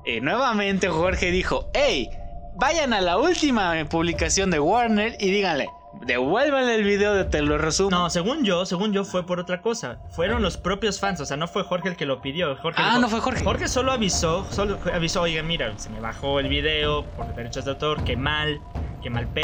eh, 0.05 0.21
nuevamente 0.21 0.87
Jorge 0.87 1.29
dijo: 1.31 1.69
¡Hey! 1.73 2.09
Vayan 2.55 2.93
a 2.93 3.01
la 3.01 3.17
última 3.17 3.73
publicación 3.89 4.51
de 4.51 4.61
Warner 4.61 5.17
y 5.19 5.31
díganle: 5.31 5.67
Devuélvanle 5.93 6.75
el 6.75 6.83
video 6.83 7.13
de 7.13 7.25
Te 7.25 7.41
lo 7.41 7.57
resumo. 7.57 7.89
No, 7.89 8.09
según 8.09 8.43
yo, 8.43 8.65
según 8.65 8.93
yo 8.93 9.03
fue 9.03 9.25
por 9.25 9.39
otra 9.39 9.61
cosa. 9.61 9.97
Fueron 10.11 10.41
los 10.41 10.55
propios 10.57 10.99
fans, 10.99 11.19
o 11.19 11.25
sea, 11.25 11.35
no 11.37 11.47
fue 11.47 11.63
Jorge 11.63 11.89
el 11.89 11.95
que 11.95 12.05
lo 12.05 12.21
pidió. 12.21 12.55
Jorge 12.57 12.81
Ah, 12.81 12.89
dijo- 12.91 12.99
no 13.01 13.09
fue 13.09 13.19
Jorge. 13.19 13.43
Jorge 13.43 13.67
solo 13.67 13.91
avisó, 13.91 14.45
solo 14.51 14.77
avisó, 14.93 15.21
oiga, 15.21 15.41
mira, 15.43 15.77
se 15.77 15.89
me 15.89 15.99
bajó 15.99 16.39
el 16.39 16.47
video 16.47 17.05
por 17.05 17.33
derechos 17.35 17.65
de 17.65 17.71
autor, 17.71 18.03
qué 18.03 18.15
mal, 18.15 18.59
qué 19.01 19.09
mal 19.09 19.27
pe... 19.27 19.41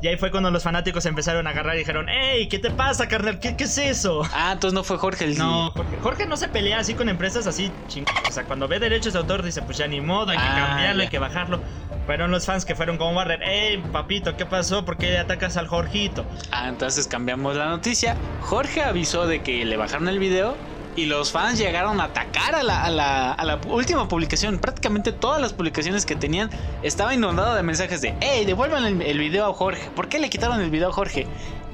Y 0.00 0.06
ahí 0.06 0.16
fue 0.16 0.30
cuando 0.30 0.52
los 0.52 0.62
fanáticos 0.62 1.04
empezaron 1.06 1.48
a 1.48 1.50
agarrar 1.50 1.74
y 1.74 1.78
dijeron, 1.80 2.06
hey, 2.08 2.46
¿qué 2.48 2.60
te 2.60 2.70
pasa, 2.70 3.08
carnal? 3.08 3.40
¿Qué, 3.40 3.56
qué 3.56 3.64
es 3.64 3.76
eso? 3.78 4.22
Ah, 4.32 4.52
entonces 4.52 4.72
no 4.72 4.84
fue 4.84 4.96
Jorge 4.96 5.24
el 5.24 5.36
No, 5.36 5.72
Jorge, 5.72 5.96
Jorge 6.00 6.26
no 6.26 6.36
se 6.36 6.46
pelea 6.46 6.78
así 6.78 6.94
con 6.94 7.08
empresas 7.08 7.48
así 7.48 7.72
ching... 7.88 8.04
O 8.28 8.30
sea, 8.30 8.44
cuando 8.44 8.68
ve 8.68 8.78
derechos 8.78 9.14
de 9.14 9.18
autor 9.18 9.42
dice, 9.42 9.60
pues 9.62 9.76
ya 9.76 9.88
ni 9.88 10.00
modo, 10.00 10.30
hay 10.30 10.38
que 10.38 10.44
Ah, 10.44 10.66
cambiarlo, 10.68 10.98
ya. 10.98 11.02
hay 11.02 11.10
que 11.10 11.18
bajarlo. 11.18 11.60
Fueron 12.08 12.30
los 12.30 12.46
fans 12.46 12.64
que 12.64 12.74
fueron 12.74 12.96
con 12.96 13.14
Warner, 13.14 13.40
hey, 13.44 13.84
papito, 13.92 14.34
¿qué 14.34 14.46
pasó? 14.46 14.82
¿Por 14.82 14.96
qué 14.96 15.18
atacas 15.18 15.58
al 15.58 15.66
Jorgito? 15.66 16.24
Ah, 16.50 16.66
entonces 16.70 17.06
cambiamos 17.06 17.54
la 17.54 17.66
noticia. 17.68 18.16
Jorge 18.40 18.80
avisó 18.82 19.26
de 19.26 19.42
que 19.42 19.62
le 19.66 19.76
bajaron 19.76 20.08
el 20.08 20.18
video 20.18 20.56
y 20.96 21.04
los 21.04 21.32
fans 21.32 21.58
llegaron 21.58 22.00
a 22.00 22.04
atacar 22.04 22.54
a 22.54 22.62
la, 22.62 22.82
a 22.82 22.88
la- 22.90 23.32
a 23.34 23.44
la 23.44 23.60
última 23.68 24.08
publicación. 24.08 24.58
Prácticamente 24.58 25.12
todas 25.12 25.38
las 25.38 25.52
publicaciones 25.52 26.06
que 26.06 26.16
tenían 26.16 26.48
estaba 26.82 27.12
inundado 27.12 27.54
de 27.54 27.62
mensajes 27.62 28.00
de, 28.00 28.14
hey, 28.22 28.46
devuelvan 28.46 28.86
el, 28.86 29.02
el 29.02 29.18
video 29.18 29.44
a 29.44 29.52
Jorge. 29.52 29.90
¿Por 29.94 30.08
qué 30.08 30.18
le 30.18 30.30
quitaron 30.30 30.62
el 30.62 30.70
video 30.70 30.88
a 30.88 30.92
Jorge? 30.92 31.26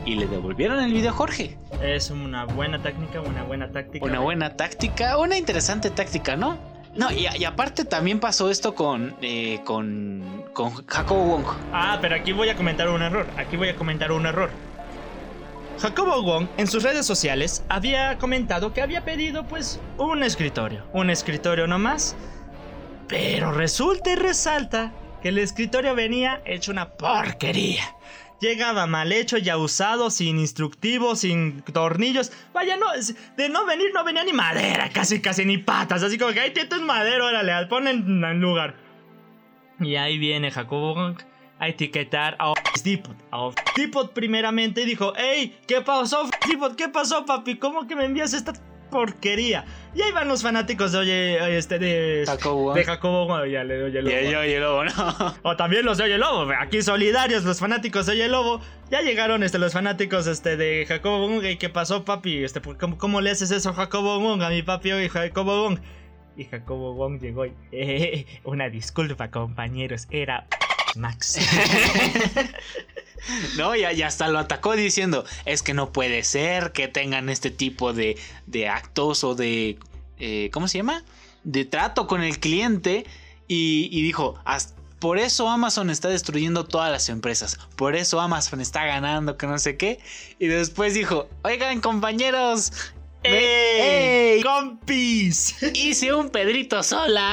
Y 0.05 0.17
le 0.17 0.27
devolvieron 0.27 0.81
el 0.81 0.93
video 0.93 1.13
a 1.13 1.15
Jorge. 1.15 1.57
Es 1.81 2.11
una 2.11 2.45
buena 2.45 2.83
técnica, 2.83 3.21
una 3.21 3.45
buena 3.45 3.71
táctica. 3.71 4.05
Una 4.05 4.19
buena 4.19 4.57
táctica, 4.57 5.17
una 5.17 5.37
interesante 5.39 5.91
táctica, 5.91 6.35
¿no? 6.37 6.74
No, 6.97 7.11
y, 7.11 7.27
aparte 7.45 7.85
también 7.85 8.21
pasó 8.21 8.51
esto 8.51 8.75
con, 8.75 9.17
eh, 9.21 9.61
con, 9.65 10.45
con 10.53 10.71
Jacobo 10.87 11.25
Wong. 11.25 11.45
Ah, 11.73 11.99
pero 12.01 12.15
aquí 12.15 12.33
voy 12.33 12.49
a 12.49 12.57
comentar 12.57 12.89
un 12.89 13.03
error. 13.03 13.27
Aquí 13.37 13.57
voy 13.57 13.69
a 13.69 13.77
comentar 13.77 14.13
un 14.13 14.27
error. 14.27 14.51
Jacobo 15.81 16.23
Wong 16.23 16.47
en 16.57 16.69
sus 16.69 16.85
redes 16.85 17.05
sociales 17.05 17.65
había 17.69 18.17
comentado 18.19 18.73
que 18.73 18.81
había 18.81 19.05
pedido 19.05 19.45
pues 19.45 19.81
un 19.99 20.23
escritorio. 20.23 20.85
Un 20.93 21.11
escritorio 21.11 21.67
nomás. 21.67 22.15
Pero 23.09 23.53
resulta 23.53 24.13
y 24.13 24.15
resalta 24.15 24.93
que 25.21 25.31
el 25.31 25.39
escritorio 25.39 25.95
venía 25.95 26.43
hecho 26.45 26.71
una 26.71 26.91
porquería. 26.91 27.97
Llegaba 28.41 28.87
mal 28.87 29.13
hecho, 29.13 29.39
ya 29.39 29.57
usado, 29.57 30.11
sin 30.11 30.39
instructivo, 30.39 31.17
sin 31.17 31.63
tornillos. 31.63 32.33
Vaya, 32.53 32.77
no, 32.77 32.87
de 33.37 33.49
no 33.49 33.65
venir 33.65 33.91
no 33.95 34.05
venía 34.05 34.25
ni 34.25 34.33
madera, 34.33 34.91
casi, 34.91 35.21
casi 35.21 35.45
ni 35.45 35.59
patas. 35.59 36.03
Así 36.03 36.19
como 36.19 36.33
que 36.33 36.41
ahí 36.41 36.53
tienes 36.53 36.81
madera, 36.81 37.25
órale, 37.25 37.67
ponen 37.67 38.23
en 38.25 38.41
lugar. 38.41 38.77
Y 39.81 39.97
ahí 39.97 40.19
viene 40.19 40.51
Jacobo 40.51 41.15
a 41.59 41.69
etiquetar 41.69 42.37
a 42.39 42.53
Depot. 42.83 43.17
A 43.31 43.51
Depot 43.77 44.13
primeramente 44.13 44.85
dijo, 44.85 45.13
hey, 45.17 45.59
¿qué 45.67 45.81
pasó 45.81 46.29
Depot? 46.47 46.75
¿Qué 46.77 46.89
pasó 46.89 47.25
papi? 47.25 47.57
¿Cómo 47.57 47.87
que 47.87 47.97
me 47.97 48.05
envías 48.05 48.35
esta 48.35 48.53
porquería? 48.95 49.65
Y 49.93 50.03
ahí 50.03 50.13
van 50.13 50.29
los 50.29 50.43
fanáticos 50.43 50.93
de 50.93 50.99
Oye, 50.99 51.59
este, 51.59 51.79
de... 51.81 52.23
Jacobo. 52.27 52.73
De 52.75 52.85
Jacobo 52.85 53.45
ya 53.45 53.65
le 53.65 53.79
doy 53.79 53.97
el 53.97 54.07
Y 54.09 54.59
luego, 54.59 54.85
no. 54.85 55.35
o 55.43 55.57
también 55.57 55.85
los 55.85 55.99
de 55.99 56.05
Oye 56.05 56.17
Lobo, 56.19 56.51
aquí 56.59 56.81
solidarios 56.81 57.43
los 57.45 57.59
fanáticos 57.59 58.07
de 58.07 58.13
Oye 58.13 58.29
Lobo. 58.29 58.61
Ya 58.91 59.01
llegaron 59.03 59.43
este, 59.43 59.59
los 59.59 59.73
fanáticos 59.73 60.29
este, 60.29 60.57
de 60.57 60.85
Jacobo 60.87 61.27
Wong. 61.27 61.45
¿Y 61.45 61.57
qué 61.57 61.69
pasó, 61.69 62.05
papi? 62.05 62.45
Este, 62.45 62.61
¿por- 62.61 62.79
¿cómo, 62.79 62.97
cómo 62.99 63.21
le 63.21 63.31
haces 63.31 63.51
eso 63.51 63.71
a 63.71 63.75
Jacobo 63.75 64.21
Wong? 64.21 64.43
A 64.43 64.51
mi 64.51 64.63
papi 64.63 64.93
hoy, 64.93 65.09
Jacobo 65.09 65.65
Wong. 65.65 65.79
Y 66.37 66.45
Jacobo 66.45 66.95
Wong 66.95 67.21
llegó 67.21 67.47
y... 67.47 67.53
"Eh, 67.73 68.27
una 68.45 68.69
disculpa, 68.69 69.31
compañeros. 69.31 70.07
Era 70.11 70.47
Max. 70.97 71.39
No, 73.57 73.75
y, 73.75 73.85
hasta 73.85 74.29
lo 74.29 74.39
atacó 74.39 74.75
diciendo, 74.77 75.25
es 75.45 75.63
que 75.63 75.75
no 75.75 75.93
puede 75.93 76.23
ser 76.25 76.73
que 76.73 76.89
tengan 76.89 77.29
este 77.29 77.51
tipo 77.51 77.93
de, 77.93 78.19
de 78.47 78.69
actos 78.69 79.25
o 79.25 79.35
de, 79.35 79.79
eh, 80.19 80.51
¿cómo 80.53 80.69
se 80.69 80.79
llama? 80.79 81.05
De 81.45 81.65
trato 81.65 82.07
con 82.07 82.23
el 82.23 82.39
cliente. 82.39 83.05
Y, 83.47 84.03
dijo, 84.03 84.39
"As- 84.45 84.75
por 84.99 85.19
eso 85.19 85.51
Amazon 85.51 85.91
está 85.91 86.09
destruyendo 86.09 86.65
todas 86.65 86.91
las 86.91 87.11
empresas. 87.11 87.59
Por 87.77 87.95
eso 87.95 88.21
Amazon 88.21 88.63
está 88.63 88.87
ganando, 88.87 89.37
que 89.37 89.47
no 89.47 89.59
sé 89.59 89.77
qué. 89.77 90.01
Y 90.39 90.47
después 90.47 90.95
dijo, 90.95 91.29
oigan 91.43 91.83
compañeros, 91.83 92.73
¡Ey! 93.25 93.81
¡Ey! 94.37 94.43
¡Compis! 94.43 95.57
hice 95.75 96.13
un 96.13 96.31
Pedrito 96.31 96.83
sola. 96.83 97.33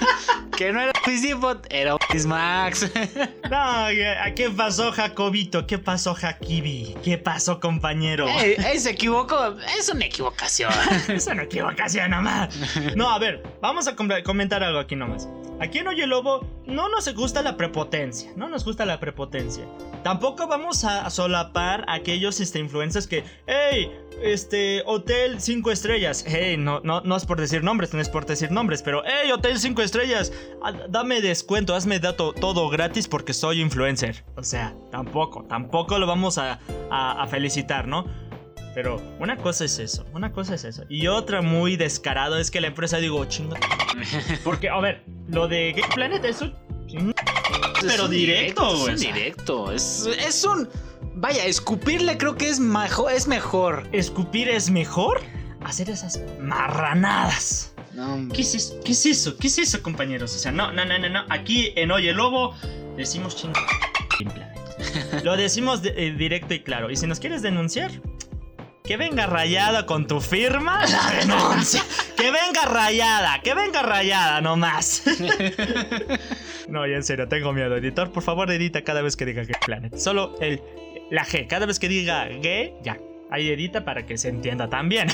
que 0.56 0.72
no 0.72 0.80
era 0.80 0.92
Depot, 1.06 1.64
era 1.70 1.96
Max. 2.26 2.90
No, 3.50 3.86
¿qué 4.34 4.50
pasó, 4.50 4.92
Jacobito? 4.92 5.66
¿Qué 5.66 5.78
pasó, 5.78 6.14
Jakibi? 6.14 6.96
¿Qué 7.02 7.16
pasó, 7.16 7.60
compañero? 7.60 8.28
Ey, 8.28 8.56
ey, 8.58 8.78
se 8.78 8.90
equivocó, 8.90 9.56
es 9.78 9.88
una 9.88 10.04
equivocación. 10.04 10.70
Es 11.08 11.26
una 11.28 11.44
equivocación 11.44 12.10
nomás. 12.10 12.54
No, 12.94 13.08
a 13.10 13.18
ver, 13.18 13.42
vamos 13.62 13.88
a 13.88 13.96
com- 13.96 14.08
comentar 14.24 14.62
algo 14.62 14.78
aquí 14.80 14.96
nomás. 14.96 15.28
Aquí 15.60 15.78
en 15.78 15.88
Oye 15.88 16.06
Lobo 16.06 16.46
no 16.66 16.88
nos 16.88 17.12
gusta 17.14 17.42
la 17.42 17.56
prepotencia. 17.56 18.30
No 18.36 18.48
nos 18.48 18.64
gusta 18.64 18.86
la 18.86 19.00
prepotencia. 19.00 19.64
Tampoco 20.04 20.46
vamos 20.46 20.84
a, 20.84 21.10
solapar 21.10 21.84
aquellos 21.88 22.38
este, 22.40 22.60
influencers 22.60 23.08
que, 23.08 23.24
hey, 23.46 23.90
este, 24.22 24.82
hotel 24.86 25.40
5 25.40 25.70
estrellas. 25.72 26.24
Hey, 26.26 26.56
no, 26.56 26.80
no, 26.80 27.00
no 27.00 27.16
es 27.16 27.26
por 27.26 27.40
decir 27.40 27.64
nombres, 27.64 27.92
no 27.92 28.00
es 28.00 28.08
por 28.08 28.24
decir 28.24 28.52
nombres, 28.52 28.82
pero, 28.82 29.02
hey, 29.04 29.32
hotel 29.32 29.58
5 29.58 29.82
estrellas. 29.82 30.32
ah, 30.62 30.72
Dame 30.88 31.20
descuento, 31.20 31.74
hazme 31.74 31.98
dato 31.98 32.32
todo 32.32 32.68
gratis 32.68 33.08
porque 33.08 33.32
soy 33.34 33.60
influencer. 33.60 34.24
O 34.36 34.44
sea, 34.44 34.74
tampoco, 34.92 35.44
tampoco 35.48 35.98
lo 35.98 36.06
vamos 36.06 36.38
a, 36.38 36.60
a- 36.90 37.22
a 37.22 37.26
felicitar, 37.26 37.88
¿no? 37.88 38.06
Pero 38.80 39.02
una 39.18 39.36
cosa 39.36 39.64
es 39.64 39.80
eso, 39.80 40.06
una 40.12 40.30
cosa 40.30 40.54
es 40.54 40.62
eso. 40.62 40.84
Y 40.88 41.08
otra 41.08 41.42
muy 41.42 41.74
descarado 41.74 42.38
es 42.38 42.48
que 42.48 42.60
la 42.60 42.68
empresa 42.68 42.98
digo, 42.98 43.24
chinga. 43.24 43.58
Porque, 44.44 44.68
a 44.68 44.78
ver, 44.78 45.02
lo 45.26 45.48
de 45.48 45.72
Game 45.72 45.92
Planet 45.96 46.24
es 46.24 46.40
un. 46.42 46.54
Pero 47.82 48.06
directo, 48.06 48.72
Es 48.72 48.78
güey. 48.78 48.94
un 48.94 49.00
directo. 49.00 49.72
Es, 49.72 50.06
es 50.06 50.44
un. 50.44 50.68
Vaya, 51.16 51.44
escupirle 51.46 52.16
creo 52.18 52.36
que 52.36 52.48
es 52.48 52.60
mejor. 52.60 53.10
Es 53.10 53.26
mejor. 53.26 53.88
¿Escupir 53.90 54.48
es 54.48 54.70
mejor? 54.70 55.22
Hacer 55.64 55.90
esas 55.90 56.20
marranadas. 56.40 57.74
¿Qué 58.32 58.42
es 58.42 58.54
eso? 58.54 58.78
¿Qué 58.84 58.92
es 58.92 59.06
eso? 59.06 59.36
¿Qué 59.38 59.48
es 59.48 59.58
eso, 59.58 59.82
compañeros? 59.82 60.36
O 60.36 60.38
sea, 60.38 60.52
no, 60.52 60.70
no, 60.70 60.84
no, 60.84 60.96
no, 61.00 61.08
no. 61.08 61.24
Aquí 61.30 61.72
en 61.74 61.90
Oye 61.90 62.12
Lobo 62.12 62.54
decimos 62.96 63.34
chinga. 63.34 63.60
Game 64.20 64.30
Planet. 64.32 65.24
Lo 65.24 65.36
decimos 65.36 65.82
de- 65.82 65.94
eh, 65.96 66.12
directo 66.12 66.54
y 66.54 66.60
claro. 66.60 66.92
Y 66.92 66.96
si 66.96 67.08
nos 67.08 67.18
quieres 67.18 67.42
denunciar, 67.42 67.90
que 68.88 68.96
venga 68.96 69.26
rayada 69.26 69.84
con 69.84 70.06
tu 70.06 70.18
firma 70.18 70.80
la 70.90 71.10
denuncia. 71.20 71.84
Que 72.16 72.30
venga 72.30 72.64
rayada, 72.64 73.42
que 73.42 73.52
venga 73.52 73.82
rayada 73.82 74.40
nomás. 74.40 75.02
No, 76.68 76.86
ya 76.86 76.96
en 76.96 77.02
serio, 77.02 77.26
tengo 77.28 77.54
miedo. 77.54 77.78
Editor, 77.78 78.12
por 78.12 78.22
favor, 78.22 78.50
edita 78.50 78.82
cada 78.82 79.00
vez 79.00 79.16
que 79.16 79.24
diga 79.24 79.40
Game 79.40 79.58
Planet. 79.64 79.96
Solo 79.96 80.36
el, 80.38 80.60
la 81.10 81.24
G. 81.24 81.46
Cada 81.46 81.64
vez 81.64 81.78
que 81.78 81.88
diga 81.88 82.28
G, 82.28 82.74
ya. 82.82 82.98
Ahí 83.30 83.48
edita 83.48 83.86
para 83.86 84.04
que 84.04 84.18
se 84.18 84.28
entienda 84.28 84.68
también. 84.68 85.08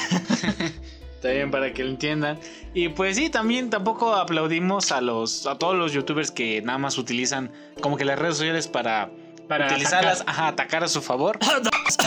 También 1.23 1.53
para 1.53 1.73
que 1.73 1.85
lo 1.85 1.91
entiendan. 1.91 2.39
Y 2.75 2.89
pues 2.89 3.17
sí, 3.17 3.31
también 3.31 3.71
tampoco 3.71 4.15
aplaudimos 4.15 4.93
a 4.93 5.01
los 5.01 5.47
a 5.47 5.57
todos 5.57 5.75
los 5.75 5.93
youtubers 5.93 6.31
que 6.31 6.61
nada 6.61 6.77
más 6.77 6.99
utilizan 6.99 7.51
como 7.81 7.97
que 7.97 8.05
las 8.05 8.19
redes 8.19 8.37
sociales 8.37 8.69
para 8.69 9.11
Para 9.49 9.67
utilizarlas, 9.67 10.21
atacar. 10.23 10.35
ajá, 10.35 10.49
atacar 10.49 10.85
a 10.85 10.89
su 10.89 11.03
favor. 11.03 11.39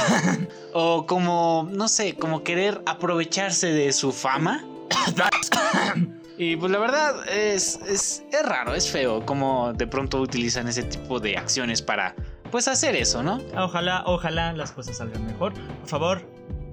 o 0.73 1.05
como, 1.05 1.67
no 1.71 1.87
sé, 1.87 2.15
como 2.15 2.43
querer 2.43 2.81
aprovecharse 2.85 3.71
de 3.71 3.93
su 3.93 4.11
fama. 4.11 4.63
Y 6.39 6.55
pues 6.55 6.71
la 6.71 6.77
verdad 6.77 7.27
es, 7.27 7.79
es, 7.87 8.23
es 8.31 8.45
raro, 8.45 8.75
es 8.75 8.87
feo 8.91 9.25
como 9.25 9.73
de 9.73 9.87
pronto 9.87 10.21
utilizan 10.21 10.67
ese 10.67 10.83
tipo 10.83 11.19
de 11.19 11.35
acciones 11.35 11.81
para 11.81 12.13
pues 12.51 12.67
hacer 12.67 12.95
eso, 12.95 13.23
¿no? 13.23 13.41
Ojalá, 13.57 14.03
ojalá 14.05 14.53
las 14.53 14.71
cosas 14.71 14.97
salgan 14.97 15.25
mejor. 15.25 15.53
Por 15.53 15.89
favor, 15.89 16.21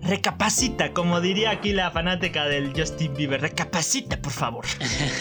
recapacita, 0.02 0.92
como 0.92 1.20
diría 1.20 1.50
aquí 1.50 1.72
la 1.72 1.90
fanática 1.90 2.44
del 2.44 2.72
Justin 2.78 3.14
Bieber. 3.14 3.40
Recapacita, 3.40 4.18
por 4.18 4.32
favor. 4.32 4.64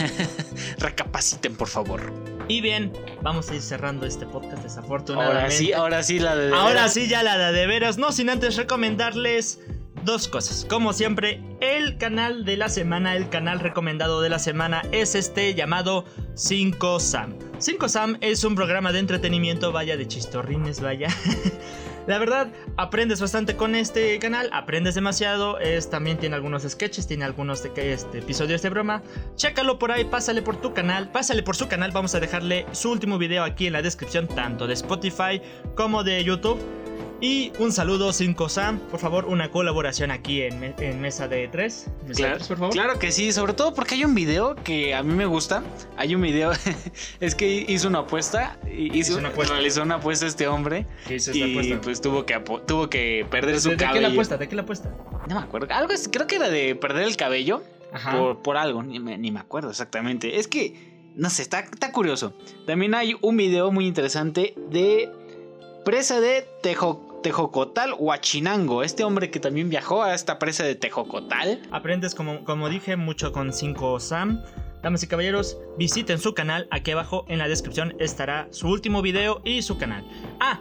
Recapaciten, 0.78 1.56
por 1.56 1.70
favor. 1.70 2.12
Y 2.48 2.62
bien, 2.62 2.92
vamos 3.22 3.50
a 3.50 3.56
ir 3.56 3.62
cerrando 3.62 4.06
este 4.06 4.26
podcast 4.26 4.64
desafortunadamente. 4.64 5.42
Ahora 5.44 5.52
sí, 5.52 5.74
ahora 5.74 6.04
sí 6.04 6.20
la 6.20 6.36
de 6.36 6.54
Ahora 6.54 6.90
sí, 6.90 7.08
ya 7.08 7.24
la 7.24 7.52
de 7.52 7.68
veras, 7.68 7.98
no 7.98 8.12
sin 8.12 8.30
antes 8.30 8.58
recomendarles 8.58 9.60
dos 10.04 10.28
cosas. 10.28 10.66
Como 10.70 10.94
siempre, 10.94 11.42
el 11.62 11.98
canal 11.98 12.46
de 12.46 12.58
la 12.58 12.70
semana, 12.70 13.16
el 13.16 13.30
canal 13.30 13.60
recomendado 13.60 14.22
de 14.22 14.30
la 14.30 14.40
semana 14.40 14.84
es 14.92 15.16
este 15.16 15.54
llamado 15.54 16.06
5 16.36 17.00
Sam. 17.00 17.36
5 17.60 17.90
Sam 17.90 18.18
es 18.22 18.44
un 18.44 18.56
programa 18.56 18.92
de 18.92 19.00
entretenimiento, 19.00 19.72
vaya 19.72 19.96
de 19.96 20.08
chistorrines, 20.08 20.82
vaya. 20.82 21.08
La 22.06 22.18
verdad, 22.18 22.52
aprendes 22.76 23.22
bastante 23.22 23.56
con 23.56 23.76
este 23.76 24.20
canal, 24.20 24.50
aprendes 24.52 24.96
demasiado, 24.96 25.60
es, 25.60 25.90
también 25.90 26.18
tiene 26.18 26.36
algunos 26.36 26.64
sketches, 26.64 27.08
tiene 27.08 27.24
algunos 27.24 27.64
de 27.64 27.94
este, 27.94 28.20
episodios 28.20 28.62
de 28.62 28.70
broma. 28.70 29.02
Chécalo 29.36 29.80
por 29.80 29.92
ahí, 29.92 30.04
pásale 30.04 30.42
por 30.42 30.58
tu 30.58 30.74
canal, 30.74 31.10
pásale 31.12 31.44
por 31.44 31.56
su 31.56 31.68
canal, 31.68 31.92
vamos 31.92 32.14
a 32.16 32.20
dejarle 32.20 32.66
su 32.74 32.92
último 32.92 33.18
video 33.18 33.44
aquí 33.44 33.68
en 33.68 33.74
la 33.74 33.82
descripción, 33.82 34.28
tanto 34.28 34.68
de 34.68 34.74
Spotify 34.74 35.42
como 35.76 36.04
de 36.04 36.24
YouTube. 36.24 36.60
Y 37.26 37.54
un 37.58 37.72
saludo 37.72 38.12
5 38.12 38.50
Sam, 38.50 38.80
por 38.92 39.00
favor, 39.00 39.24
una 39.24 39.50
colaboración 39.50 40.12
aquí 40.12 40.42
en, 40.42 40.76
en 40.78 41.00
Mesa 41.00 41.30
de 41.30 41.48
3. 41.48 41.88
Mesa 42.06 42.08
de 42.08 42.14
Claro, 42.16 42.36
tres, 42.36 42.48
por 42.50 42.58
favor. 42.58 42.74
claro 42.74 43.00
que 43.00 43.14
sí, 43.14 43.32
sobre 43.32 43.54
todo 43.54 43.74
porque 43.74 43.96
hay 43.96 44.04
un 44.04 44.14
video 44.14 44.56
que 44.56 44.94
a 44.94 45.04
mí 45.04 45.14
me 45.14 45.26
gusta. 45.26 45.64
Hay 45.96 46.16
un 46.16 46.22
video, 46.22 46.52
es 47.22 47.34
que 47.36 47.48
hizo 47.66 47.88
una 47.88 48.00
apuesta, 48.00 48.60
hizo, 48.70 49.12
Hizo 49.12 49.18
una 49.20 49.30
apuesta. 49.30 49.54
realizó 49.54 49.84
una 49.84 49.96
apuesta 49.96 50.28
este 50.28 50.50
hombre 50.50 50.86
¿Qué 51.08 51.16
hizo 51.16 51.32
esta 51.32 51.46
y 51.46 51.52
apuesta? 51.52 51.80
pues 51.82 52.02
tuvo 52.02 52.26
que 52.26 52.38
tuvo 52.68 52.90
que 52.90 53.26
perder 53.32 53.56
¿De, 53.56 53.62
su 53.62 53.70
de 53.70 53.78
qué 53.78 53.86
cabello. 53.86 54.02
la 54.02 54.08
apuesta? 54.10 54.36
¿De 54.38 54.50
qué 54.50 54.56
la 54.58 54.64
apuesta? 54.64 54.94
No 55.30 55.36
me 55.36 55.42
acuerdo, 55.46 55.74
algo 55.74 55.94
creo 56.12 56.28
que 56.28 56.36
era 56.36 56.50
de 56.50 56.76
perder 56.76 57.04
el 57.08 57.16
cabello 57.16 57.64
Ajá. 57.94 58.18
por, 58.18 58.42
por 58.42 58.58
algo, 58.58 58.84
ni 58.84 59.00
me, 59.00 59.18
ni 59.18 59.32
me 59.32 59.40
acuerdo 59.40 59.70
exactamente. 59.70 60.40
Es 60.40 60.50
que 60.50 60.92
no 61.16 61.30
sé, 61.30 61.44
está, 61.44 61.60
está 61.62 61.94
curioso. 61.94 62.34
También 62.68 62.94
hay 62.96 63.16
un 63.22 63.38
video 63.38 63.72
muy 63.72 63.88
interesante 63.88 64.56
de 64.72 65.10
presa 65.86 66.20
de 66.20 66.46
Tejo- 66.62 67.13
Tejocotal, 67.24 67.96
Huachinango. 67.98 68.84
Este 68.84 69.04
hombre 69.04 69.32
que 69.32 69.40
también 69.40 69.70
viajó 69.70 70.04
a 70.04 70.14
esta 70.14 70.38
presa 70.38 70.64
de 70.64 70.76
Tejocotal. 70.76 71.62
Aprendes, 71.72 72.14
como, 72.14 72.44
como 72.44 72.70
dije, 72.70 72.96
mucho 72.98 73.32
con 73.32 73.52
5 73.52 74.00
Sam. 74.00 74.44
Damas 74.84 75.02
y 75.02 75.08
caballeros, 75.08 75.58
visiten 75.78 76.20
su 76.20 76.36
canal. 76.36 76.68
Aquí 76.70 76.92
abajo 76.92 77.26
en 77.30 77.40
la 77.40 77.48
descripción 77.48 77.96
estará 78.00 78.48
su 78.52 78.68
último 78.68 79.02
video 79.02 79.42
y 79.46 79.62
su 79.62 79.78
canal. 79.78 80.06
Ah, 80.42 80.60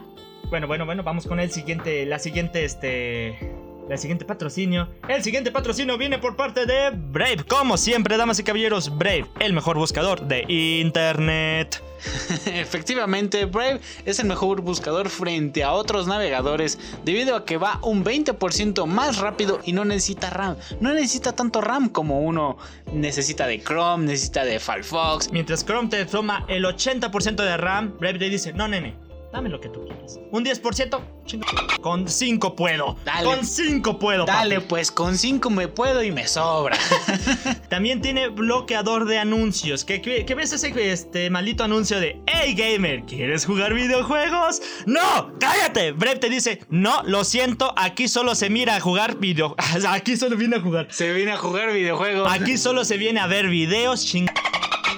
bueno, 0.48 0.68
bueno, 0.68 0.86
bueno, 0.86 1.02
vamos 1.02 1.26
con 1.26 1.40
el 1.40 1.50
siguiente, 1.50 2.06
la 2.06 2.18
siguiente, 2.18 2.64
este... 2.64 3.52
La 3.88 3.96
siguiente 3.96 4.24
patrocinio. 4.24 4.88
El 5.08 5.24
siguiente 5.24 5.50
patrocinio 5.50 5.98
viene 5.98 6.18
por 6.18 6.36
parte 6.36 6.66
de 6.66 6.90
Brave. 6.90 7.44
Como 7.48 7.76
siempre, 7.76 8.16
damas 8.16 8.38
y 8.38 8.44
caballeros, 8.44 8.96
Brave, 8.96 9.26
el 9.40 9.52
mejor 9.52 9.76
buscador 9.76 10.20
de 10.20 10.44
Internet. 10.48 11.82
Efectivamente, 12.46 13.44
Brave 13.44 13.80
es 14.04 14.18
el 14.18 14.26
mejor 14.26 14.60
buscador 14.60 15.08
frente 15.08 15.64
a 15.64 15.72
otros 15.72 16.06
navegadores 16.06 16.78
debido 17.04 17.36
a 17.36 17.44
que 17.44 17.56
va 17.56 17.78
un 17.82 18.04
20% 18.04 18.86
más 18.86 19.18
rápido 19.18 19.60
y 19.64 19.72
no 19.72 19.84
necesita 19.84 20.30
RAM. 20.30 20.56
No 20.80 20.92
necesita 20.92 21.32
tanto 21.32 21.60
RAM 21.60 21.88
como 21.88 22.20
uno 22.20 22.58
necesita 22.92 23.46
de 23.46 23.62
Chrome, 23.62 24.06
necesita 24.06 24.44
de 24.44 24.58
Firefox. 24.58 25.32
Mientras 25.32 25.64
Chrome 25.64 25.88
te 25.88 26.04
toma 26.04 26.44
el 26.48 26.64
80% 26.64 27.36
de 27.36 27.56
RAM, 27.56 27.96
Brave 27.98 28.18
te 28.18 28.28
dice, 28.28 28.52
no, 28.52 28.68
nene, 28.68 28.96
dame 29.32 29.48
lo 29.48 29.60
que 29.60 29.68
tú 29.68 29.84
quieras. 29.84 30.20
Un 30.30 30.44
10%, 30.44 31.00
chinga. 31.24 31.46
Con 31.80 32.06
5 32.06 32.54
puedo. 32.54 32.96
Dale. 33.04 33.24
Con 33.24 33.44
5 33.44 33.98
puedo. 33.98 34.24
Dale, 34.26 34.56
papi. 34.56 34.66
pues 34.68 34.92
con 34.92 35.16
5 35.16 35.50
me 35.50 35.68
puedo 35.68 36.02
y 36.02 36.12
me 36.12 36.28
sobra. 36.28 36.76
También 37.68 38.02
tiene 38.02 38.28
bloqueador 38.28 39.06
de 39.06 39.18
anuncios. 39.18 39.84
¿Qué, 39.84 40.02
qué, 40.02 40.26
qué 40.26 40.34
ves 40.34 40.52
ese 40.52 40.72
este, 40.92 41.30
maldito 41.30 41.64
anuncio 41.64 41.98
de 41.98 42.20
Hey 42.26 42.54
gamer, 42.54 43.02
¿quieres 43.02 43.46
jugar 43.46 43.72
videojuegos? 43.72 44.60
¡No! 44.86 45.32
¡Cállate! 45.40 45.92
Brave 45.92 46.18
te 46.18 46.28
dice, 46.28 46.60
no, 46.68 47.02
lo 47.04 47.24
siento, 47.24 47.72
aquí 47.76 48.08
solo 48.08 48.34
se 48.34 48.50
mira 48.50 48.76
a 48.76 48.80
jugar 48.80 49.16
video. 49.18 49.56
Aquí 49.88 50.16
solo 50.16 50.36
viene 50.36 50.56
a 50.56 50.60
jugar. 50.60 50.88
Se 50.90 51.12
viene 51.12 51.32
a 51.32 51.36
jugar 51.36 51.72
videojuegos. 51.72 52.30
Aquí 52.30 52.58
solo 52.58 52.84
se 52.84 52.98
viene 52.98 53.20
a 53.20 53.26
ver 53.26 53.48
videos 53.48 54.04
ching. 54.04 54.28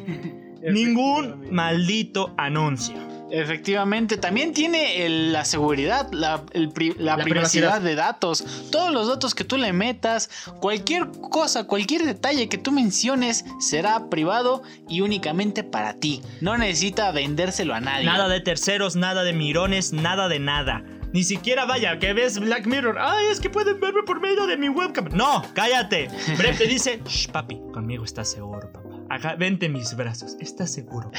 Ningún 0.63 1.49
maldito 1.51 2.35
anuncio. 2.37 3.14
Efectivamente, 3.41 4.17
también 4.17 4.53
tiene 4.53 5.05
el- 5.05 5.33
la 5.33 5.45
seguridad, 5.45 6.09
la, 6.13 6.43
el 6.53 6.71
pri- 6.71 6.95
la 6.99 7.17
La 7.17 7.25
privacidad 7.25 7.79
privacidad. 7.79 7.81
de 7.83 7.95
datos. 7.95 8.45
Todos 8.71 8.93
los 8.93 9.09
datos 9.09 9.35
que 9.35 9.45
tú 9.45 9.57
le 9.57 9.73
metas, 9.73 10.31
cualquier 10.61 11.09
cosa, 11.31 11.65
cualquier 11.65 12.05
detalle 12.05 12.49
que 12.49 12.59
tú 12.59 12.71
menciones 12.73 13.45
será 13.61 14.09
privado 14.09 14.63
y 14.89 15.01
únicamente 15.01 15.65
para 15.65 15.95
ti. 15.95 16.23
No 16.41 16.57
necesita 16.57 17.11
vendérselo 17.13 17.75
a 17.75 17.81
nadie. 17.81 18.07
Nada 18.07 18.29
de 18.29 18.41
terceros, 18.41 18.97
nada 18.97 19.25
de 19.25 19.33
mirones, 19.33 19.93
nada 19.93 20.29
de 20.29 20.39
nada. 20.39 20.83
Ni 21.13 21.23
siquiera 21.23 21.65
vaya, 21.65 21.99
que 22.01 22.13
ves 22.13 22.41
Black 22.41 22.67
Mirror. 22.67 22.97
Ay, 22.99 23.27
es 23.31 23.39
que 23.39 23.49
pueden 23.49 23.79
verme 23.79 24.03
por 24.05 24.21
medio 24.21 24.47
de 24.49 24.57
mi 24.57 24.69
webcam. 24.69 25.09
No, 25.13 25.45
cállate. 25.55 26.09
Brett 26.39 26.59
te 26.59 26.67
dice, 26.67 27.01
Shh, 27.07 27.29
papi, 27.31 27.57
conmigo 27.73 28.05
estás 28.05 28.31
seguro, 28.33 28.71
papá. 28.73 28.84
Acá, 29.15 29.37
vente 29.37 29.67
en 29.67 29.75
mis 29.75 29.95
brazos, 29.95 30.37
estás 30.41 30.73
seguro. 30.73 31.13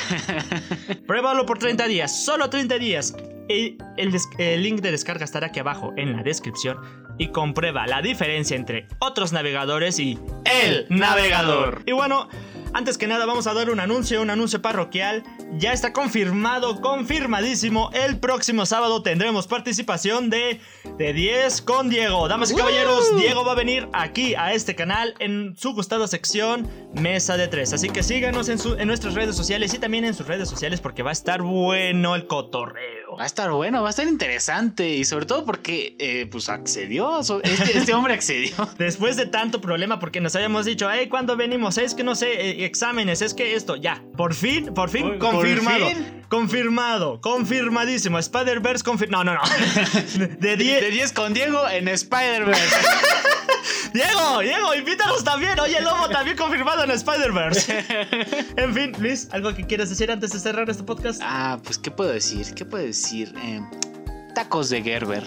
Pruébalo 1.07 1.45
por 1.45 1.59
30 1.59 1.87
días, 1.87 2.25
solo 2.25 2.49
30 2.49 2.77
días. 2.77 3.15
El, 3.47 3.77
el 4.37 4.63
link 4.63 4.81
de 4.81 4.91
descarga 4.91 5.23
estará 5.23 5.47
aquí 5.47 5.61
abajo 5.61 5.93
en 5.95 6.17
la 6.17 6.21
descripción. 6.21 6.77
Y 7.17 7.27
comprueba 7.29 7.87
la 7.87 8.01
diferencia 8.01 8.55
entre 8.57 8.87
otros 8.99 9.31
navegadores 9.31 9.99
y 9.99 10.19
el 10.45 10.85
navegador. 10.89 11.83
Y 11.85 11.93
bueno, 11.93 12.27
antes 12.73 12.97
que 12.97 13.07
nada 13.07 13.25
vamos 13.25 13.47
a 13.47 13.53
dar 13.53 13.69
un 13.69 13.79
anuncio, 13.79 14.21
un 14.21 14.29
anuncio 14.29 14.61
parroquial. 14.61 15.23
Ya 15.57 15.71
está 15.71 15.93
confirmado, 15.93 16.81
confirmadísimo. 16.81 17.89
El 17.93 18.19
próximo 18.19 18.65
sábado 18.65 19.01
tendremos 19.01 19.47
participación 19.47 20.29
de, 20.29 20.59
de 20.97 21.13
10 21.13 21.61
con 21.61 21.87
Diego. 21.89 22.27
Damas 22.27 22.51
y 22.51 22.55
caballeros, 22.55 23.15
Diego 23.15 23.45
va 23.45 23.53
a 23.53 23.55
venir 23.55 23.87
aquí 23.93 24.35
a 24.35 24.51
este 24.53 24.75
canal 24.75 25.13
en 25.19 25.55
su 25.55 25.73
gustada 25.73 26.07
sección 26.09 26.67
Mesa 26.93 27.37
de 27.37 27.47
3. 27.47 27.71
Así 27.73 27.89
que 27.89 28.03
síganos 28.03 28.49
en, 28.49 28.59
su- 28.59 28.75
en 28.75 28.87
nuestras 28.87 29.13
redes 29.13 29.37
sociales 29.37 29.73
y 29.73 29.79
también 29.79 30.03
en 30.03 30.13
sus 30.13 30.27
redes 30.27 30.49
sociales 30.49 30.81
porque 30.81 31.01
va 31.03 31.11
a 31.11 31.13
estar 31.13 31.41
bueno 31.41 32.15
el 32.15 32.27
cotorreo. 32.27 33.04
Va 33.17 33.23
a 33.23 33.25
estar 33.27 33.49
bueno, 33.51 33.81
va 33.81 33.87
a 33.87 33.91
estar 33.91 34.07
interesante 34.07 34.89
y 34.89 35.05
sobre 35.05 35.25
todo 35.25 35.45
porque 35.45 35.95
eh, 35.99 36.27
pues 36.29 36.49
accedió, 36.49 37.19
este, 37.19 37.77
este 37.77 37.93
hombre 37.93 38.13
accedió. 38.13 38.53
Después 38.77 39.15
de 39.15 39.25
tanto 39.25 39.61
problema, 39.61 39.99
porque 39.99 40.19
nos 40.19 40.35
habíamos 40.35 40.65
dicho, 40.65 40.89
hey, 40.91 41.07
¿cuándo 41.09 41.37
venimos? 41.37 41.77
Es 41.77 41.93
que 41.93 42.03
no 42.03 42.15
sé, 42.15 42.33
eh, 42.33 42.65
exámenes, 42.65 43.21
es 43.21 43.33
que 43.33 43.55
esto, 43.55 43.75
ya, 43.77 44.03
por 44.17 44.33
fin, 44.33 44.73
por 44.73 44.89
fin, 44.89 45.17
por 45.17 45.17
confirmado. 45.19 45.87
fin. 45.87 46.23
Confirmado, 46.27 47.21
confirmadísimo. 47.21 48.17
Spider-Verse 48.19 48.83
confirmado. 48.83 49.23
No, 49.23 49.33
no, 49.35 49.41
no. 49.41 50.27
De 50.39 50.57
10. 50.57 50.81
De 50.81 50.89
10 50.89 51.13
con 51.13 51.33
Diego 51.33 51.69
en 51.69 51.87
Spider-Verse. 51.87 52.75
Diego, 53.95 54.39
Diego, 54.41 54.75
invítanos 54.75 55.23
también. 55.23 55.57
Oye, 55.57 55.79
Lobo 55.79 56.09
también 56.09 56.35
confirmado 56.35 56.83
en 56.83 56.91
Spider-Verse. 56.91 57.85
en 58.57 58.73
fin, 58.73 58.91
Luis, 58.99 59.29
¿algo 59.31 59.55
que 59.55 59.65
quieras 59.65 59.89
decir 59.89 60.11
antes 60.11 60.33
de 60.33 60.39
cerrar 60.39 60.69
este 60.69 60.83
podcast? 60.83 61.21
ah, 61.23 61.59
pues 61.63 61.77
¿qué 61.77 61.91
puedo 61.91 62.11
decir? 62.11 62.53
¿Qué 62.53 62.65
puedo 62.65 62.83
decir? 62.83 63.33
Eh, 63.41 63.61
tacos 64.33 64.69
de 64.69 64.81
Gerber. 64.81 65.23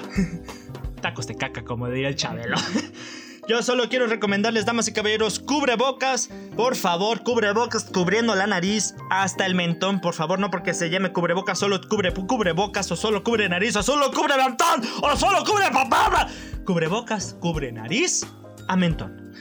Tacos 1.01 1.29
de 1.29 1.37
caca, 1.37 1.65
como 1.65 1.89
diría 1.89 2.09
el 2.09 2.17
Chabelo. 2.17 2.57
Yo 3.49 3.63
solo 3.63 3.89
quiero 3.89 4.07
recomendarles, 4.07 4.67
damas 4.67 4.89
y 4.89 4.93
caballeros, 4.93 5.39
cubrebocas. 5.39 6.29
Por 6.55 6.77
favor, 6.77 7.23
cubrebocas 7.23 7.85
cubriendo 7.85 8.35
la 8.35 8.47
nariz 8.47 8.95
hasta 9.09 9.47
el 9.47 9.55
mentón. 9.55 10.01
Por 10.03 10.13
favor, 10.13 10.41
no 10.41 10.51
porque 10.51 10.75
se 10.75 10.91
llame 10.91 11.13
cubrebocas, 11.13 11.59
solo 11.59 11.81
cubre 11.89 12.13
cubrebocas 12.13 12.93
o 12.93 12.97
solo 12.97 13.25
cubre 13.25 13.49
nariz 13.49 13.77
o 13.77 13.83
solo 13.83 14.11
cubre 14.11 14.37
mentón 14.37 14.83
o 15.01 15.17
solo 15.17 15.43
cubre 15.45 15.71
papá. 15.71 16.29
Cubrebocas, 16.67 17.35
cubre 17.41 17.73
nariz 17.73 18.27
a 18.69 18.77
mentón. 18.77 19.33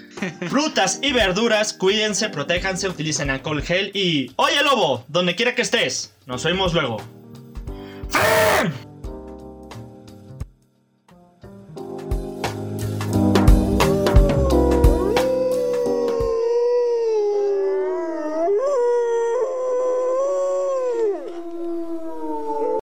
Frutas 0.49 0.99
y 1.01 1.11
verduras, 1.11 1.73
cuídense, 1.73 2.29
protéjanse, 2.29 2.89
utilicen 2.89 3.29
alcohol 3.29 3.61
gel 3.61 3.91
y... 3.93 4.31
Oye, 4.35 4.63
lobo, 4.63 5.05
donde 5.07 5.35
quiera 5.35 5.53
que 5.53 5.61
estés, 5.61 6.15
nos 6.25 6.45
oímos 6.45 6.73
luego. 6.73 6.97
¡Fin! 8.09 8.96